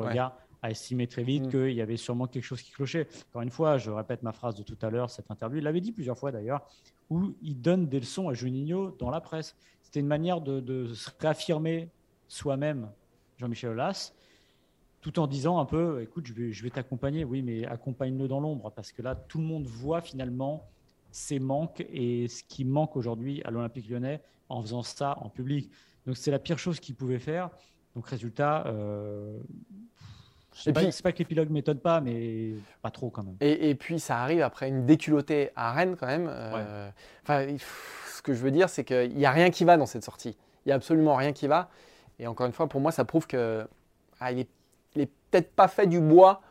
a 0.62 0.70
estimé 0.70 1.06
très 1.06 1.22
vite 1.22 1.46
mm. 1.46 1.50
qu'il 1.50 1.72
y 1.72 1.80
avait 1.80 1.96
sûrement 1.96 2.26
quelque 2.26 2.44
chose 2.44 2.62
qui 2.62 2.70
clochait. 2.70 3.08
Encore 3.30 3.42
une 3.42 3.50
fois, 3.50 3.78
je 3.78 3.90
répète 3.90 4.22
ma 4.22 4.32
phrase 4.32 4.54
de 4.54 4.62
tout 4.62 4.78
à 4.82 4.90
l'heure, 4.90 5.10
cette 5.10 5.30
interview, 5.30 5.58
il 5.58 5.64
l'avait 5.64 5.80
dit 5.80 5.92
plusieurs 5.92 6.16
fois 6.16 6.32
d'ailleurs, 6.32 6.66
où 7.10 7.34
il 7.42 7.60
donne 7.60 7.88
des 7.88 8.00
leçons 8.00 8.28
à 8.28 8.34
Juninho 8.34 8.96
dans 8.98 9.10
la 9.10 9.20
presse. 9.20 9.56
C'était 9.82 10.00
une 10.00 10.06
manière 10.06 10.40
de, 10.40 10.92
se 10.94 11.10
réaffirmer 11.18 11.90
soi-même, 12.28 12.90
Jean-Michel 13.38 13.70
Aulas, 13.70 14.14
tout 15.00 15.18
en 15.18 15.26
disant 15.26 15.58
un 15.58 15.64
peu, 15.66 16.00
écoute, 16.00 16.26
je 16.26 16.32
vais, 16.32 16.52
je 16.52 16.62
vais 16.62 16.70
t'accompagner, 16.70 17.24
oui, 17.24 17.42
mais 17.42 17.66
accompagne-le 17.66 18.28
dans 18.28 18.40
l'ombre, 18.40 18.70
parce 18.70 18.92
que 18.92 19.02
là, 19.02 19.16
tout 19.16 19.38
le 19.38 19.44
monde 19.44 19.66
voit 19.66 20.00
finalement 20.00 20.68
ses 21.10 21.38
manques 21.38 21.84
et 21.90 22.28
ce 22.28 22.42
qui 22.44 22.64
manque 22.64 22.96
aujourd'hui 22.96 23.42
à 23.44 23.50
l'Olympique 23.50 23.88
lyonnais 23.88 24.22
en 24.48 24.62
faisant 24.62 24.82
ça 24.82 25.18
en 25.20 25.28
public. 25.28 25.70
Donc 26.06 26.16
c'est 26.16 26.30
la 26.30 26.38
pire 26.38 26.58
chose 26.58 26.80
qu'il 26.80 26.94
pouvait 26.94 27.18
faire. 27.18 27.50
Donc 27.94 28.06
résultat, 28.06 28.66
euh, 28.66 29.38
c'est 30.54 30.72
pas, 30.72 30.82
pas 31.02 31.12
que 31.12 31.18
l'épilogue 31.18 31.50
m'étonne 31.50 31.78
pas, 31.78 32.00
mais 32.00 32.52
pas 32.82 32.90
trop 32.90 33.10
quand 33.10 33.22
même. 33.22 33.36
Et, 33.40 33.74
puis 33.74 33.98
ça 33.98 34.18
arrive 34.18 34.42
après 34.42 34.68
une 34.68 34.86
déculottée 34.86 35.50
à 35.56 35.72
Rennes 35.72 35.96
quand 35.98 36.06
même. 36.06 36.28
Euh, 36.30 36.90
ce 37.26 38.22
que 38.22 38.34
je 38.34 38.42
veux 38.42 38.50
dire, 38.50 38.68
c'est 38.68 38.84
qu'il 38.84 39.14
n'y 39.14 39.26
a 39.26 39.30
rien 39.30 39.50
qui 39.50 39.64
va 39.64 39.76
dans 39.76 39.86
cette 39.86 40.04
sortie. 40.04 40.36
Il 40.64 40.68
n'y 40.68 40.72
a 40.72 40.76
absolument 40.76 41.16
rien 41.16 41.32
qui 41.32 41.46
va. 41.46 41.68
Et 42.18 42.26
encore 42.26 42.46
une 42.46 42.52
fois, 42.52 42.68
pour 42.68 42.80
moi, 42.80 42.92
ça 42.92 43.04
prouve 43.04 43.26
que 43.26 43.66
ah, 44.20 44.32
il 44.32 44.46
n'est 44.94 45.06
peut-être 45.30 45.52
pas 45.54 45.68
fait 45.68 45.86
du 45.86 46.00
bois 46.00 46.42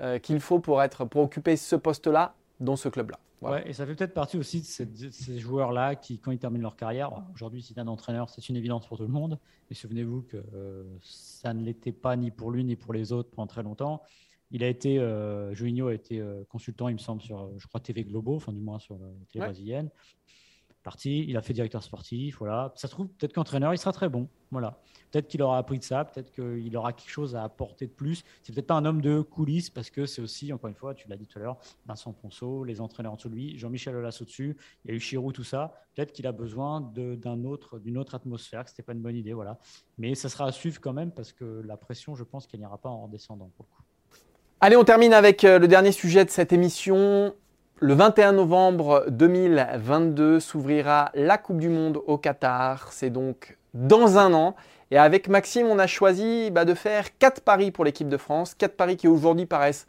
euh, 0.00 0.18
qu'il 0.18 0.40
faut 0.40 0.58
pour 0.58 0.82
être 0.82 1.04
pour 1.04 1.22
occuper 1.22 1.56
ce 1.56 1.76
poste-là 1.76 2.34
dans 2.60 2.76
ce 2.76 2.88
club-là. 2.88 3.18
Ouais, 3.42 3.68
et 3.68 3.72
ça 3.72 3.86
fait 3.86 3.94
peut-être 3.94 4.14
partie 4.14 4.36
aussi 4.36 4.60
de, 4.60 5.10
ces 5.10 5.38
joueurs-là 5.38 5.96
qui, 5.96 6.18
quand 6.18 6.30
ils 6.30 6.38
terminent 6.38 6.62
leur 6.62 6.76
carrière, 6.76 7.10
aujourd'hui, 7.34 7.62
si 7.62 7.74
tu 7.74 7.80
un 7.80 7.88
entraîneur, 7.88 8.28
c'est 8.28 8.48
une 8.48 8.56
évidence 8.56 8.86
pour 8.86 8.96
tout 8.96 9.02
le 9.02 9.08
monde. 9.08 9.38
Mais 9.68 9.74
souvenez-vous 9.74 10.22
que 10.22 10.36
euh, 10.54 10.84
ça 11.02 11.52
ne 11.52 11.62
l'était 11.64 11.92
pas 11.92 12.16
ni 12.16 12.30
pour 12.30 12.50
lui 12.50 12.64
ni 12.64 12.76
pour 12.76 12.92
les 12.92 13.12
autres 13.12 13.30
pendant 13.30 13.46
très 13.46 13.62
longtemps. 13.62 14.02
Il 14.50 14.62
a 14.62 14.68
été, 14.68 14.98
euh, 14.98 15.54
Juninho 15.54 15.88
a 15.88 15.94
été 15.94 16.20
euh, 16.20 16.44
consultant, 16.48 16.88
il 16.88 16.94
me 16.94 16.98
semble, 16.98 17.22
sur, 17.22 17.50
je 17.58 17.66
crois, 17.66 17.80
TV 17.80 18.04
Globo, 18.04 18.36
enfin 18.36 18.52
du 18.52 18.60
moins 18.60 18.78
sur 18.78 18.96
la 18.98 19.08
télé 19.30 19.44
brésilienne 19.44 19.90
parti, 20.82 21.24
il 21.28 21.36
a 21.36 21.42
fait 21.42 21.52
directeur 21.52 21.82
sportif, 21.82 22.38
voilà. 22.38 22.72
Ça 22.76 22.88
se 22.88 22.92
trouve, 22.92 23.08
peut-être 23.08 23.32
qu'entraîneur, 23.32 23.72
il 23.72 23.78
sera 23.78 23.92
très 23.92 24.08
bon, 24.08 24.28
voilà. 24.50 24.78
Peut-être 25.10 25.28
qu'il 25.28 25.42
aura 25.42 25.58
appris 25.58 25.78
de 25.78 25.84
ça, 25.84 26.04
peut-être 26.04 26.30
qu'il 26.32 26.76
aura 26.76 26.92
quelque 26.92 27.10
chose 27.10 27.36
à 27.36 27.44
apporter 27.44 27.86
de 27.86 27.92
plus. 27.92 28.24
C'est 28.42 28.54
peut-être 28.54 28.66
pas 28.66 28.74
un 28.74 28.84
homme 28.84 29.00
de 29.00 29.20
coulisses, 29.20 29.70
parce 29.70 29.90
que 29.90 30.06
c'est 30.06 30.22
aussi, 30.22 30.52
encore 30.52 30.68
une 30.68 30.74
fois, 30.74 30.94
tu 30.94 31.08
l'as 31.08 31.16
dit 31.16 31.26
tout 31.26 31.38
à 31.38 31.42
l'heure, 31.42 31.58
Vincent 31.86 32.12
Ponceau, 32.12 32.64
les 32.64 32.80
entraîneurs 32.80 33.12
en 33.12 33.16
dessous 33.16 33.28
de 33.28 33.34
lui, 33.34 33.58
Jean-Michel 33.58 33.94
Aulas 33.96 34.18
au-dessus, 34.20 34.56
il 34.84 34.90
y 34.90 34.94
a 34.94 34.96
eu 34.96 35.00
Chirou, 35.00 35.32
tout 35.32 35.44
ça. 35.44 35.72
Peut-être 35.94 36.12
qu'il 36.12 36.26
a 36.26 36.32
besoin 36.32 36.80
autre, 37.44 37.78
d'une 37.78 37.98
autre 37.98 38.14
atmosphère, 38.14 38.64
que 38.64 38.70
c'était 38.70 38.82
pas 38.82 38.92
une 38.92 39.02
bonne 39.02 39.16
idée, 39.16 39.32
voilà. 39.32 39.58
Mais 39.98 40.14
ça 40.14 40.28
sera 40.28 40.46
à 40.46 40.52
suivre 40.52 40.80
quand 40.80 40.92
même, 40.92 41.12
parce 41.12 41.32
que 41.32 41.62
la 41.64 41.76
pression, 41.76 42.14
je 42.14 42.24
pense 42.24 42.46
qu'elle 42.46 42.60
n'ira 42.60 42.78
pas 42.78 42.88
en 42.88 43.02
redescendant 43.02 43.50
pour 43.56 43.66
le 43.68 43.76
coup. 43.76 43.82
Allez, 44.64 44.76
on 44.76 44.84
termine 44.84 45.12
avec 45.12 45.42
euh, 45.42 45.58
le 45.58 45.66
dernier 45.66 45.90
sujet 45.90 46.24
de 46.24 46.30
cette 46.30 46.52
émission. 46.52 47.34
Le 47.84 47.94
21 47.94 48.34
novembre 48.34 49.06
2022 49.08 50.38
s'ouvrira 50.38 51.10
la 51.14 51.36
Coupe 51.36 51.58
du 51.58 51.68
Monde 51.68 51.98
au 52.06 52.16
Qatar. 52.16 52.92
C'est 52.92 53.10
donc 53.10 53.58
dans 53.74 54.18
un 54.18 54.32
an. 54.34 54.54
Et 54.92 54.98
avec 54.98 55.26
Maxime, 55.26 55.66
on 55.66 55.80
a 55.80 55.88
choisi 55.88 56.52
bah, 56.52 56.64
de 56.64 56.74
faire 56.74 57.18
quatre 57.18 57.40
paris 57.40 57.72
pour 57.72 57.84
l'équipe 57.84 58.08
de 58.08 58.16
France. 58.16 58.54
Quatre 58.54 58.76
paris 58.76 58.96
qui 58.96 59.08
aujourd'hui 59.08 59.46
paraissent 59.46 59.88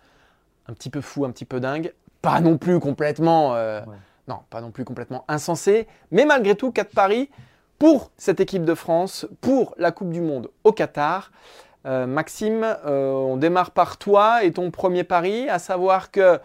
un 0.68 0.74
petit 0.74 0.90
peu 0.90 1.02
fous, 1.02 1.24
un 1.24 1.30
petit 1.30 1.46
peu 1.46 1.60
dingues. 1.60 1.94
Pas 2.24 2.42
non 2.42 2.58
plus 2.58 2.80
complètement, 2.80 3.54
euh, 3.54 3.82
non, 4.28 4.40
pas 4.50 4.62
non 4.62 4.72
plus 4.72 4.86
complètement 4.86 5.24
insensés. 5.28 5.86
Mais 6.10 6.26
malgré 6.26 6.56
tout, 6.56 6.72
quatre 6.72 6.96
paris 6.96 7.30
pour 7.78 8.10
cette 8.18 8.40
équipe 8.40 8.66
de 8.66 8.74
France, 8.74 9.28
pour 9.40 9.76
la 9.78 9.92
Coupe 9.92 10.10
du 10.10 10.22
Monde 10.22 10.50
au 10.64 10.72
Qatar. 10.72 11.32
Euh, 11.86 12.08
Maxime, 12.08 12.66
euh, 12.88 13.12
on 13.12 13.38
démarre 13.38 13.70
par 13.70 13.98
toi 13.98 14.44
et 14.44 14.52
ton 14.52 14.72
premier 14.72 15.04
pari, 15.04 15.48
à 15.48 15.60
savoir 15.60 16.10
que 16.10 16.40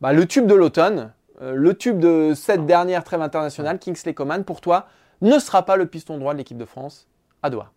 bah, 0.00 0.12
le 0.12 0.26
tube 0.26 0.46
de 0.46 0.54
l'automne, 0.54 1.12
euh, 1.40 1.54
le 1.54 1.74
tube 1.76 1.98
de 1.98 2.32
cette 2.34 2.66
dernière 2.66 3.04
trêve 3.04 3.22
internationale, 3.22 3.78
Kingsley 3.78 4.14
Coman, 4.14 4.44
pour 4.44 4.60
toi, 4.60 4.86
ne 5.20 5.38
sera 5.38 5.64
pas 5.64 5.76
le 5.76 5.86
piston 5.86 6.18
droit 6.18 6.32
de 6.32 6.38
l'équipe 6.38 6.58
de 6.58 6.64
France 6.64 7.08
à 7.42 7.50
Doha. 7.50 7.72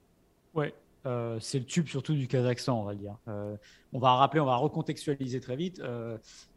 Ouais, 0.53 0.73
c'est 1.39 1.59
le 1.59 1.65
tube 1.65 1.87
surtout 1.87 2.13
du 2.13 2.27
Kazakhstan, 2.27 2.79
on 2.79 2.85
va 2.85 2.95
dire. 2.95 3.17
on 3.91 3.99
va 3.99 4.13
rappeler, 4.13 4.39
on 4.39 4.45
va 4.45 4.55
recontextualiser 4.55 5.41
très 5.41 5.57
vite. 5.57 5.81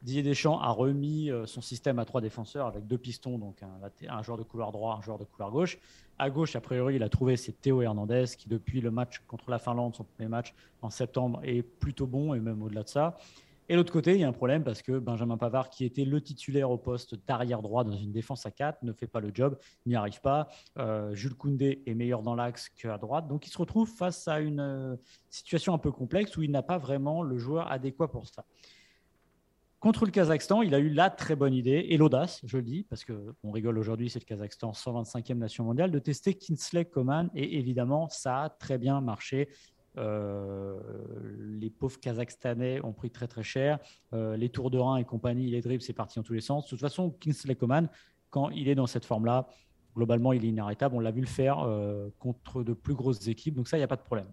Didier 0.02 0.22
Deschamps 0.22 0.60
a 0.60 0.70
remis 0.70 1.30
son 1.46 1.60
système 1.60 1.98
à 1.98 2.04
trois 2.04 2.20
défenseurs 2.20 2.66
avec 2.66 2.86
deux 2.86 2.98
pistons, 2.98 3.38
donc 3.38 3.56
un, 3.64 4.08
un, 4.08 4.22
joueur 4.22 4.38
de 4.38 4.44
couloir 4.44 4.70
droit, 4.70 4.96
un 4.96 5.02
joueur 5.02 5.18
de 5.18 5.24
couloir 5.24 5.50
gauche. 5.50 5.78
À 6.18 6.30
gauche, 6.30 6.56
a 6.56 6.60
priori, 6.60 6.96
il 6.96 7.02
a 7.02 7.08
trouvé 7.08 7.36
c'est 7.36 7.60
Théo 7.60 7.82
Hernandez 7.82 8.24
qui, 8.38 8.48
depuis 8.48 8.80
le 8.80 8.90
match 8.90 9.20
contre 9.26 9.50
la 9.50 9.58
Finlande, 9.58 9.96
son 9.96 10.04
premier 10.04 10.28
match 10.28 10.54
en 10.80 10.90
septembre, 10.90 11.40
est 11.42 11.62
plutôt 11.62 12.06
bon 12.06 12.32
et 12.32 12.40
même 12.40 12.62
au-delà 12.62 12.84
de 12.84 12.88
ça. 12.88 13.16
Et 13.68 13.74
l'autre 13.74 13.92
côté, 13.92 14.14
il 14.14 14.20
y 14.20 14.24
a 14.24 14.28
un 14.28 14.32
problème 14.32 14.62
parce 14.62 14.80
que 14.80 14.98
Benjamin 14.98 15.36
Pavard, 15.36 15.70
qui 15.70 15.84
était 15.84 16.04
le 16.04 16.20
titulaire 16.20 16.70
au 16.70 16.78
poste 16.78 17.16
d'arrière 17.26 17.62
droit 17.62 17.82
dans 17.82 17.96
une 17.96 18.12
défense 18.12 18.46
à 18.46 18.52
4, 18.52 18.82
ne 18.82 18.92
fait 18.92 19.08
pas 19.08 19.20
le 19.20 19.30
job, 19.34 19.58
n'y 19.86 19.96
arrive 19.96 20.20
pas. 20.20 20.48
Euh, 20.78 21.14
Jules 21.14 21.34
Koundé 21.34 21.82
est 21.86 21.94
meilleur 21.94 22.22
dans 22.22 22.36
l'axe 22.36 22.68
qu'à 22.68 22.96
droite. 22.98 23.26
Donc 23.26 23.46
il 23.46 23.50
se 23.50 23.58
retrouve 23.58 23.88
face 23.88 24.28
à 24.28 24.38
une 24.38 24.60
euh, 24.60 24.96
situation 25.30 25.74
un 25.74 25.78
peu 25.78 25.90
complexe 25.90 26.36
où 26.36 26.42
il 26.42 26.50
n'a 26.52 26.62
pas 26.62 26.78
vraiment 26.78 27.22
le 27.22 27.38
joueur 27.38 27.70
adéquat 27.70 28.08
pour 28.08 28.28
ça. 28.28 28.44
Contre 29.80 30.06
le 30.06 30.10
Kazakhstan, 30.10 30.62
il 30.62 30.74
a 30.74 30.78
eu 30.78 30.88
la 30.88 31.10
très 31.10 31.36
bonne 31.36 31.52
idée 31.52 31.86
et 31.90 31.96
l'audace, 31.96 32.40
je 32.44 32.56
le 32.56 32.62
dis, 32.62 32.84
parce 32.84 33.04
qu'on 33.04 33.50
rigole 33.52 33.78
aujourd'hui, 33.78 34.08
c'est 34.08 34.18
le 34.18 34.24
Kazakhstan, 34.24 34.72
125e 34.72 35.34
nation 35.34 35.64
mondiale, 35.64 35.90
de 35.90 35.98
tester 35.98 36.34
Kinsley 36.34 36.86
Coman. 36.86 37.30
Et 37.34 37.58
évidemment, 37.58 38.08
ça 38.08 38.44
a 38.44 38.48
très 38.48 38.78
bien 38.78 39.00
marché. 39.00 39.48
Euh, 39.98 40.78
les 41.38 41.70
pauvres 41.70 41.98
Kazakhstanais 41.98 42.84
ont 42.84 42.92
pris 42.92 43.10
très 43.10 43.26
très 43.26 43.42
cher. 43.42 43.78
Euh, 44.12 44.36
les 44.36 44.48
tours 44.48 44.70
de 44.70 44.78
rein 44.78 44.96
et 44.96 45.04
compagnie, 45.04 45.50
les 45.50 45.60
dribbles, 45.60 45.82
c'est 45.82 45.92
parti 45.92 46.18
dans 46.18 46.22
tous 46.22 46.34
les 46.34 46.40
sens. 46.40 46.64
De 46.64 46.70
toute 46.70 46.80
façon, 46.80 47.10
Kingsley 47.10 47.54
Coman, 47.54 47.88
quand 48.30 48.50
il 48.50 48.68
est 48.68 48.74
dans 48.74 48.86
cette 48.86 49.04
forme-là, 49.04 49.48
globalement, 49.94 50.32
il 50.32 50.44
est 50.44 50.48
inarrêtable. 50.48 50.94
On 50.94 51.00
l'a 51.00 51.10
vu 51.10 51.20
le 51.20 51.26
faire 51.26 51.60
euh, 51.60 52.08
contre 52.18 52.62
de 52.62 52.74
plus 52.74 52.94
grosses 52.94 53.26
équipes, 53.28 53.54
donc 53.54 53.68
ça, 53.68 53.76
il 53.76 53.80
n'y 53.80 53.84
a 53.84 53.88
pas 53.88 53.96
de 53.96 54.02
problème. 54.02 54.28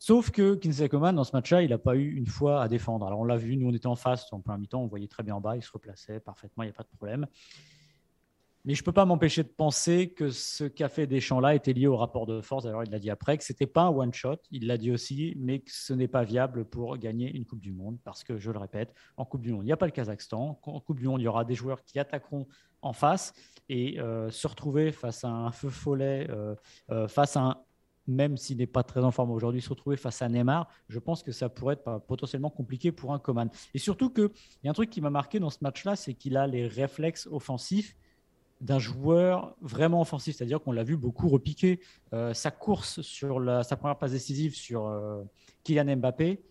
Sauf 0.00 0.30
que 0.30 0.54
Kingsley 0.54 0.88
Coman, 0.88 1.14
dans 1.14 1.24
ce 1.24 1.34
match-là, 1.34 1.62
il 1.62 1.70
n'a 1.70 1.78
pas 1.78 1.96
eu 1.96 2.14
une 2.14 2.26
fois 2.26 2.62
à 2.62 2.68
défendre. 2.68 3.06
Alors 3.06 3.18
on 3.20 3.24
l'a 3.24 3.36
vu, 3.36 3.56
nous 3.56 3.68
on 3.68 3.74
était 3.74 3.88
en 3.88 3.96
face 3.96 4.32
en 4.32 4.40
plein 4.40 4.56
mi-temps, 4.56 4.80
on 4.80 4.86
voyait 4.86 5.08
très 5.08 5.24
bien 5.24 5.34
en 5.34 5.40
bas, 5.40 5.56
il 5.56 5.62
se 5.62 5.72
replaçait 5.72 6.20
parfaitement, 6.20 6.62
il 6.62 6.66
n'y 6.66 6.70
a 6.70 6.74
pas 6.74 6.84
de 6.84 6.96
problème. 6.96 7.26
Mais 8.68 8.74
je 8.74 8.82
ne 8.82 8.84
peux 8.84 8.92
pas 8.92 9.06
m'empêcher 9.06 9.42
de 9.44 9.48
penser 9.48 10.10
que 10.10 10.28
ce 10.28 10.64
qu'a 10.64 10.90
fait 10.90 11.06
Deschamps-là 11.06 11.54
était 11.54 11.72
lié 11.72 11.86
au 11.86 11.96
rapport 11.96 12.26
de 12.26 12.42
force. 12.42 12.66
Alors, 12.66 12.84
il 12.84 12.90
l'a 12.90 12.98
dit 12.98 13.08
après, 13.08 13.38
que 13.38 13.42
ce 13.42 13.54
n'était 13.54 13.66
pas 13.66 13.84
un 13.84 13.88
one-shot, 13.88 14.36
il 14.50 14.66
l'a 14.66 14.76
dit 14.76 14.92
aussi, 14.92 15.34
mais 15.38 15.60
que 15.60 15.70
ce 15.72 15.94
n'est 15.94 16.06
pas 16.06 16.22
viable 16.22 16.66
pour 16.66 16.98
gagner 16.98 17.34
une 17.34 17.46
Coupe 17.46 17.60
du 17.60 17.72
Monde. 17.72 17.96
Parce 18.04 18.24
que, 18.24 18.36
je 18.36 18.50
le 18.50 18.58
répète, 18.58 18.92
en 19.16 19.24
Coupe 19.24 19.40
du 19.40 19.52
Monde, 19.52 19.62
il 19.62 19.68
n'y 19.68 19.72
a 19.72 19.78
pas 19.78 19.86
le 19.86 19.92
Kazakhstan. 19.92 20.60
En 20.62 20.80
Coupe 20.80 21.00
du 21.00 21.06
Monde, 21.06 21.22
il 21.22 21.24
y 21.24 21.28
aura 21.28 21.46
des 21.46 21.54
joueurs 21.54 21.82
qui 21.82 21.98
attaqueront 21.98 22.46
en 22.82 22.92
face. 22.92 23.32
Et 23.70 23.98
euh, 24.00 24.28
se 24.28 24.46
retrouver 24.46 24.92
face 24.92 25.24
à 25.24 25.30
un 25.30 25.50
feu 25.50 25.70
follet, 25.70 26.26
euh, 26.28 26.54
euh, 26.90 27.08
face 27.08 27.38
à 27.38 27.40
un, 27.40 27.56
même 28.06 28.36
s'il 28.36 28.58
n'est 28.58 28.66
pas 28.66 28.82
très 28.82 29.02
en 29.02 29.10
forme 29.10 29.30
aujourd'hui, 29.30 29.62
se 29.62 29.70
retrouver 29.70 29.96
face 29.96 30.20
à 30.20 30.28
Neymar, 30.28 30.68
je 30.90 30.98
pense 30.98 31.22
que 31.22 31.32
ça 31.32 31.48
pourrait 31.48 31.76
être 31.76 32.02
potentiellement 32.06 32.50
compliqué 32.50 32.92
pour 32.92 33.14
un 33.14 33.18
Coman. 33.18 33.48
Et 33.72 33.78
surtout 33.78 34.10
qu'il 34.10 34.28
y 34.62 34.68
a 34.68 34.70
un 34.70 34.74
truc 34.74 34.90
qui 34.90 35.00
m'a 35.00 35.08
marqué 35.08 35.40
dans 35.40 35.48
ce 35.48 35.58
match-là, 35.62 35.96
c'est 35.96 36.12
qu'il 36.12 36.36
a 36.36 36.46
les 36.46 36.66
réflexes 36.66 37.26
offensifs 37.32 37.96
d'un 38.60 38.78
joueur 38.78 39.54
vraiment 39.60 40.00
offensif, 40.00 40.36
c'est-à-dire 40.36 40.60
qu'on 40.60 40.72
l'a 40.72 40.82
vu 40.82 40.96
beaucoup 40.96 41.28
repiquer. 41.28 41.80
Euh, 42.12 42.34
sa 42.34 42.50
course 42.50 43.00
sur 43.02 43.40
sa 43.64 43.76
première 43.76 43.98
passe 43.98 44.12
décisive 44.12 44.54
sur 44.54 44.86
euh, 44.86 45.22
Kylian 45.64 45.96
Mbappé 45.96 46.42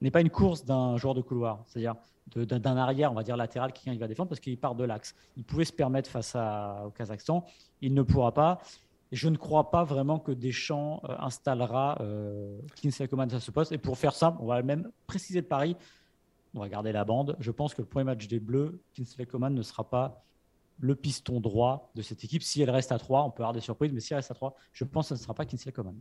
n'est 0.00 0.10
pas 0.10 0.20
une 0.20 0.30
course 0.30 0.64
d'un 0.64 0.96
joueur 0.96 1.14
de 1.14 1.22
couloir, 1.22 1.62
c'est-à-dire 1.66 1.94
d'un 2.34 2.76
arrière, 2.76 3.12
on 3.12 3.14
va 3.14 3.22
dire 3.22 3.36
latéral, 3.36 3.72
qui 3.72 3.96
va 3.96 4.08
défendre 4.08 4.28
parce 4.28 4.40
qu'il 4.40 4.58
part 4.58 4.74
de 4.74 4.84
l'axe. 4.84 5.14
Il 5.36 5.44
pouvait 5.44 5.64
se 5.64 5.72
permettre 5.72 6.10
face 6.10 6.34
au 6.34 6.90
Kazakhstan, 6.90 7.44
il 7.80 7.94
ne 7.94 8.02
pourra 8.02 8.32
pas. 8.32 8.60
Et 9.12 9.16
je 9.16 9.28
ne 9.28 9.36
crois 9.36 9.70
pas 9.70 9.84
vraiment 9.84 10.18
que 10.18 10.32
Deschamps 10.32 11.02
euh, 11.04 11.14
installera 11.18 11.98
euh, 12.00 12.58
Coman 13.10 13.30
à 13.32 13.40
ce 13.40 13.50
poste. 13.50 13.70
Et 13.70 13.78
pour 13.78 13.98
faire 13.98 14.14
simple, 14.14 14.38
on 14.40 14.46
va 14.46 14.62
même 14.62 14.90
préciser 15.06 15.42
le 15.42 15.46
pari. 15.46 15.76
On 16.54 16.60
va 16.60 16.68
garder 16.70 16.92
la 16.92 17.04
bande. 17.04 17.36
Je 17.38 17.50
pense 17.50 17.74
que 17.74 17.82
le 17.82 17.88
premier 17.88 18.04
match 18.04 18.26
des 18.26 18.40
Bleus, 18.40 18.80
Kingsley 18.94 19.26
Coman 19.26 19.54
ne 19.54 19.62
sera 19.62 19.88
pas 19.88 20.24
le 20.82 20.96
piston 20.96 21.40
droit 21.40 21.90
de 21.94 22.02
cette 22.02 22.24
équipe. 22.24 22.42
Si 22.42 22.60
elle 22.60 22.70
reste 22.70 22.92
à 22.92 22.98
3, 22.98 23.22
on 23.22 23.30
peut 23.30 23.42
avoir 23.42 23.52
des 23.52 23.60
surprises, 23.60 23.92
mais 23.92 24.00
si 24.00 24.12
elle 24.12 24.18
reste 24.18 24.32
à 24.32 24.34
3, 24.34 24.54
je 24.72 24.84
pense 24.84 25.08
que 25.08 25.14
ce 25.14 25.20
ne 25.20 25.22
sera 25.22 25.32
pas 25.32 25.46
Kinsley 25.46 25.72
Coman. 25.72 25.94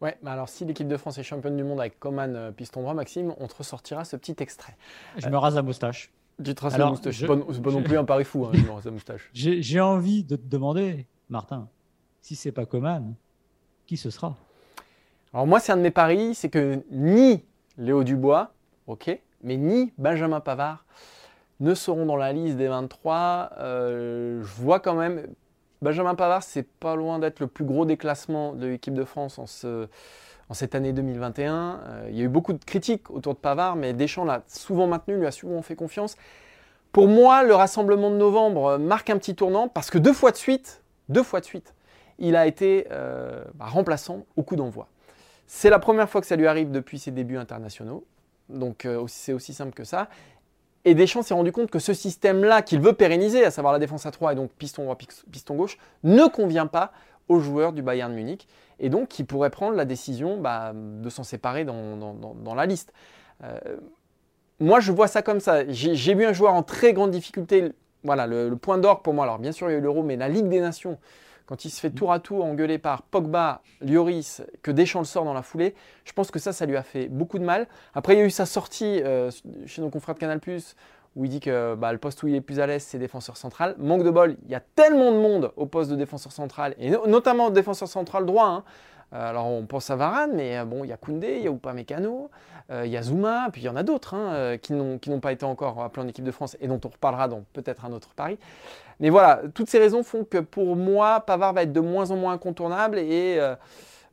Ouais, 0.00 0.18
mais 0.22 0.30
alors 0.30 0.48
si 0.48 0.64
l'équipe 0.64 0.88
de 0.88 0.96
France 0.96 1.16
est 1.18 1.22
championne 1.22 1.56
du 1.56 1.64
monde 1.64 1.80
avec 1.80 1.98
Coman 1.98 2.34
euh, 2.36 2.52
piston 2.52 2.82
droit, 2.82 2.94
Maxime, 2.94 3.32
on 3.38 3.46
te 3.46 3.54
ressortira 3.54 4.04
ce 4.04 4.16
petit 4.16 4.34
extrait. 4.40 4.76
Je 5.16 5.28
me 5.28 5.38
rase 5.38 5.54
la 5.54 5.62
moustache. 5.62 6.12
Tu 6.44 6.54
te 6.54 6.60
rases 6.60 6.76
la 6.76 6.86
moustache. 6.86 7.18
C'est 7.18 7.26
pas, 7.26 7.36
non 7.36 7.82
plus 7.82 7.96
un 7.96 8.04
pari 8.04 8.24
fou, 8.24 8.44
hein, 8.44 8.50
je 8.52 8.60
me 8.60 8.72
rase 8.72 8.84
la 8.84 8.90
moustache. 8.90 9.30
J'ai 9.32 9.80
envie 9.80 10.24
de 10.24 10.36
te 10.36 10.46
demander, 10.46 11.06
Martin, 11.30 11.68
si 12.20 12.34
c'est 12.34 12.52
pas 12.52 12.66
Coman, 12.66 13.14
qui 13.86 13.96
ce 13.96 14.10
sera? 14.10 14.36
Alors 15.32 15.46
moi, 15.46 15.60
c'est 15.60 15.70
un 15.70 15.76
de 15.76 15.82
mes 15.82 15.92
paris, 15.92 16.34
c'est 16.34 16.50
que 16.50 16.82
ni 16.90 17.44
Léo 17.78 18.02
Dubois, 18.02 18.52
ok, 18.88 19.18
mais 19.42 19.56
ni 19.56 19.92
Benjamin 19.96 20.40
Pavard 20.40 20.84
ne 21.60 21.74
seront 21.74 22.06
dans 22.06 22.16
la 22.16 22.32
liste 22.32 22.56
des 22.56 22.68
23. 22.68 23.50
Euh, 23.58 24.42
je 24.42 24.62
vois 24.62 24.80
quand 24.80 24.94
même. 24.94 25.26
Benjamin 25.82 26.14
Pavard, 26.14 26.42
c'est 26.42 26.62
pas 26.62 26.96
loin 26.96 27.18
d'être 27.18 27.40
le 27.40 27.46
plus 27.46 27.64
gros 27.64 27.84
déclassement 27.84 28.52
de 28.52 28.66
l'équipe 28.66 28.94
de 28.94 29.04
France 29.04 29.38
en, 29.38 29.46
ce, 29.46 29.88
en, 30.48 30.54
cette 30.54 30.74
année 30.74 30.92
2021. 30.92 31.80
Euh, 31.86 32.06
il 32.10 32.16
y 32.16 32.22
a 32.22 32.24
eu 32.24 32.28
beaucoup 32.28 32.52
de 32.52 32.64
critiques 32.64 33.10
autour 33.10 33.34
de 33.34 33.38
Pavard, 33.38 33.76
mais 33.76 33.92
Deschamps 33.92 34.24
l'a 34.24 34.42
souvent 34.48 34.86
maintenu, 34.86 35.16
lui 35.16 35.26
a 35.26 35.30
souvent 35.30 35.60
fait 35.62 35.76
confiance. 35.76 36.16
Pour 36.92 37.08
moi, 37.08 37.42
le 37.42 37.54
rassemblement 37.54 38.10
de 38.10 38.16
novembre 38.16 38.78
marque 38.78 39.10
un 39.10 39.18
petit 39.18 39.34
tournant 39.34 39.68
parce 39.68 39.90
que 39.90 39.98
deux 39.98 40.14
fois 40.14 40.30
de 40.30 40.36
suite, 40.36 40.82
deux 41.10 41.22
fois 41.22 41.40
de 41.40 41.44
suite, 41.44 41.74
il 42.18 42.36
a 42.36 42.46
été 42.46 42.86
euh, 42.90 43.44
bah, 43.54 43.66
remplaçant 43.66 44.24
au 44.36 44.42
coup 44.42 44.56
d'envoi. 44.56 44.88
C'est 45.46 45.68
la 45.68 45.78
première 45.78 46.08
fois 46.08 46.22
que 46.22 46.26
ça 46.26 46.36
lui 46.36 46.46
arrive 46.46 46.70
depuis 46.70 46.98
ses 46.98 47.10
débuts 47.10 47.36
internationaux. 47.36 48.04
Donc 48.48 48.88
c'est 49.08 49.32
aussi 49.32 49.52
simple 49.52 49.74
que 49.74 49.84
ça. 49.84 50.08
Et 50.86 50.94
Deschamps 50.94 51.22
s'est 51.22 51.34
rendu 51.34 51.50
compte 51.50 51.68
que 51.68 51.80
ce 51.80 51.92
système-là 51.92 52.62
qu'il 52.62 52.80
veut 52.80 52.92
pérenniser, 52.92 53.44
à 53.44 53.50
savoir 53.50 53.72
la 53.72 53.80
défense 53.80 54.06
à 54.06 54.12
3 54.12 54.32
et 54.32 54.36
donc 54.36 54.52
piston 54.52 54.84
droit, 54.84 54.96
piston 54.96 55.56
gauche, 55.56 55.78
ne 56.04 56.26
convient 56.28 56.68
pas 56.68 56.92
aux 57.28 57.40
joueurs 57.40 57.72
du 57.72 57.82
Bayern 57.82 58.14
Munich. 58.14 58.46
Et 58.78 58.88
donc, 58.88 59.18
il 59.18 59.26
pourrait 59.26 59.50
prendre 59.50 59.76
la 59.76 59.84
décision 59.84 60.40
bah, 60.40 60.72
de 60.74 61.10
s'en 61.10 61.24
séparer 61.24 61.64
dans, 61.64 62.54
la 62.54 62.66
liste. 62.66 62.92
Euh, 63.42 63.58
moi, 64.60 64.78
je 64.78 64.92
vois 64.92 65.08
ça 65.08 65.22
comme 65.22 65.40
ça. 65.40 65.68
J'ai 65.68 66.14
vu 66.14 66.24
un 66.24 66.32
joueur 66.32 66.54
en 66.54 66.62
très 66.62 66.92
grande 66.92 67.10
difficulté. 67.10 67.72
Voilà, 68.04 68.28
le, 68.28 68.48
le 68.48 68.56
point 68.56 68.78
d'orgue 68.78 69.02
pour 69.02 69.12
moi. 69.12 69.24
Alors, 69.24 69.40
bien 69.40 69.50
sûr, 69.50 69.68
il 69.68 69.72
y 69.72 69.74
a 69.74 69.78
eu 69.78 69.82
l'Euro, 69.82 70.04
mais 70.04 70.14
la 70.14 70.28
Ligue 70.28 70.48
des 70.48 70.60
Nations, 70.60 70.98
quand 71.46 71.64
il 71.64 71.70
se 71.70 71.80
fait 71.80 71.90
tour 71.90 72.12
à 72.12 72.18
tour 72.18 72.44
engueuler 72.44 72.78
par 72.78 73.02
Pogba, 73.02 73.62
Lloris, 73.80 74.42
que 74.62 74.70
Deschamps 74.70 75.00
le 75.00 75.06
sort 75.06 75.24
dans 75.24 75.32
la 75.32 75.42
foulée, 75.42 75.74
je 76.04 76.12
pense 76.12 76.30
que 76.30 76.38
ça, 76.38 76.52
ça 76.52 76.66
lui 76.66 76.76
a 76.76 76.82
fait 76.82 77.08
beaucoup 77.08 77.38
de 77.38 77.44
mal. 77.44 77.68
Après, 77.94 78.14
il 78.14 78.18
y 78.18 78.22
a 78.22 78.24
eu 78.24 78.30
sa 78.30 78.46
sortie 78.46 79.00
euh, 79.02 79.30
chez 79.64 79.80
nos 79.80 79.88
confrères 79.88 80.16
de 80.16 80.20
Canal+, 80.20 80.40
où 81.14 81.24
il 81.24 81.30
dit 81.30 81.40
que 81.40 81.74
bah, 81.76 81.92
le 81.92 81.98
poste 81.98 82.22
où 82.22 82.28
il 82.28 82.34
est 82.34 82.40
plus 82.40 82.60
à 82.60 82.66
l'aise, 82.66 82.82
c'est 82.82 82.98
défenseur 82.98 83.36
central. 83.36 83.74
Manque 83.78 84.02
de 84.02 84.10
bol, 84.10 84.36
il 84.44 84.50
y 84.50 84.54
a 84.54 84.60
tellement 84.60 85.12
de 85.12 85.16
monde 85.16 85.52
au 85.56 85.66
poste 85.66 85.90
de 85.90 85.96
défenseur 85.96 86.32
central, 86.32 86.74
et 86.78 86.90
notamment 86.90 87.50
défenseur 87.50 87.88
central 87.88 88.26
droit. 88.26 88.46
Hein. 88.46 88.64
Euh, 89.12 89.30
alors 89.30 89.46
on 89.46 89.66
pense 89.66 89.90
à 89.90 89.96
Varane, 89.96 90.32
mais 90.34 90.58
euh, 90.58 90.64
bon, 90.64 90.84
il 90.84 90.90
y 90.90 90.92
a 90.92 90.96
Koundé, 90.96 91.36
il 91.38 91.44
y 91.44 91.48
a 91.48 91.50
Upamecano, 91.50 92.30
il 92.82 92.90
y 92.90 92.96
a 92.96 93.02
Zuma, 93.02 93.48
puis 93.52 93.62
il 93.62 93.64
y 93.64 93.68
en 93.68 93.76
a 93.76 93.84
d'autres 93.84 94.14
hein, 94.14 94.56
qui 94.60 94.72
n'ont 94.72 95.20
pas 95.20 95.30
été 95.30 95.44
encore 95.44 95.80
appelés 95.84 96.04
en 96.04 96.08
équipe 96.08 96.24
de 96.24 96.32
France 96.32 96.56
et 96.60 96.66
dont 96.66 96.80
on 96.84 96.88
reparlera 96.88 97.28
dans 97.28 97.44
peut-être 97.52 97.84
un 97.84 97.92
autre 97.92 98.08
pari. 98.16 98.38
Mais 99.00 99.10
voilà, 99.10 99.42
toutes 99.54 99.68
ces 99.68 99.78
raisons 99.78 100.02
font 100.02 100.24
que 100.24 100.38
pour 100.38 100.76
moi, 100.76 101.20
Pavard 101.20 101.52
va 101.52 101.62
être 101.62 101.72
de 101.72 101.80
moins 101.80 102.10
en 102.10 102.16
moins 102.16 102.32
incontournable 102.32 102.98
et 102.98 103.36
euh, 103.38 103.54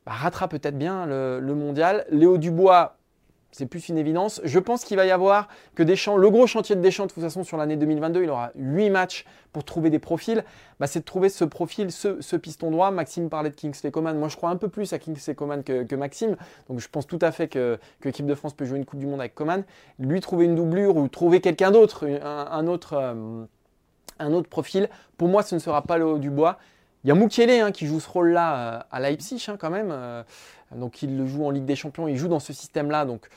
bah, 0.04 0.12
rattrape 0.12 0.50
peut-être 0.50 0.76
bien 0.76 1.06
le, 1.06 1.40
mondial. 1.54 2.04
Léo 2.10 2.36
Dubois, 2.36 2.96
c'est 3.54 3.66
plus 3.66 3.88
une 3.88 3.98
évidence. 3.98 4.40
Je 4.42 4.58
pense 4.58 4.84
qu'il 4.84 4.96
va 4.96 5.06
y 5.06 5.12
avoir 5.12 5.46
que 5.76 5.84
Deschamps, 5.84 6.16
le 6.16 6.28
gros 6.28 6.48
chantier 6.48 6.74
de 6.74 6.80
Deschamps 6.80 7.06
de 7.06 7.12
toute 7.12 7.22
façon 7.22 7.44
sur 7.44 7.56
l'année 7.56 7.76
2022, 7.76 8.24
il 8.24 8.30
aura 8.30 8.50
8 8.56 8.90
matchs 8.90 9.24
pour 9.52 9.62
trouver 9.62 9.90
des 9.90 10.00
profils. 10.00 10.44
Bah, 10.80 10.88
c'est 10.88 10.98
de 10.98 11.04
trouver 11.04 11.28
ce 11.28 11.44
profil, 11.44 11.92
ce, 11.92 12.36
piston 12.36 12.72
droit. 12.72 12.90
Maxime 12.90 13.30
parlait 13.30 13.50
de 13.50 13.54
Kingsley 13.54 13.92
Coman. 13.92 14.18
Moi, 14.18 14.28
je 14.28 14.36
crois 14.36 14.50
un 14.50 14.56
peu 14.56 14.66
plus 14.68 14.92
à 14.92 14.98
Kingsley 14.98 15.36
Coman 15.36 15.62
que, 15.62 15.84
que, 15.84 15.94
Donc, 15.94 16.80
je 16.80 16.88
pense 16.88 17.06
tout 17.06 17.20
à 17.22 17.30
fait 17.30 17.46
que, 17.46 17.78
l'équipe 18.02 18.26
de 18.26 18.34
France 18.34 18.54
peut 18.54 18.64
jouer 18.64 18.78
une 18.78 18.84
Coupe 18.84 18.98
du 18.98 19.06
Monde 19.06 19.20
avec 19.20 19.36
Coman. 19.36 19.62
Lui, 20.00 20.20
trouver 20.20 20.46
une 20.46 20.56
doublure 20.56 20.96
ou 20.96 21.06
trouver 21.06 21.40
quelqu'un 21.40 21.70
d'autre, 21.70 22.08
un, 22.08 22.66
autre. 22.66 22.94
Euh, 22.94 23.44
un 24.18 24.32
autre 24.32 24.48
profil. 24.48 24.88
Pour 25.16 25.28
moi, 25.28 25.42
ce 25.42 25.54
ne 25.54 25.60
sera 25.60 25.82
pas 25.82 25.96
le 25.98 26.06
haut 26.06 26.18
du 26.18 26.30
bois. 26.30 26.58
Il 27.04 27.08
y 27.08 27.10
a 27.10 27.14
Mukiele 27.14 27.50
hein, 27.50 27.70
qui 27.70 27.86
joue 27.86 28.00
ce 28.00 28.08
rôle-là 28.08 28.56
euh, 28.56 28.80
à 28.90 29.00
Leipzig 29.00 29.44
hein, 29.48 29.56
quand 29.58 29.70
même. 29.70 29.90
Euh, 29.92 30.22
donc 30.76 31.02
il 31.02 31.16
le 31.16 31.26
joue 31.26 31.44
en 31.44 31.50
Ligue 31.50 31.64
des 31.64 31.76
Champions, 31.76 32.08
il 32.08 32.16
joue 32.16 32.28
dans 32.28 32.40
ce 32.40 32.52
système-là. 32.52 33.04
Donc 33.04 33.28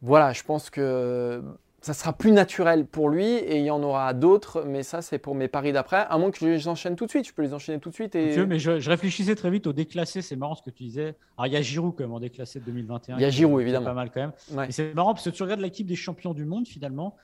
voilà, 0.00 0.32
je 0.32 0.42
pense 0.42 0.70
que 0.70 1.42
ça 1.82 1.94
sera 1.94 2.12
plus 2.12 2.30
naturel 2.30 2.86
pour 2.86 3.08
lui 3.08 3.26
et 3.26 3.58
il 3.58 3.64
y 3.64 3.70
en 3.70 3.82
aura 3.82 4.14
d'autres, 4.14 4.62
mais 4.64 4.84
ça 4.84 5.02
c'est 5.02 5.18
pour 5.18 5.34
mes 5.34 5.48
paris 5.48 5.72
d'après. 5.72 6.06
À 6.08 6.16
moins 6.16 6.30
que 6.30 6.38
je 6.38 6.46
les 6.46 6.68
enchaîne 6.68 6.94
tout 6.94 7.06
de 7.06 7.10
suite, 7.10 7.26
je 7.26 7.34
peux 7.34 7.42
les 7.42 7.54
enchaîner 7.54 7.80
tout 7.80 7.90
de 7.90 7.94
suite. 7.94 8.14
Et... 8.14 8.46
mais 8.46 8.60
je, 8.60 8.88
réfléchissais 8.88 9.34
très 9.34 9.50
vite 9.50 9.66
au 9.66 9.72
déclassé, 9.72 10.22
c'est 10.22 10.36
marrant 10.36 10.54
ce 10.54 10.62
que 10.62 10.70
tu 10.70 10.84
disais. 10.84 11.16
Alors 11.36 11.48
il 11.48 11.52
y 11.52 11.56
a 11.56 11.62
Giroud 11.62 11.94
quand 11.96 12.04
même 12.04 12.12
en 12.12 12.20
déclassé 12.20 12.60
de 12.60 12.64
2021. 12.66 13.16
Il 13.16 13.22
y 13.22 13.24
a 13.24 13.30
Giroud 13.30 13.60
évidemment. 13.60 13.86
Pas 13.86 13.94
mal 13.94 14.10
quand 14.12 14.20
même. 14.20 14.70
c'est 14.70 14.94
marrant 14.94 15.12
parce 15.12 15.24
que 15.24 15.30
tu 15.30 15.42
regardes 15.42 15.60
l'équipe 15.60 15.86
des 15.86 15.96
champions 15.96 16.34
du 16.34 16.44
monde 16.44 16.68
finalement, 16.68 17.16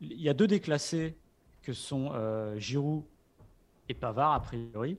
il 0.00 0.20
y 0.20 0.30
a 0.30 0.34
deux 0.34 0.46
déclassés 0.46 1.16
que 1.62 1.74
sont 1.74 2.12
euh, 2.14 2.58
Giroud 2.58 3.02
et 3.90 3.94
Pavard 3.94 4.32
a 4.32 4.40
priori. 4.40 4.96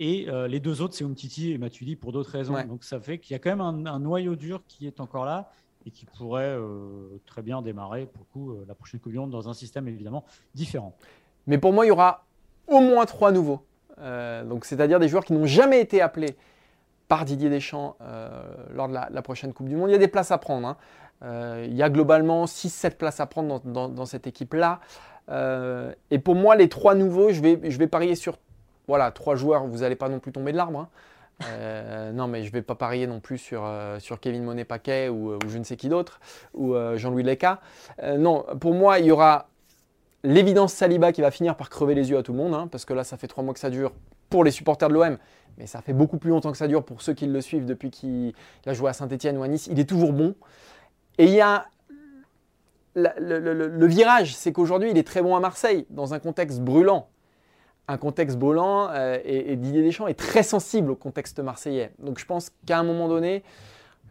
Et 0.00 0.26
euh, 0.28 0.46
les 0.46 0.60
deux 0.60 0.80
autres, 0.80 0.94
c'est 0.94 1.04
Umtiti 1.04 1.52
et 1.52 1.58
Matuidi 1.58 1.96
pour 1.96 2.12
d'autres 2.12 2.30
raisons. 2.30 2.54
Donc 2.66 2.84
ça 2.84 3.00
fait 3.00 3.18
qu'il 3.18 3.34
y 3.34 3.36
a 3.36 3.38
quand 3.38 3.50
même 3.50 3.60
un, 3.60 3.86
un, 3.86 3.98
noyau 3.98 4.36
dur 4.36 4.62
qui 4.68 4.86
est 4.86 5.00
encore 5.00 5.24
là 5.24 5.50
et 5.86 5.90
qui 5.90 6.04
pourrait 6.04 6.44
euh, 6.44 7.20
très 7.26 7.42
bien 7.42 7.62
démarrer 7.62 8.06
pour 8.06 8.28
coup, 8.28 8.52
euh, 8.52 8.64
la 8.68 8.74
prochaine 8.74 9.00
Coupe 9.00 9.12
du 9.12 9.18
Monde 9.18 9.30
dans 9.30 9.48
un 9.48 9.54
système 9.54 9.88
évidemment 9.88 10.24
différent. 10.54 10.94
Mais 11.46 11.58
pour 11.58 11.72
moi, 11.72 11.86
il 11.86 11.88
y 11.88 11.90
aura 11.90 12.26
au 12.66 12.80
moins 12.80 13.06
trois 13.06 13.32
nouveaux. 13.32 13.64
Euh, 13.98 14.44
donc, 14.44 14.64
c'est-à-dire 14.64 14.98
des 14.98 15.08
joueurs 15.08 15.24
qui 15.24 15.32
n'ont 15.32 15.46
jamais 15.46 15.80
été 15.80 16.00
appelés 16.00 16.36
par 17.08 17.24
Didier 17.24 17.48
Deschamps 17.48 17.96
lors 18.74 18.86
de 18.86 18.92
la, 18.92 19.22
prochaine 19.22 19.54
Coupe 19.54 19.66
du 19.66 19.76
Monde. 19.76 19.88
Il 19.88 19.92
y 19.92 19.96
a 19.96 19.98
des 19.98 20.08
places 20.08 20.30
à 20.30 20.36
prendre. 20.36 20.76
Hein. 21.22 21.64
il 21.64 21.74
y 21.74 21.82
a 21.82 21.88
globalement 21.88 22.44
6-7 22.44 22.96
places 22.96 23.18
à 23.18 23.24
prendre 23.24 23.60
dans, 23.60 24.04
cette 24.04 24.26
équipe-là. 24.26 24.80
et 26.10 26.18
pour 26.18 26.34
moi, 26.34 26.54
les 26.54 26.68
trois 26.68 26.94
nouveaux, 26.94 27.30
je 27.30 27.40
vais, 27.40 27.58
je 27.70 27.78
vais 27.78 27.86
parier 27.86 28.14
sur 28.14 28.36
voilà, 28.88 29.10
trois 29.12 29.36
joueurs. 29.36 29.66
Vous 29.66 29.78
n'allez 29.78 29.96
pas 29.96 30.08
non 30.08 30.18
plus 30.18 30.32
tomber 30.32 30.50
de 30.50 30.56
l'arbre. 30.56 30.80
Hein. 30.80 30.88
Euh, 31.44 32.12
non, 32.12 32.26
mais 32.26 32.42
je 32.42 32.48
ne 32.48 32.52
vais 32.52 32.62
pas 32.62 32.74
parier 32.74 33.06
non 33.06 33.20
plus 33.20 33.38
sur, 33.38 33.62
euh, 33.64 33.98
Kevin 34.20 34.42
Monet-Paquet 34.42 35.08
ou, 35.08 35.30
euh, 35.30 35.38
ou, 35.44 35.48
je 35.48 35.58
ne 35.58 35.64
sais 35.64 35.76
qui 35.76 35.88
d'autre, 35.88 36.20
ou 36.54 36.74
Jean-Louis 36.96 37.22
Leca. 37.22 37.60
non, 38.18 38.44
pour 38.60 38.74
moi, 38.74 38.98
il 38.98 39.06
y 39.06 39.10
aura 39.10 39.48
l'évidence 40.24 40.72
Saliba 40.72 41.12
qui 41.12 41.20
va 41.20 41.30
finir 41.30 41.56
par 41.56 41.70
crever 41.70 41.94
les 41.94 42.10
yeux 42.10 42.18
à 42.18 42.22
tout 42.22 42.32
le 42.32 42.38
monde, 42.38 42.54
hein, 42.54 42.68
parce 42.70 42.84
que 42.84 42.92
là, 42.92 43.04
ça 43.04 43.16
fait 43.16 43.28
trois 43.28 43.44
mois 43.44 43.54
que 43.54 43.60
ça 43.60 43.70
dure 43.70 43.92
pour 44.30 44.44
les 44.44 44.50
supporters 44.50 44.88
de 44.88 44.94
l'OM, 44.94 45.16
mais 45.56 45.66
ça 45.66 45.80
fait 45.80 45.92
beaucoup 45.92 46.18
plus 46.18 46.30
longtemps 46.30 46.50
que 46.50 46.58
ça 46.58 46.68
dure 46.68 46.84
pour 46.84 47.02
ceux 47.02 47.14
qui 47.14 47.26
le 47.26 47.40
suivent 47.40 47.66
depuis 47.66 47.90
qu'il 47.90 48.34
a 48.66 48.72
joué 48.72 48.90
à 48.90 48.92
Saint-Etienne 48.92 49.38
ou 49.38 49.42
à 49.42 49.48
Nice. 49.48 49.68
Il 49.70 49.78
est 49.78 49.88
toujours 49.88 50.12
bon. 50.12 50.34
Et 51.18 51.24
il 51.24 51.34
y 51.34 51.40
a 51.40 51.66
le 52.96 53.86
virage, 53.86 54.34
c'est 54.34 54.52
qu'aujourd'hui, 54.52 54.90
il 54.90 54.98
est 54.98 55.06
très 55.06 55.22
bon 55.22 55.36
à 55.36 55.40
Marseille, 55.40 55.86
dans 55.88 56.14
un 56.14 56.18
contexte 56.18 56.60
brûlant 56.60 57.08
un 57.88 57.96
contexte 57.96 58.38
bolant 58.38 58.88
euh, 58.90 59.18
et, 59.24 59.56
Didier 59.56 59.82
Deschamps 59.82 60.06
est 60.06 60.18
très 60.18 60.42
sensible 60.42 60.90
au 60.90 60.94
contexte 60.94 61.40
marseillais. 61.40 61.90
Donc 61.98 62.18
je 62.18 62.26
pense 62.26 62.50
qu'à 62.66 62.78
un 62.78 62.84
moment 62.84 63.08
donné, 63.08 63.42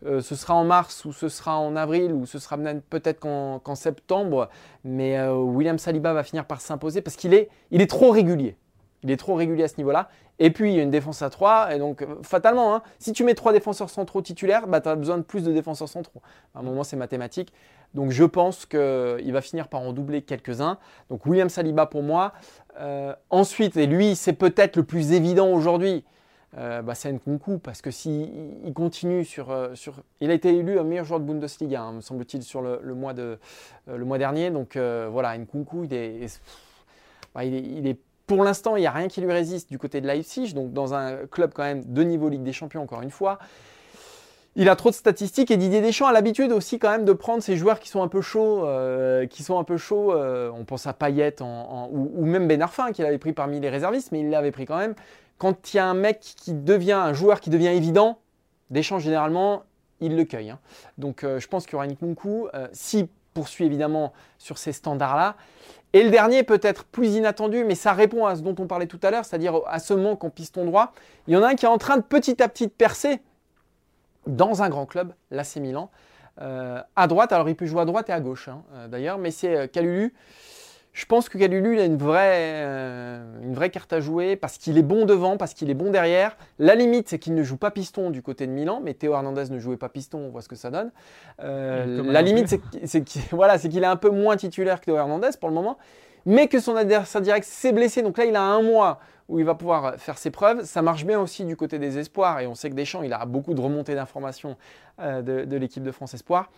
euh, 0.06 0.22
ce 0.22 0.36
sera 0.36 0.56
en 0.56 0.66
mars 0.66 1.06
ou 1.06 1.14
ce 1.14 1.30
sera 1.30 1.60
en 1.60 1.76
avril 1.76 2.12
ou 2.12 2.26
ce 2.26 2.40
sera 2.40 2.58
peut-être 2.90 3.20
qu'en 3.20 3.76
septembre, 3.76 4.50
mais 4.84 5.18
euh, 5.18 5.36
William 5.36 5.78
Saliba 5.78 6.14
va 6.14 6.24
finir 6.24 6.46
par 6.46 6.60
s'imposer 6.60 7.02
parce 7.02 7.16
qu'il 7.16 7.34
est, 7.34 7.50
il 7.72 7.82
est 7.82 7.88
trop 7.88 8.12
régulier. 8.12 8.58
Il 9.04 9.12
est 9.12 9.18
trop 9.18 9.36
régulier 9.36 9.64
à 9.64 9.68
ce 9.68 9.78
niveau-là. 9.78 10.10
Et 10.40 10.52
puis, 10.52 10.72
il 10.72 10.76
y 10.76 10.80
a 10.80 10.84
une 10.84 10.92
défense 10.92 11.22
à 11.22 11.30
3. 11.30 11.76
Et 11.76 11.80
donc, 11.80 12.06
fatalement, 12.24 12.76
hein, 12.76 12.84
si 13.00 13.14
tu 13.14 13.24
mets 13.24 13.34
trois 13.34 13.54
défenseurs 13.54 13.90
centraux 13.90 14.22
titulaires, 14.22 14.68
bah, 14.68 14.82
tu 14.82 14.90
as 14.90 14.96
besoin 14.96 15.18
de 15.18 15.24
plus 15.24 15.44
de 15.44 15.52
défenseurs 15.52 15.90
centraux. 15.90 16.22
À 16.54 16.60
un 16.60 16.62
moment, 16.64 16.84
c'est 16.84 16.98
mathématique. 16.98 17.54
Donc 17.94 18.12
je 18.12 18.24
pense 18.24 18.66
qu'il 18.66 19.32
va 19.32 19.42
finir 19.42 19.68
par 19.68 19.82
en 19.82 19.94
doubler 19.94 20.22
quelques-uns. 20.22 20.78
Donc 21.10 21.26
William 21.26 21.50
Saliba 21.50 21.86
pour 21.86 22.04
moi. 22.04 22.34
Euh, 22.80 23.14
ensuite, 23.30 23.76
et 23.78 23.88
lui 23.88 24.16
c'est 24.16 24.34
peut-être 24.34 24.76
le 24.76 24.84
plus 24.84 25.14
évident 25.14 25.52
aujourd'hui, 25.52 26.04
euh, 26.58 26.82
bah, 26.82 26.96
c'est 26.96 27.12
Nkunku, 27.12 27.58
parce 27.58 27.82
que 27.82 27.90
s'il 27.92 28.30
il 28.66 28.74
continue 28.74 29.26
sur, 29.26 29.50
euh. 29.50 29.74
Il 30.22 30.30
a 30.30 30.34
été 30.34 30.56
élu 30.56 30.80
meilleur 30.84 31.06
joueur 31.06 31.20
de 31.20 31.26
Bundesliga, 31.26 31.82
hein, 31.82 31.94
me 31.94 32.02
semble-t-il, 32.02 32.44
sur 32.44 32.62
le, 32.62 32.94
mois 32.94 33.14
dernier. 34.18 34.52
Donc 34.52 34.78
voilà, 34.78 35.38
Nkunku, 35.38 35.86
il 35.86 35.94
est, 35.94 36.42
bah, 37.34 37.42
pour 38.28 38.44
l'instant, 38.44 38.76
il 38.76 38.82
n'y 38.82 38.88
a 38.88 38.92
rien 38.92 39.08
qui 39.08 39.22
lui 39.22 39.32
résiste 39.32 39.70
du 39.70 39.80
côté 39.80 40.02
de 40.02 40.08
Leipzig, 40.08 40.54
donc 40.54 40.74
dans 40.74 40.94
un 40.94 41.26
club 41.26 41.52
quand 41.54 41.64
même 41.64 41.84
de 41.86 42.04
niveau 42.04 42.30
Ligue 42.30 42.44
des 42.44 42.54
Champions, 42.54 42.84
encore 42.84 43.02
une 43.02 43.12
fois 43.12 43.40
il 44.58 44.70
a 44.70 44.76
trop 44.76 44.90
de 44.90 44.96
statistiques 44.96 45.52
et 45.52 45.58
Didier 45.58 45.82
Deschamps 45.82 46.08
a 46.08 46.12
l'habitude 46.12 46.52
aussi 46.52 46.80
quand 46.80 46.90
même 46.90 47.06
de 47.06 47.14
prendre 47.14 47.44
ces 47.44 47.56
joueurs 47.56 47.80
qui 47.80 47.90
sont 47.90 48.02
un 48.02 48.08
peu 48.08 48.22
chauds, 48.22 48.66
euh, 48.66 49.28
qui 49.28 49.44
sont 49.44 49.60
un 49.60 49.64
peu 49.64 49.78
chauds. 49.78 50.14
Euh, 50.14 50.52
on 50.52 50.66
pense 50.66 50.88
à 50.88 50.94
Payet 50.94 51.36
ou, 51.42 52.26
même 52.26 52.48
Ben 52.48 52.60
Arfin 52.64 52.92
qu'il 52.92 53.06
avait 53.06 53.20
pris 53.20 53.34
parmi 53.34 53.60
les 53.60 53.70
réservistes, 53.70 54.12
mais 54.12 54.22
il 54.22 54.32
l'avait 54.32 54.52
pris 54.52 54.66
quand 54.66 54.78
même. 54.78 54.96
Quand 55.38 55.72
il 55.72 55.78
y 55.78 55.80
a 55.80 55.86
un 55.86 55.94
mec 55.94 56.20
qui 56.20 56.56
devient 56.56 56.94
un 56.94 57.14
joueur 57.14 57.40
qui 57.40 57.52
devient 57.52 57.68
évident, 57.68 58.18
Deschamps 58.72 58.98
généralement 58.98 59.62
il 60.00 60.16
le 60.16 60.24
cueille. 60.24 60.50
Hein. 60.50 60.60
Donc 60.98 61.24
euh, 61.24 61.40
je 61.40 61.48
pense 61.48 61.66
qu'il 61.66 61.74
y 61.74 61.76
aura 61.76 61.86
une 61.86 61.92
Nkunku 61.92 62.48
si 62.74 63.08
poursuit 63.36 63.66
évidemment 63.66 64.12
sur 64.40 64.58
ces 64.58 64.72
standards-là. 64.72 65.36
Et 65.94 66.04
le 66.04 66.10
dernier 66.10 66.44
peut-être 66.44 66.84
plus 66.86 67.16
inattendu, 67.16 67.64
mais 67.64 67.76
ça 67.76 67.94
répond 67.94 68.26
à 68.26 68.36
ce 68.36 68.42
dont 68.42 68.56
on 68.60 68.68
parlait 68.68 68.88
tout 68.88 69.00
à 69.04 69.12
l'heure, 69.12 69.26
c'est-à-dire 69.26 69.62
à 69.68 69.80
ce 69.80 69.94
manque 69.94 70.24
en 70.24 70.30
piston 70.30 70.66
droit. 70.66 70.94
Il 71.28 71.34
y 71.34 71.38
en 71.38 71.44
a 71.44 71.48
un 71.48 71.56
qui 71.56 71.66
est 71.66 71.70
en 71.70 71.78
train 71.78 71.98
de 71.98 72.04
petit 72.04 72.42
à 72.44 72.50
petit 72.50 72.68
percer 72.68 73.22
dans 74.26 74.62
un 74.62 74.70
grand 74.70 74.86
club, 74.86 75.14
l'AC 75.32 75.56
Milan. 75.58 75.90
Euh, 76.42 76.82
à 76.96 77.08
droite, 77.08 77.32
alors 77.32 77.50
il 77.50 77.56
peut 77.56 77.66
jouer 77.66 77.82
à 77.82 77.86
droite 77.86 78.10
et 78.10 78.14
à 78.14 78.20
gauche 78.20 78.48
hein, 78.48 78.62
euh, 78.74 78.88
d'ailleurs, 78.88 79.18
mais 79.18 79.32
c'est 79.32 79.56
euh, 79.56 79.68
Calulu. 79.68 80.14
Je 80.98 81.06
pense 81.06 81.30
que 81.30 81.38
Calulu 81.38 81.76
il 81.76 81.80
a 81.80 81.86
une 81.86 81.96
vraie, 81.96 82.64
une 83.44 83.54
vraie 83.54 83.70
carte 83.70 83.94
à 83.94 84.00
jouer 84.00 84.36
parce 84.36 84.58
qu'il 84.58 84.80
est 84.80 84.84
bon 84.84 85.06
devant, 85.06 85.38
parce 85.38 85.54
qu'il 85.54 85.70
est 85.70 85.76
bon 85.76 85.92
derrière. 85.92 86.36
La 86.58 86.74
limite, 86.74 87.08
c'est 87.08 87.20
qu'il 87.20 87.36
ne 87.36 87.44
joue 87.44 87.56
pas 87.56 87.70
piston 87.70 88.10
du 88.10 88.24
côté 88.24 88.48
de 88.48 88.52
Milan, 88.52 88.82
mais 88.84 88.96
Théo 88.96 89.14
Hernandez 89.14 89.52
ne 89.52 89.60
jouait 89.60 89.78
pas 89.78 89.90
piston, 89.90 90.18
on 90.18 90.30
voit 90.30 90.42
ce 90.42 90.50
que 90.50 90.56
ça 90.56 90.72
donne. 90.72 90.90
la 91.38 92.22
limite, 92.24 92.60
c'est 92.86 93.04
qu'il 93.04 93.22
voilà, 93.30 93.58
est 93.58 93.86
un 93.86 93.96
peu 93.96 94.10
moins 94.10 94.38
titulaire 94.38 94.80
que 94.80 94.86
Théo 94.86 94.96
Hernandez 94.96 95.30
pour 95.40 95.50
le 95.50 95.54
moment, 95.54 95.78
mais 96.26 96.48
que 96.48 96.60
son 96.60 96.76
adversaire 96.76 97.22
direct 97.22 97.46
s'est 97.46 97.74
blessé. 97.74 98.02
Donc 98.02 98.18
là, 98.18 98.26
il 98.26 98.36
a 98.36 98.42
un 98.42 98.64
mois 98.64 99.00
où 99.30 99.40
il 99.40 99.46
va 99.46 99.56
pouvoir 99.56 99.96
faire 99.98 100.18
ses 100.18 100.32
preuves. 100.32 100.64
Ça 100.64 100.82
marche 100.82 101.06
bien 101.06 101.20
aussi 101.20 101.46
du 101.46 101.56
côté 101.56 101.80
des 101.80 101.98
espoirs 101.98 102.40
et 102.40 102.48
on 102.48 102.56
sait 102.56 102.70
que 102.70 102.76
Deschamps, 102.76 103.04
il 103.04 103.14
a 103.14 103.26
beaucoup 103.26 103.54
de 103.54 103.62
remontées 103.62 103.96
d'informations 103.96 104.58
euh, 105.00 105.22
de, 105.22 105.58
l'équipe 105.58 105.84
de 105.84 105.92
France 105.92 106.14
Espoir. 106.14 106.50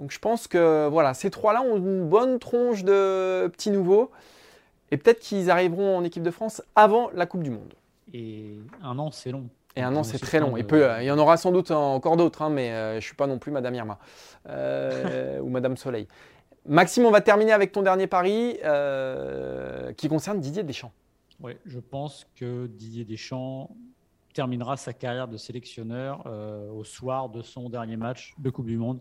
Donc 0.00 0.12
je 0.12 0.18
pense 0.18 0.48
que 0.48 0.88
voilà, 0.88 1.12
ces 1.12 1.30
trois-là 1.30 1.60
ont 1.60 1.76
une 1.76 2.08
bonne 2.08 2.38
tronche 2.38 2.84
de 2.84 3.48
petits 3.48 3.70
nouveaux 3.70 4.10
et 4.90 4.96
peut-être 4.96 5.20
qu'ils 5.20 5.50
arriveront 5.50 5.98
en 5.98 6.04
équipe 6.04 6.22
de 6.22 6.30
France 6.30 6.62
avant 6.74 7.10
la 7.12 7.26
Coupe 7.26 7.42
du 7.42 7.50
Monde. 7.50 7.74
Et 8.14 8.56
un 8.82 8.98
an, 8.98 9.10
c'est 9.10 9.30
long. 9.30 9.48
Et 9.76 9.82
un 9.82 9.94
an, 9.94 10.02
c'est 10.02 10.18
très 10.18 10.40
long. 10.40 10.56
il 10.56 11.04
y 11.04 11.10
en 11.10 11.18
aura 11.18 11.36
sans 11.36 11.52
doute 11.52 11.70
encore 11.70 12.16
d'autres, 12.16 12.40
hein, 12.40 12.48
mais 12.48 12.70
euh, 12.70 12.92
je 12.92 12.96
ne 12.96 13.00
suis 13.02 13.14
pas 13.14 13.26
non 13.26 13.38
plus 13.38 13.52
Madame 13.52 13.74
Irma 13.74 13.98
euh, 14.48 15.38
ou 15.42 15.50
Madame 15.50 15.76
Soleil. 15.76 16.08
Maxime, 16.66 17.04
on 17.04 17.10
va 17.10 17.20
terminer 17.20 17.52
avec 17.52 17.70
ton 17.70 17.82
dernier 17.82 18.06
pari 18.06 18.58
qui 19.98 20.08
concerne 20.08 20.40
Didier 20.40 20.62
Deschamps. 20.62 20.92
Oui, 21.40 21.52
je 21.66 21.78
pense 21.78 22.26
que 22.36 22.66
Didier 22.66 23.04
Deschamps 23.04 23.70
terminera 24.32 24.76
sa 24.76 24.92
carrière 24.92 25.28
de 25.28 25.36
sélectionneur 25.36 26.22
euh, 26.26 26.70
au 26.70 26.84
soir 26.84 27.28
de 27.28 27.42
son 27.42 27.68
dernier 27.68 27.96
match 27.96 28.34
de 28.38 28.50
Coupe 28.50 28.66
du 28.66 28.78
Monde, 28.78 29.00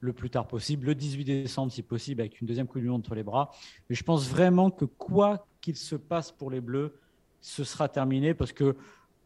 le 0.00 0.12
plus 0.12 0.30
tard 0.30 0.48
possible, 0.48 0.86
le 0.86 0.94
18 0.94 1.24
décembre 1.24 1.70
si 1.70 1.82
possible, 1.82 2.20
avec 2.20 2.40
une 2.40 2.46
deuxième 2.46 2.66
Coupe 2.66 2.80
du 2.80 2.88
Monde 2.88 3.00
entre 3.00 3.14
les 3.14 3.22
bras. 3.22 3.50
Mais 3.88 3.94
je 3.94 4.02
pense 4.02 4.28
vraiment 4.28 4.70
que 4.70 4.84
quoi 4.84 5.46
qu'il 5.60 5.76
se 5.76 5.94
passe 5.96 6.32
pour 6.32 6.50
les 6.50 6.60
Bleus, 6.60 6.94
ce 7.40 7.64
sera 7.64 7.88
terminé 7.88 8.34
parce 8.34 8.52
que 8.52 8.76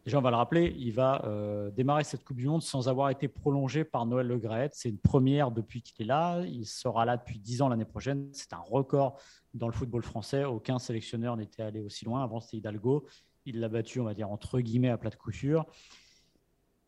Déjà, 0.05 0.19
on 0.19 0.21
va 0.21 0.31
le 0.31 0.37
rappeler, 0.37 0.75
il 0.77 0.93
va 0.93 1.25
euh, 1.25 1.71
démarrer 1.71 2.05
cette 2.05 2.25
Coupe 2.25 2.37
du 2.37 2.47
Monde 2.47 2.63
sans 2.63 2.89
avoir 2.91 3.09
été 3.09 3.27
prolongé 3.27 3.85
par 3.85 4.05
Noël 4.05 4.27
Le 4.27 4.39
C'est 4.73 4.91
une 4.91 4.99
première 4.99 5.51
depuis 5.51 5.81
qu'il 5.81 6.05
est 6.05 6.09
là. 6.09 6.43
Il 6.45 6.67
sera 6.67 7.07
là 7.07 7.17
depuis 7.17 7.39
10 7.39 7.63
ans 7.63 7.71
l'année 7.71 7.87
prochaine. 7.87 8.29
C'est 8.33 8.53
un 8.53 8.59
record 8.59 9.19
dans 9.55 9.67
le 9.67 9.73
football 9.73 10.03
français. 10.03 10.45
Aucun 10.45 10.79
sélectionneur 10.79 11.39
n'était 11.39 11.63
allé 11.63 11.81
aussi 11.81 12.05
loin. 12.05 12.23
Avant, 12.23 12.41
c'était 12.41 12.59
Hidalgo. 12.59 13.07
Il 13.47 13.61
l'a 13.61 13.71
battu, 13.71 13.99
on 13.99 14.05
va 14.05 14.13
dire, 14.13 14.31
entre 14.31 14.61
guillemets, 14.61 14.91
à 14.91 14.99
plat 14.99 15.09
de 15.09 15.17
couture. 15.17 15.65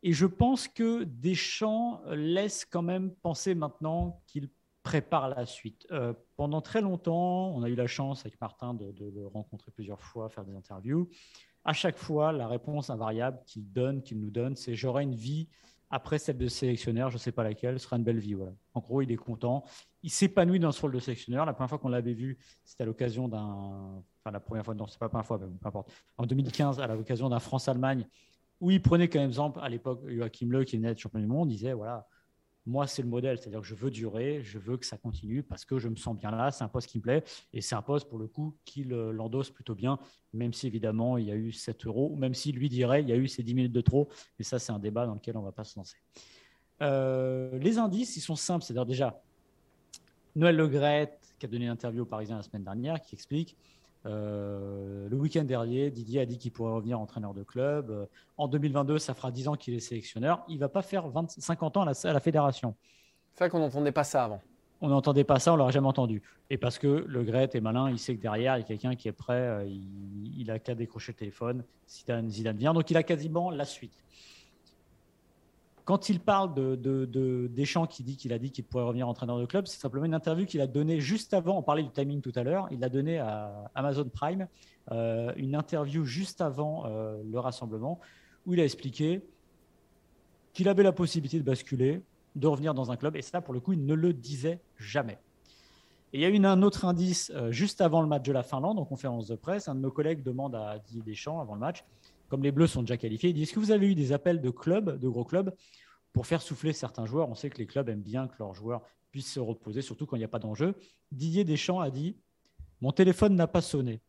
Et 0.03 0.13
je 0.13 0.25
pense 0.25 0.67
que 0.67 1.03
Deschamps 1.03 2.01
laisse 2.07 2.65
quand 2.65 2.83
même 2.83 3.11
penser 3.15 3.55
maintenant 3.55 4.21
qu'il 4.27 4.49
prépare 4.83 5.29
la 5.29 5.45
suite. 5.45 5.85
Euh, 5.91 6.13
pendant 6.37 6.61
très 6.61 6.81
longtemps, 6.81 7.53
on 7.55 7.63
a 7.63 7.69
eu 7.69 7.75
la 7.75 7.87
chance 7.87 8.21
avec 8.21 8.39
Martin 8.39 8.73
de, 8.73 8.93
le 8.99 9.27
rencontrer 9.27 9.71
plusieurs 9.71 10.01
fois, 10.01 10.29
faire 10.29 10.45
des 10.45 10.55
interviews 10.55 11.09
à 11.67 11.73
chaque 11.73 11.97
fois, 11.97 12.31
la 12.31 12.47
réponse 12.47 12.89
invariable 12.89 13.39
qu'il 13.45 13.69
donne, 13.71 14.01
qu'il 14.01 14.21
nous 14.21 14.31
donne, 14.31 14.55
c'est 14.55 14.73
j'aurai 14.73 15.03
une 15.03 15.13
vie 15.13 15.49
après 15.89 16.17
celle 16.17 16.37
de 16.37 16.47
sélectionneur, 16.47 17.09
je 17.09 17.15
ne 17.15 17.19
sais 17.19 17.31
pas 17.31 17.43
laquelle, 17.43 17.77
ce 17.79 17.85
sera 17.85 17.97
une 17.97 18.03
belle 18.03 18.19
vie. 18.19 18.33
Voilà. 18.33 18.53
En 18.73 18.79
gros, 18.79 19.01
il 19.01 19.11
est 19.11 19.17
content. 19.17 19.63
Il 20.01 20.09
s'épanouit 20.09 20.59
dans 20.59 20.71
ce 20.71 20.81
rôle 20.81 20.93
de 20.93 20.99
sélectionneur. 20.99 21.45
La 21.45 21.53
première 21.53 21.69
fois 21.69 21.77
qu'on 21.77 21.89
l'avait 21.89 22.13
vu, 22.13 22.37
c'était 22.63 22.83
à 22.83 22.85
l'occasion 22.85 23.27
d'un. 23.27 24.01
Enfin, 24.19 24.31
la 24.31 24.39
première 24.39 24.65
fois, 24.65 24.75
non, 24.75 24.87
c'est 24.87 24.99
pas 24.99 25.05
la 25.05 25.09
première 25.09 25.25
fois, 25.25 25.37
mais 25.39 25.47
peu 25.47 25.67
importe. 25.67 25.91
En 26.17 26.25
2015, 26.25 26.79
à 26.79 26.87
l'occasion 26.87 27.29
d'un 27.29 27.39
France-Allemagne, 27.39 28.05
où 28.59 28.71
il 28.71 28.81
prenait 28.81 29.07
comme 29.07 29.21
exemple, 29.21 29.59
à 29.61 29.69
l'époque, 29.69 30.01
Joachim 30.07 30.49
Le, 30.49 30.63
qui 30.63 30.77
venait 30.77 30.89
d'être 30.89 30.99
champion 30.99 31.19
du 31.19 31.27
monde, 31.27 31.49
disait 31.49 31.73
voilà, 31.73 32.07
moi, 32.67 32.85
c'est 32.85 33.01
le 33.01 33.07
modèle, 33.07 33.37
c'est-à-dire 33.37 33.61
que 33.61 33.65
je 33.65 33.75
veux 33.75 33.89
durer, 33.89 34.41
je 34.43 34.59
veux 34.59 34.75
que 34.75 34.85
ça 34.85 34.97
continue 34.97 35.41
parce 35.41 35.63
que 35.63 35.79
je 35.79 35.87
me 35.87 35.95
sens 35.95 36.17
bien 36.17 36.31
là, 36.31 36.51
c'est 36.51 36.65
un 36.65 36.67
poste 36.67 36.89
qui 36.89 36.97
me 36.97 37.03
plaît 37.03 37.23
et 37.53 37.61
c'est 37.61 37.75
un 37.75 37.81
poste 37.81 38.09
pour 38.09 38.19
le 38.19 38.27
coup 38.27 38.57
qui 38.65 38.83
l'endosse 38.83 39.49
plutôt 39.51 39.73
bien, 39.73 39.97
même 40.33 40.51
si 40.51 40.67
évidemment 40.67 41.17
il 41.17 41.25
y 41.27 41.31
a 41.31 41.35
eu 41.35 41.53
7 41.53 41.85
euros, 41.85 42.15
même 42.17 42.33
si 42.33 42.51
lui 42.51 42.67
dirait 42.67 43.01
il 43.01 43.07
y 43.07 43.13
a 43.13 43.15
eu 43.15 43.29
ces 43.29 43.41
10 43.41 43.53
minutes 43.53 43.71
de 43.71 43.79
trop, 43.79 44.09
mais 44.37 44.43
ça 44.43 44.59
c'est 44.59 44.73
un 44.73 44.79
débat 44.79 45.05
dans 45.05 45.13
lequel 45.13 45.37
on 45.37 45.41
ne 45.41 45.45
va 45.45 45.53
pas 45.53 45.63
se 45.63 45.79
lancer. 45.79 45.97
Euh, 46.81 47.57
les 47.57 47.77
indices, 47.77 48.17
ils 48.17 48.21
sont 48.21 48.35
simples, 48.35 48.65
c'est-à-dire 48.65 48.85
déjà, 48.85 49.23
Noël 50.35 50.57
Legret, 50.57 51.17
qui 51.39 51.45
a 51.45 51.49
donné 51.49 51.65
une 51.65 51.71
interview 51.71 52.01
au 52.01 52.05
Parisien 52.05 52.35
la 52.35 52.43
semaine 52.43 52.65
dernière, 52.65 53.01
qui 53.01 53.15
explique 53.15 53.55
euh, 54.05 55.07
le 55.09 55.17
week-end 55.17 55.43
dernier, 55.43 55.89
Didier 55.91 56.21
a 56.21 56.25
dit 56.25 56.37
qu'il 56.37 56.51
pourrait 56.51 56.73
revenir 56.73 56.99
entraîneur 56.99 57.33
de 57.33 57.43
club. 57.43 57.89
Euh, 57.89 58.05
en 58.37 58.47
2022, 58.47 58.99
ça 58.99 59.13
fera 59.13 59.31
10 59.31 59.47
ans 59.49 59.55
qu'il 59.55 59.73
est 59.73 59.79
sélectionneur. 59.79 60.43
Il 60.47 60.55
ne 60.55 60.59
va 60.59 60.69
pas 60.69 60.81
faire 60.81 61.07
20, 61.07 61.31
50 61.31 61.77
ans 61.77 61.81
à 61.83 62.13
la, 62.13 62.19
fédération. 62.19 62.75
C'est 63.33 63.43
vrai 63.43 63.49
qu'on 63.49 63.59
n'entendait 63.59 63.91
pas 63.91 64.03
ça 64.03 64.23
avant. 64.23 64.41
On 64.79 64.89
n'entendait 64.89 65.23
pas 65.23 65.39
ça, 65.39 65.53
on 65.53 65.55
l'aurait 65.55 65.71
jamais 65.71 65.87
entendu. 65.87 66.21
Et 66.51 66.57
parce 66.57 66.77
que 66.77 66.87
le 66.87 67.23
Gret 67.23 67.49
est 67.53 67.61
malin, 67.61 67.89
il 67.89 67.97
sait 67.97 68.15
que 68.15 68.21
derrière, 68.21 68.57
il 68.57 68.61
y 68.61 68.63
a 68.63 68.67
quelqu'un 68.67 68.95
qui 68.95 69.07
est 69.07 69.13
prêt, 69.13 69.33
euh, 69.33 69.65
il, 69.65 70.39
il 70.39 70.51
a 70.51 70.59
qu'à 70.59 70.75
décrocher 70.75 71.13
le 71.13 71.17
téléphone. 71.17 71.63
Zidane, 71.89 72.29
Zidane 72.29 72.57
vient, 72.57 72.73
donc 72.73 72.89
il 72.91 72.97
a 72.97 73.03
quasiment 73.03 73.49
la 73.49 73.65
suite. 73.65 74.03
Quand 75.87 76.09
il 76.09 76.19
parle 76.19 76.53
de, 76.53 76.75
de, 76.75 77.47
Deschamps 77.47 77.87
qui 77.87 78.03
dit 78.03 78.17
qu'il 78.17 78.33
a 78.33 78.39
dit 78.39 78.51
qu'il 78.51 78.65
pourrait 78.65 78.83
revenir 78.83 79.07
entraîneur 79.07 79.39
de 79.39 79.45
club, 79.45 79.67
c'est 79.67 79.79
simplement 79.79 80.03
une 80.03 80.13
interview 80.13 80.45
qu'il 80.45 80.59
a 80.59 80.67
donnée 80.67 80.99
juste 80.99 81.33
avant. 81.33 81.57
On 81.57 81.63
parlait 81.63 81.81
du 81.81 81.91
timing 81.91 82.19
tout 82.19 82.33
à 82.35 82.43
l'heure. 82.43 82.67
Il 82.71 82.81
l'a 82.81 82.89
donné 82.89 83.19
à 83.19 83.71
Amazon 83.73 84.09
Prime, 84.13 84.49
euh, 84.91 85.31
une 85.37 85.55
interview 85.55 86.03
juste 86.03 86.41
avant 86.41 86.85
euh, 86.87 87.23
le 87.23 87.39
rassemblement 87.39 88.01
où 88.45 88.53
il 88.53 88.59
a 88.59 88.65
expliqué 88.65 89.21
qu'il 90.51 90.67
avait 90.67 90.83
la 90.83 90.91
possibilité 90.91 91.37
de 91.37 91.43
basculer, 91.43 92.01
de 92.35 92.47
revenir 92.47 92.73
dans 92.73 92.91
un 92.91 92.97
club. 92.97 93.15
Et 93.15 93.21
ça, 93.21 93.39
pour 93.39 93.53
le 93.53 93.61
coup, 93.61 93.71
il 93.71 93.85
ne 93.85 93.93
le 93.93 94.11
disait 94.11 94.59
jamais. 94.75 95.17
Et 96.11 96.17
il 96.17 96.21
y 96.21 96.25
a 96.25 96.29
eu 96.29 96.45
un 96.45 96.63
autre 96.63 96.83
indice 96.83 97.31
euh, 97.33 97.49
juste 97.53 97.79
avant 97.79 98.01
le 98.01 98.09
match 98.09 98.23
de 98.23 98.33
la 98.33 98.43
Finlande, 98.43 98.77
en 98.77 98.83
conférence 98.83 99.27
de 99.27 99.35
presse. 99.35 99.69
Un 99.69 99.75
de 99.75 99.79
nos 99.79 99.91
collègues 99.91 100.21
demande 100.21 100.53
à 100.53 100.79
Didier 100.79 101.01
Deschamps 101.03 101.39
avant 101.39 101.53
le 101.53 101.61
match 101.61 101.85
comme 102.29 102.43
les 102.43 102.51
Bleus 102.51 102.67
sont 102.67 102.81
déjà 102.81 102.97
qualifiés, 102.97 103.29
il 103.29 103.33
dit 103.33 103.43
Est-ce 103.43 103.53
que 103.53 103.59
vous 103.59 103.71
avez 103.71 103.87
eu 103.87 103.95
des 103.95 104.11
appels 104.13 104.41
de 104.41 104.49
clubs, 104.49 104.99
de 104.99 105.07
gros 105.07 105.23
clubs, 105.23 105.53
pour 106.13 106.27
faire 106.27 106.41
souffler 106.41 106.73
certains 106.73 107.05
joueurs? 107.05 107.29
On 107.29 107.35
sait 107.35 107.49
que 107.49 107.57
les 107.57 107.65
clubs 107.65 107.87
aiment 107.89 108.01
bien 108.01 108.27
que 108.27 108.35
leurs 108.39 108.53
joueurs 108.53 108.81
puissent 109.11 109.31
se 109.31 109.39
reposer, 109.39 109.81
surtout 109.81 110.05
quand 110.05 110.15
il 110.15 110.19
n'y 110.19 110.25
a 110.25 110.29
pas 110.29 110.39
d'enjeu. 110.39 110.75
Didier 111.11 111.43
Deschamps 111.43 111.79
a 111.79 111.89
dit 111.89 112.17
Mon 112.81 112.91
téléphone 112.91 113.35
n'a 113.35 113.47
pas 113.47 113.61
sonné. 113.61 114.01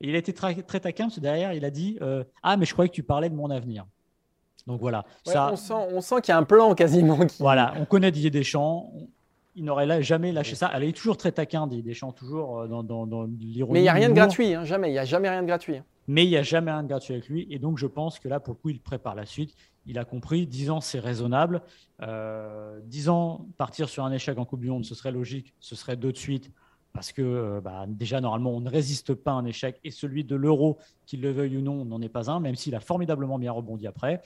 Et 0.00 0.08
il 0.08 0.14
a 0.14 0.18
été 0.18 0.32
très, 0.32 0.54
très 0.62 0.80
taquin 0.80 1.04
parce 1.04 1.16
que 1.16 1.20
derrière, 1.20 1.52
il 1.52 1.64
a 1.64 1.70
dit 1.70 1.98
euh, 2.02 2.24
Ah, 2.42 2.56
mais 2.56 2.66
je 2.66 2.72
croyais 2.72 2.88
que 2.88 2.94
tu 2.94 3.02
parlais 3.02 3.30
de 3.30 3.34
mon 3.34 3.50
avenir. 3.50 3.86
Donc 4.66 4.80
voilà. 4.80 5.04
ça, 5.24 5.52
on 5.52 6.00
sent, 6.00 6.14
qu'il 6.22 6.32
y 6.32 6.32
a 6.32 6.38
un 6.38 6.44
plan 6.44 6.74
quasiment. 6.74 7.18
Voilà, 7.38 7.74
on 7.78 7.84
connaît 7.84 8.10
Didier 8.10 8.30
Deschamps 8.30 8.90
il 9.56 9.64
n'aurait 9.64 10.02
jamais 10.02 10.32
lâché 10.32 10.56
ça. 10.56 10.70
Elle 10.74 10.84
est 10.84 10.96
toujours 10.96 11.16
très 11.16 11.32
taquin, 11.32 11.66
Didier 11.66 11.82
Deschamps, 11.82 12.12
toujours 12.12 12.60
euh, 12.60 12.66
dans, 12.66 12.82
dans, 12.82 13.24
l'ironie. 13.24 13.74
Mais 13.74 13.80
il 13.80 13.82
n'y 13.82 13.88
a 13.88 13.92
rien 13.92 14.08
de 14.08 14.14
gratuit, 14.14 14.52
hein, 14.54 14.64
jamais. 14.64 14.88
Il 14.88 14.92
n'y 14.92 14.98
a 14.98 15.04
jamais 15.04 15.28
rien 15.28 15.42
de 15.42 15.46
gratuit. 15.46 15.76
Hein 15.76 15.84
mais 16.06 16.24
il 16.24 16.28
n'y 16.28 16.36
a 16.36 16.42
jamais 16.42 16.70
rien 16.70 16.82
de 16.82 16.88
gratuit 16.88 17.14
avec 17.14 17.28
lui. 17.28 17.46
Et 17.50 17.58
donc, 17.58 17.78
je 17.78 17.86
pense 17.86 18.18
que 18.18 18.28
là, 18.28 18.40
pour 18.40 18.54
le 18.54 18.58
coup, 18.58 18.70
il 18.70 18.80
prépare 18.80 19.14
la 19.14 19.26
suite. 19.26 19.54
Il 19.86 19.98
a 19.98 20.04
compris, 20.04 20.46
10 20.46 20.70
ans, 20.70 20.80
c'est 20.80 21.00
raisonnable. 21.00 21.62
Euh, 22.02 22.80
10 22.84 23.08
ans, 23.08 23.46
partir 23.56 23.88
sur 23.88 24.04
un 24.04 24.12
échec 24.12 24.38
en 24.38 24.44
Coupe 24.44 24.60
du 24.60 24.70
Monde, 24.70 24.84
ce 24.84 24.94
serait 24.94 25.12
logique, 25.12 25.54
ce 25.60 25.74
serait 25.74 25.96
deux 25.96 26.12
de 26.12 26.16
suite. 26.16 26.50
Parce 26.92 27.10
que 27.10 27.22
euh, 27.22 27.60
bah, 27.60 27.86
déjà, 27.88 28.20
normalement, 28.20 28.52
on 28.52 28.60
ne 28.60 28.70
résiste 28.70 29.14
pas 29.14 29.32
à 29.32 29.34
un 29.34 29.44
échec. 29.44 29.80
Et 29.84 29.90
celui 29.90 30.24
de 30.24 30.36
l'euro, 30.36 30.78
qu'il 31.06 31.20
le 31.22 31.32
veuille 31.32 31.56
ou 31.56 31.60
non, 31.60 31.84
n'en 31.84 32.00
est 32.00 32.08
pas 32.08 32.30
un, 32.30 32.40
même 32.40 32.54
s'il 32.54 32.74
a 32.74 32.80
formidablement 32.80 33.38
bien 33.38 33.52
rebondi 33.52 33.86
après. 33.86 34.22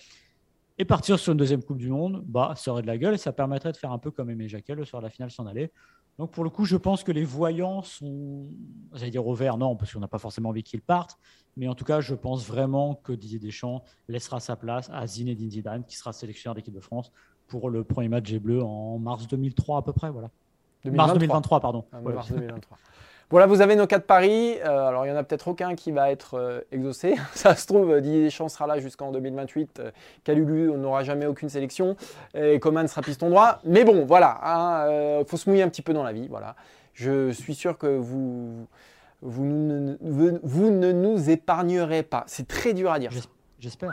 Et 0.81 0.85
partir 0.85 1.18
sur 1.18 1.33
une 1.33 1.39
deuxième 1.39 1.62
Coupe 1.62 1.79
du 1.79 1.89
Monde, 1.89 2.22
bah, 2.26 2.55
ça 2.57 2.70
aurait 2.70 2.83
de 2.83 2.87
la 2.87 2.99
gueule 2.99 3.14
et 3.14 3.18
ça 3.18 3.33
permettrait 3.33 3.72
de 3.72 3.76
faire 3.76 3.91
un 3.91 3.99
peu 3.99 4.12
comme 4.12 4.31
Aimé 4.31 4.49
soir 4.49 5.03
de 5.03 5.07
la 5.07 5.11
finale 5.11 5.31
s'en 5.31 5.47
aller. 5.47 5.72
Donc 6.19 6.33
pour 6.33 6.43
le 6.43 6.51
coup, 6.51 6.64
je 6.64 6.77
pense 6.77 7.05
que 7.05 7.12
les 7.12 7.25
voyants 7.25 7.83
sont, 7.83 8.49
j'allais 8.93 9.12
dire 9.12 9.27
au 9.27 9.35
vert, 9.35 9.57
non, 9.57 9.77
parce 9.77 9.93
qu'on 9.93 10.01
n'a 10.01 10.09
pas 10.09 10.19
forcément 10.19 10.49
envie 10.49 10.64
qu'ils 10.64 10.83
partent, 10.83 11.16
mais 11.57 11.69
en 11.69 11.75
tout 11.75 11.85
cas, 11.85 12.01
je 12.01 12.14
pense 12.14 12.45
vraiment 12.45 12.97
que 12.97 13.12
Didier 13.12 13.39
Deschamps 13.39 13.85
laissera 14.09 14.41
sa 14.41 14.57
place 14.57 14.91
à 14.93 15.07
Zinedine 15.07 15.51
Zidane, 15.51 15.85
qui 15.85 15.97
sera 15.97 16.12
sélectionneur 16.12 16.57
d'équipe 16.57 16.75
de 16.75 16.81
France 16.81 17.12
pour 17.47 17.71
le 17.71 17.85
premier 17.85 18.09
match 18.09 18.31
des 18.31 18.41
Bleus 18.41 18.62
en 18.62 18.99
mars 18.99 19.29
2003 19.29 19.79
à 19.79 19.83
peu 19.83 19.93
près, 19.93 20.11
voilà. 20.11 20.31
Mars 20.85 21.12
2023, 21.12 21.61
pardon. 21.61 21.85
Ah, 21.93 22.01
mars 22.01 22.31
2023. 22.31 22.79
Voilà, 23.31 23.47
vous 23.47 23.61
avez 23.61 23.76
nos 23.76 23.87
cas 23.87 23.99
de 23.99 24.05
paris. 24.05 24.57
Euh, 24.64 24.89
alors, 24.89 25.05
il 25.05 25.11
n'y 25.11 25.14
en 25.14 25.18
a 25.18 25.22
peut-être 25.22 25.49
aucun 25.49 25.74
qui 25.74 25.93
va 25.93 26.11
être 26.11 26.39
euh, 26.39 26.61
exaucé. 26.72 27.14
Ça 27.35 27.55
se 27.55 27.66
trouve, 27.66 28.01
Didier 28.01 28.24
Deschamps 28.24 28.49
sera 28.49 28.66
là 28.66 28.81
jusqu'en 28.81 29.12
2028. 29.12 29.81
Euh, 29.81 29.91
Calulu, 30.24 30.70
on 30.70 30.79
n'aura 30.79 31.05
jamais 31.05 31.26
aucune 31.26 31.51
sélection. 31.51 31.95
Et 32.35 32.59
Coman 32.59 32.89
sera 32.89 33.03
piston 33.03 33.29
droit. 33.29 33.59
Mais 33.64 33.85
bon, 33.85 34.07
voilà, 34.07 34.39
il 34.43 35.20
hein, 35.20 35.24
faut 35.26 35.37
se 35.37 35.51
mouiller 35.51 35.62
un 35.62 35.68
petit 35.68 35.83
peu 35.83 35.93
dans 35.93 36.05
la 36.05 36.12
vie. 36.12 36.26
Voilà. 36.29 36.57
Je 36.95 37.31
suis 37.31 37.55
sûr 37.55 37.76
que 37.76 37.87
vous, 37.87 38.66
vous, 39.20 39.45
ne, 39.45 39.97
vous 40.43 40.70
ne 40.70 40.93
nous 40.93 41.29
épargnerez 41.29 42.05
pas. 42.05 42.24
C'est 42.29 42.49
très 42.49 42.72
dur 42.72 42.91
à 42.91 42.99
dire. 42.99 43.11
J'espère. 43.61 43.93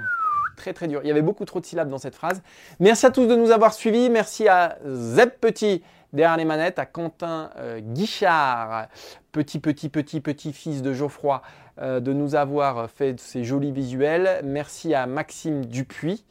Très 0.55 0.71
très 0.71 0.88
dur. 0.88 1.01
Il 1.03 1.07
y 1.07 1.11
avait 1.11 1.21
beaucoup 1.21 1.43
trop 1.43 1.59
de 1.59 1.65
syllabes 1.65 1.89
dans 1.89 1.97
cette 1.97 2.15
phrase. 2.15 2.41
Merci 2.79 3.05
à 3.05 3.11
tous 3.11 3.27
de 3.27 3.36
nous 3.36 3.51
avoir 3.51 3.73
suivis. 3.73 4.09
Merci 4.09 4.47
à 4.47 4.77
Zeb 4.86 5.31
Petit 5.41 5.83
derrière 6.14 6.38
les 6.38 6.45
manettes, 6.45 6.80
à 6.80 6.86
Quentin 6.86 7.49
Guichard 7.80 8.88
petit, 9.36 9.60
petit, 9.60 9.89
petit, 9.89 10.22
petit 10.22 10.53
fils 10.53 10.82
de 10.82 10.93
Geoffroy, 10.93 11.41
euh, 11.80 11.99
de 11.99 12.13
nous 12.13 12.36
avoir 12.36 12.89
fait 12.89 13.19
ces 13.19 13.43
jolis 13.43 13.71
visuels. 13.71 14.41
Merci 14.43 14.93
à 14.93 15.07
Maxime 15.07 15.65
Dupuis. 15.65 16.23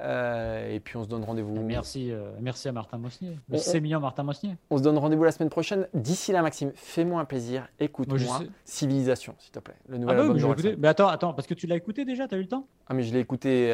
Euh, 0.00 0.74
et 0.74 0.80
puis 0.80 0.96
on 0.96 1.04
se 1.04 1.08
donne 1.08 1.24
rendez-vous. 1.24 1.54
Merci, 1.60 2.10
euh, 2.10 2.30
merci 2.40 2.68
à 2.68 2.72
Martin 2.72 2.98
Mosnier. 2.98 3.38
C'est 3.56 3.80
mignon 3.80 4.00
Martin 4.00 4.22
Mosnier. 4.22 4.56
On 4.70 4.78
se 4.78 4.82
donne 4.82 4.96
rendez-vous 4.96 5.24
la 5.24 5.32
semaine 5.32 5.50
prochaine. 5.50 5.86
D'ici 5.92 6.32
là, 6.32 6.40
Maxime, 6.42 6.72
fais-moi 6.74 7.20
un 7.20 7.24
plaisir. 7.26 7.68
Écoute-moi. 7.78 8.40
Civilisation, 8.64 9.34
s'il 9.38 9.52
te 9.52 9.58
plaît. 9.58 9.76
Le 9.88 9.98
nouvel 9.98 10.16
ah 10.18 10.22
bah 10.28 10.34
album 10.34 10.76
Mais 10.78 10.88
attends, 10.88 11.08
attends, 11.08 11.34
parce 11.34 11.46
que 11.46 11.54
tu 11.54 11.66
l'as 11.66 11.76
écouté 11.76 12.04
déjà, 12.04 12.26
tu 12.26 12.34
as 12.34 12.38
eu 12.38 12.42
le 12.42 12.48
temps? 12.48 12.66
Ah 12.88 12.94
mais 12.94 13.02
je 13.02 13.12
l'ai 13.12 13.20
écouté 13.20 13.68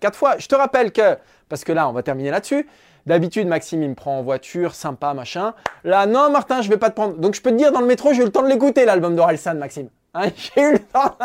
quatre 0.00 0.16
fois. 0.16 0.36
Je 0.38 0.46
te 0.46 0.54
rappelle 0.54 0.92
que, 0.92 1.16
parce 1.48 1.64
que 1.64 1.72
là, 1.72 1.88
on 1.88 1.92
va 1.92 2.02
terminer 2.02 2.30
là-dessus. 2.30 2.66
D'habitude, 3.06 3.46
Maxime, 3.46 3.82
il 3.82 3.90
me 3.90 3.94
prend 3.94 4.18
en 4.18 4.22
voiture, 4.22 4.74
sympa, 4.74 5.14
machin. 5.14 5.54
Là, 5.84 6.06
non, 6.06 6.28
Martin, 6.30 6.60
je 6.60 6.68
vais 6.68 6.76
pas 6.76 6.90
te 6.90 6.96
prendre. 6.96 7.16
Donc, 7.18 7.34
je 7.34 7.40
peux 7.40 7.50
te 7.50 7.56
dire, 7.56 7.70
dans 7.70 7.80
le 7.80 7.86
métro, 7.86 8.12
j'ai 8.12 8.22
eu 8.22 8.24
le 8.24 8.32
temps 8.32 8.42
de 8.42 8.48
l'écouter, 8.48 8.84
l'album 8.84 9.14
d'Orelsan, 9.14 9.54
Maxime. 9.54 9.88
Hein, 10.16 10.30
j'ai 10.36 10.62
eu 10.62 10.72
le 10.72 10.78
temps. 10.78 11.16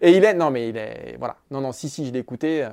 Et 0.00 0.16
il 0.16 0.24
est. 0.24 0.34
Non, 0.34 0.50
mais 0.50 0.68
il 0.68 0.76
est. 0.76 1.16
Voilà. 1.18 1.36
Non, 1.50 1.60
non, 1.60 1.72
si, 1.72 1.88
si, 1.88 2.06
je 2.06 2.12
l'ai 2.12 2.18
écouté. 2.18 2.64
Euh, 2.64 2.70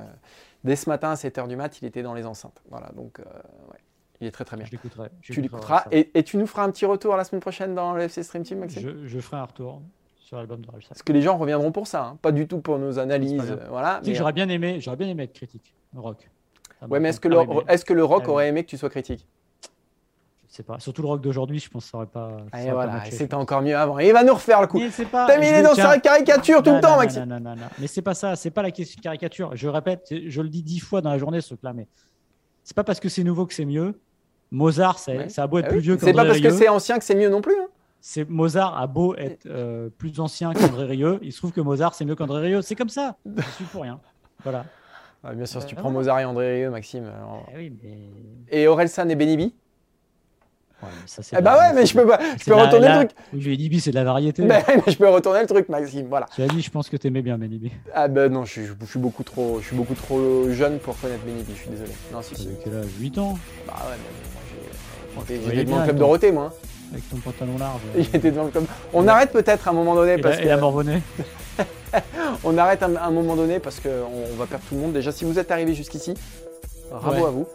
dès 0.64 0.76
ce 0.76 0.88
matin, 0.88 1.10
à 1.10 1.14
7h 1.14 1.46
du 1.46 1.56
mat, 1.56 1.80
il 1.80 1.86
était 1.86 2.02
dans 2.02 2.14
les 2.14 2.26
enceintes. 2.26 2.60
Voilà, 2.68 2.90
donc, 2.94 3.20
euh, 3.20 3.24
ouais. 3.70 3.78
Il 4.20 4.26
est 4.26 4.32
très, 4.32 4.44
très 4.44 4.56
bien. 4.56 4.66
Je 4.66 4.72
l'écouterai. 4.72 5.08
Tu 5.20 5.40
l'écouteras. 5.40 5.84
Et, 5.90 6.22
tu 6.22 6.36
nous 6.36 6.46
feras 6.46 6.64
un 6.64 6.70
petit 6.70 6.86
retour 6.86 7.16
la 7.16 7.24
semaine 7.24 7.40
prochaine 7.40 7.74
dans 7.74 7.92
le 7.92 8.02
FC 8.02 8.22
Stream 8.22 8.42
Team, 8.42 8.58
Maxime? 8.58 9.04
Je, 9.04 9.20
ferai 9.20 9.38
un 9.38 9.44
retour 9.44 9.82
sur 10.16 10.36
l'album 10.36 10.64
d'Orelsan. 10.64 10.88
Parce 10.90 11.02
que 11.02 11.12
les 11.12 11.22
gens 11.22 11.36
reviendront 11.36 11.72
pour 11.72 11.88
ça, 11.88 12.04
hein. 12.04 12.18
pas 12.22 12.30
du 12.30 12.46
tout 12.46 12.60
pour 12.60 12.78
nos 12.78 12.98
analyses. 12.98 13.56
Voilà. 13.68 14.00
J'aurais 14.04 14.32
bien 14.32 14.48
aimé, 14.48 14.80
j'aurais 14.80 14.96
bien 14.96 15.08
aimé 15.08 15.24
être 15.24 15.32
critique, 15.32 15.74
rock. 15.96 16.28
Ouais, 16.88 17.00
mais 17.00 17.10
est-ce 17.10 17.20
que, 17.20 17.28
le, 17.28 17.36
est 17.68 17.84
que 17.84 17.92
le 17.92 18.04
rock 18.04 18.28
aurait 18.28 18.48
aimé 18.48 18.64
que 18.64 18.70
tu 18.70 18.76
sois 18.76 18.90
critique? 18.90 19.26
Sais 20.56 20.62
pas. 20.62 20.78
Surtout 20.78 21.02
le 21.02 21.08
rock 21.08 21.20
d'aujourd'hui, 21.20 21.58
je 21.58 21.68
pense 21.68 21.84
que 21.84 21.90
ça 21.90 21.96
aurait 21.96 22.06
pas. 22.06 22.38
Et 22.58 22.70
voilà, 22.70 23.04
c'était 23.10 23.34
encore 23.34 23.62
mieux 23.62 23.76
avant. 23.76 23.98
Et 23.98 24.08
il 24.08 24.12
va 24.12 24.24
nous 24.24 24.34
refaire 24.34 24.60
le 24.60 24.66
coup. 24.66 24.80
T'as 25.10 25.38
mis 25.38 25.50
les 25.50 25.62
dans 25.62 25.74
sa 25.74 25.98
caricature 25.98 26.62
tout 26.62 26.72
le 26.72 26.80
temps, 26.80 26.96
Maxime. 26.96 27.24
Non, 27.24 27.40
non, 27.40 27.56
non, 27.56 27.66
Mais 27.78 27.86
c'est 27.86 28.02
pas 28.02 28.14
ça. 28.14 28.36
C'est 28.36 28.50
pas 28.50 28.62
la 28.62 28.70
question 28.70 28.98
de 28.98 29.02
caricature. 29.02 29.50
Je 29.54 29.68
répète, 29.68 30.12
je 30.26 30.42
le 30.42 30.48
dis 30.48 30.62
dix 30.62 30.80
fois 30.80 31.00
dans 31.00 31.10
la 31.10 31.18
journée, 31.18 31.40
ce 31.40 31.48
truc-là. 31.48 31.72
Mais 31.72 31.88
c'est 32.62 32.76
pas 32.76 32.84
parce 32.84 33.00
que 33.00 33.08
c'est 33.08 33.24
nouveau 33.24 33.46
que 33.46 33.54
c'est 33.54 33.64
mieux. 33.64 33.98
Mozart, 34.50 34.98
ça 34.98 35.12
a 35.38 35.46
beau 35.46 35.58
être 35.58 35.66
ah 35.66 35.70
plus 35.70 35.80
vieux 35.80 35.96
C'est 35.98 36.12
pas 36.12 36.24
parce 36.24 36.40
que 36.40 36.50
c'est 36.50 36.68
ancien 36.68 36.98
que 36.98 37.04
c'est 37.04 37.14
mieux 37.14 37.30
non 37.30 37.40
plus. 37.40 37.54
Hein. 37.54 37.68
C'est 38.04 38.28
Mozart 38.28 38.76
a 38.78 38.86
beau 38.86 39.14
être 39.14 39.46
euh, 39.46 39.88
plus 39.96 40.18
ancien 40.18 40.52
qu'André 40.52 40.86
Rieu, 40.86 41.20
il 41.22 41.32
se 41.32 41.38
trouve 41.38 41.52
que 41.52 41.60
Mozart 41.60 41.94
c'est 41.94 42.04
mieux 42.04 42.16
qu'André 42.16 42.40
Rieu. 42.40 42.60
C'est 42.60 42.74
comme 42.74 42.88
ça. 42.88 43.16
Je 43.24 43.42
suis 43.42 43.64
pour 43.64 43.82
rien. 43.82 44.00
Voilà 44.42 44.64
bien 45.30 45.46
sûr, 45.46 45.60
si 45.60 45.68
tu 45.68 45.74
prends 45.74 45.90
Mozart 45.90 46.18
et 46.20 46.24
André 46.24 46.54
Rieu, 46.54 46.70
Maxime. 46.70 47.10
Eh 47.52 47.56
oui, 47.56 47.72
mais... 47.82 47.98
Et 48.48 48.66
Orelsan 48.66 49.08
et 49.08 49.14
Benibi 49.14 49.54
Ouais, 50.82 50.88
mais 50.92 51.06
ça, 51.06 51.22
eh 51.38 51.42
bah 51.42 51.58
ouais, 51.58 51.72
mais 51.74 51.86
je 51.86 51.94
peux, 51.94 52.06
pas, 52.06 52.18
je 52.38 52.44
peux 52.44 52.54
retourner 52.54 52.88
le 52.88 52.94
truc. 52.94 53.10
Oui, 53.32 53.40
Benibi, 53.40 53.80
c'est 53.80 53.90
de 53.90 53.96
la 53.96 54.04
variété. 54.04 54.42
Mais, 54.42 54.64
mais, 54.86 54.92
je 54.92 54.98
peux 54.98 55.08
retourner 55.08 55.40
le 55.40 55.46
truc, 55.46 55.68
Maxime. 55.68 56.06
Voilà. 56.08 56.26
Tu 56.34 56.42
as 56.42 56.48
dit, 56.48 56.60
je 56.60 56.70
pense 56.70 56.88
que 56.88 56.96
tu 56.96 57.06
aimais 57.06 57.22
bien 57.22 57.38
Benibi. 57.38 57.70
Ah 57.94 58.08
bah 58.08 58.28
non, 58.28 58.44
je, 58.44 58.62
je, 58.62 58.86
suis 58.86 58.98
beaucoup 58.98 59.22
trop, 59.22 59.60
je 59.60 59.66
suis 59.66 59.76
beaucoup 59.76 59.94
trop 59.94 60.50
jeune 60.50 60.78
pour 60.78 60.98
connaître 61.00 61.24
Benibi, 61.24 61.52
je 61.54 61.60
suis 61.60 61.70
désolé. 61.70 61.92
Non, 62.12 62.20
si, 62.22 62.34
si. 62.34 62.48
quel 62.64 62.74
âge? 62.74 62.86
8 62.98 63.18
ans? 63.18 63.38
Bah 63.66 63.74
ouais, 63.76 63.96
mais 63.96 65.14
moi 65.14 65.24
j'ai. 65.28 65.40
J'étais 65.44 65.64
devant 65.64 65.78
le 65.78 65.84
club 65.84 65.98
Dorothée, 65.98 66.32
moi. 66.32 66.52
Avec 66.90 67.08
ton 67.08 67.16
pantalon 67.18 67.58
large. 67.58 67.80
J'étais 67.96 68.30
devant 68.30 68.44
le 68.44 68.50
club. 68.50 68.64
On 68.92 69.06
arrête 69.06 69.30
peut-être 69.30 69.68
à 69.68 69.70
un 69.70 69.74
moment 69.74 69.94
donné. 69.94 70.14
Et 70.14 70.18
parce 70.18 70.36
la, 70.36 70.42
que... 70.42 70.46
et 70.46 70.50
la 70.50 70.56
Morbonnais 70.56 71.02
on 72.44 72.56
arrête 72.58 72.82
à 72.82 72.86
un 72.86 73.10
moment 73.10 73.36
donné 73.36 73.58
parce 73.58 73.80
qu'on 73.80 74.36
va 74.36 74.46
perdre 74.46 74.64
tout 74.68 74.74
le 74.74 74.80
monde. 74.80 74.92
Déjà, 74.92 75.12
si 75.12 75.24
vous 75.24 75.38
êtes 75.38 75.50
arrivé 75.50 75.74
jusqu'ici, 75.74 76.14
bravo 77.00 77.26
à 77.26 77.30
vous. 77.30 77.46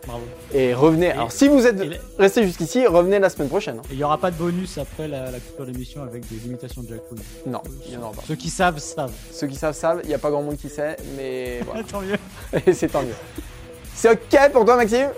Et 0.53 0.73
revenez. 0.73 1.11
Alors, 1.11 1.31
si 1.31 1.47
vous 1.47 1.65
êtes 1.65 1.79
resté 2.17 2.43
jusqu'ici, 2.43 2.85
revenez 2.88 3.19
la 3.19 3.29
semaine 3.29 3.49
prochaine. 3.49 3.81
Il 3.91 3.97
n'y 3.97 4.03
aura 4.03 4.17
pas 4.17 4.31
de 4.31 4.35
bonus 4.38 4.77
après 4.77 5.07
la, 5.07 5.31
la 5.31 5.39
coupure 5.39 5.65
d'émission 5.65 6.03
avec 6.03 6.27
des 6.27 6.45
imitations 6.47 6.81
de 6.81 6.89
Jack. 6.89 7.01
Non, 7.45 7.61
il 7.85 7.91
n'y 7.91 7.97
en 7.97 8.01
aura 8.03 8.11
pas. 8.13 8.23
Ceux 8.27 8.35
qui 8.35 8.49
savent, 8.49 8.79
savent. 8.79 9.11
Ceux 9.31 9.47
qui 9.47 9.55
savent, 9.55 9.75
savent. 9.75 10.01
Il 10.03 10.09
n'y 10.09 10.15
a 10.15 10.19
pas 10.19 10.29
grand 10.29 10.41
monde 10.43 10.57
qui 10.57 10.69
sait, 10.69 10.97
mais 11.15 11.61
voilà. 11.65 11.83
tant 11.83 12.01
mieux. 12.01 12.17
Et 12.65 12.73
c'est 12.73 12.88
tant 12.88 13.01
mieux. 13.03 13.15
C'est 13.95 14.11
OK 14.11 14.51
pour 14.51 14.65
toi, 14.65 14.75
Maxime? 14.75 15.09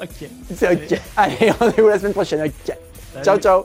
Ok. 0.00 0.28
C'est 0.56 0.72
OK. 0.72 1.00
Allez, 1.16 1.50
rendez-vous 1.60 1.88
la 1.88 1.98
semaine 1.98 2.12
prochaine. 2.12 2.42
OK. 2.42 2.76
Ciao, 3.22 3.38
ciao. 3.38 3.64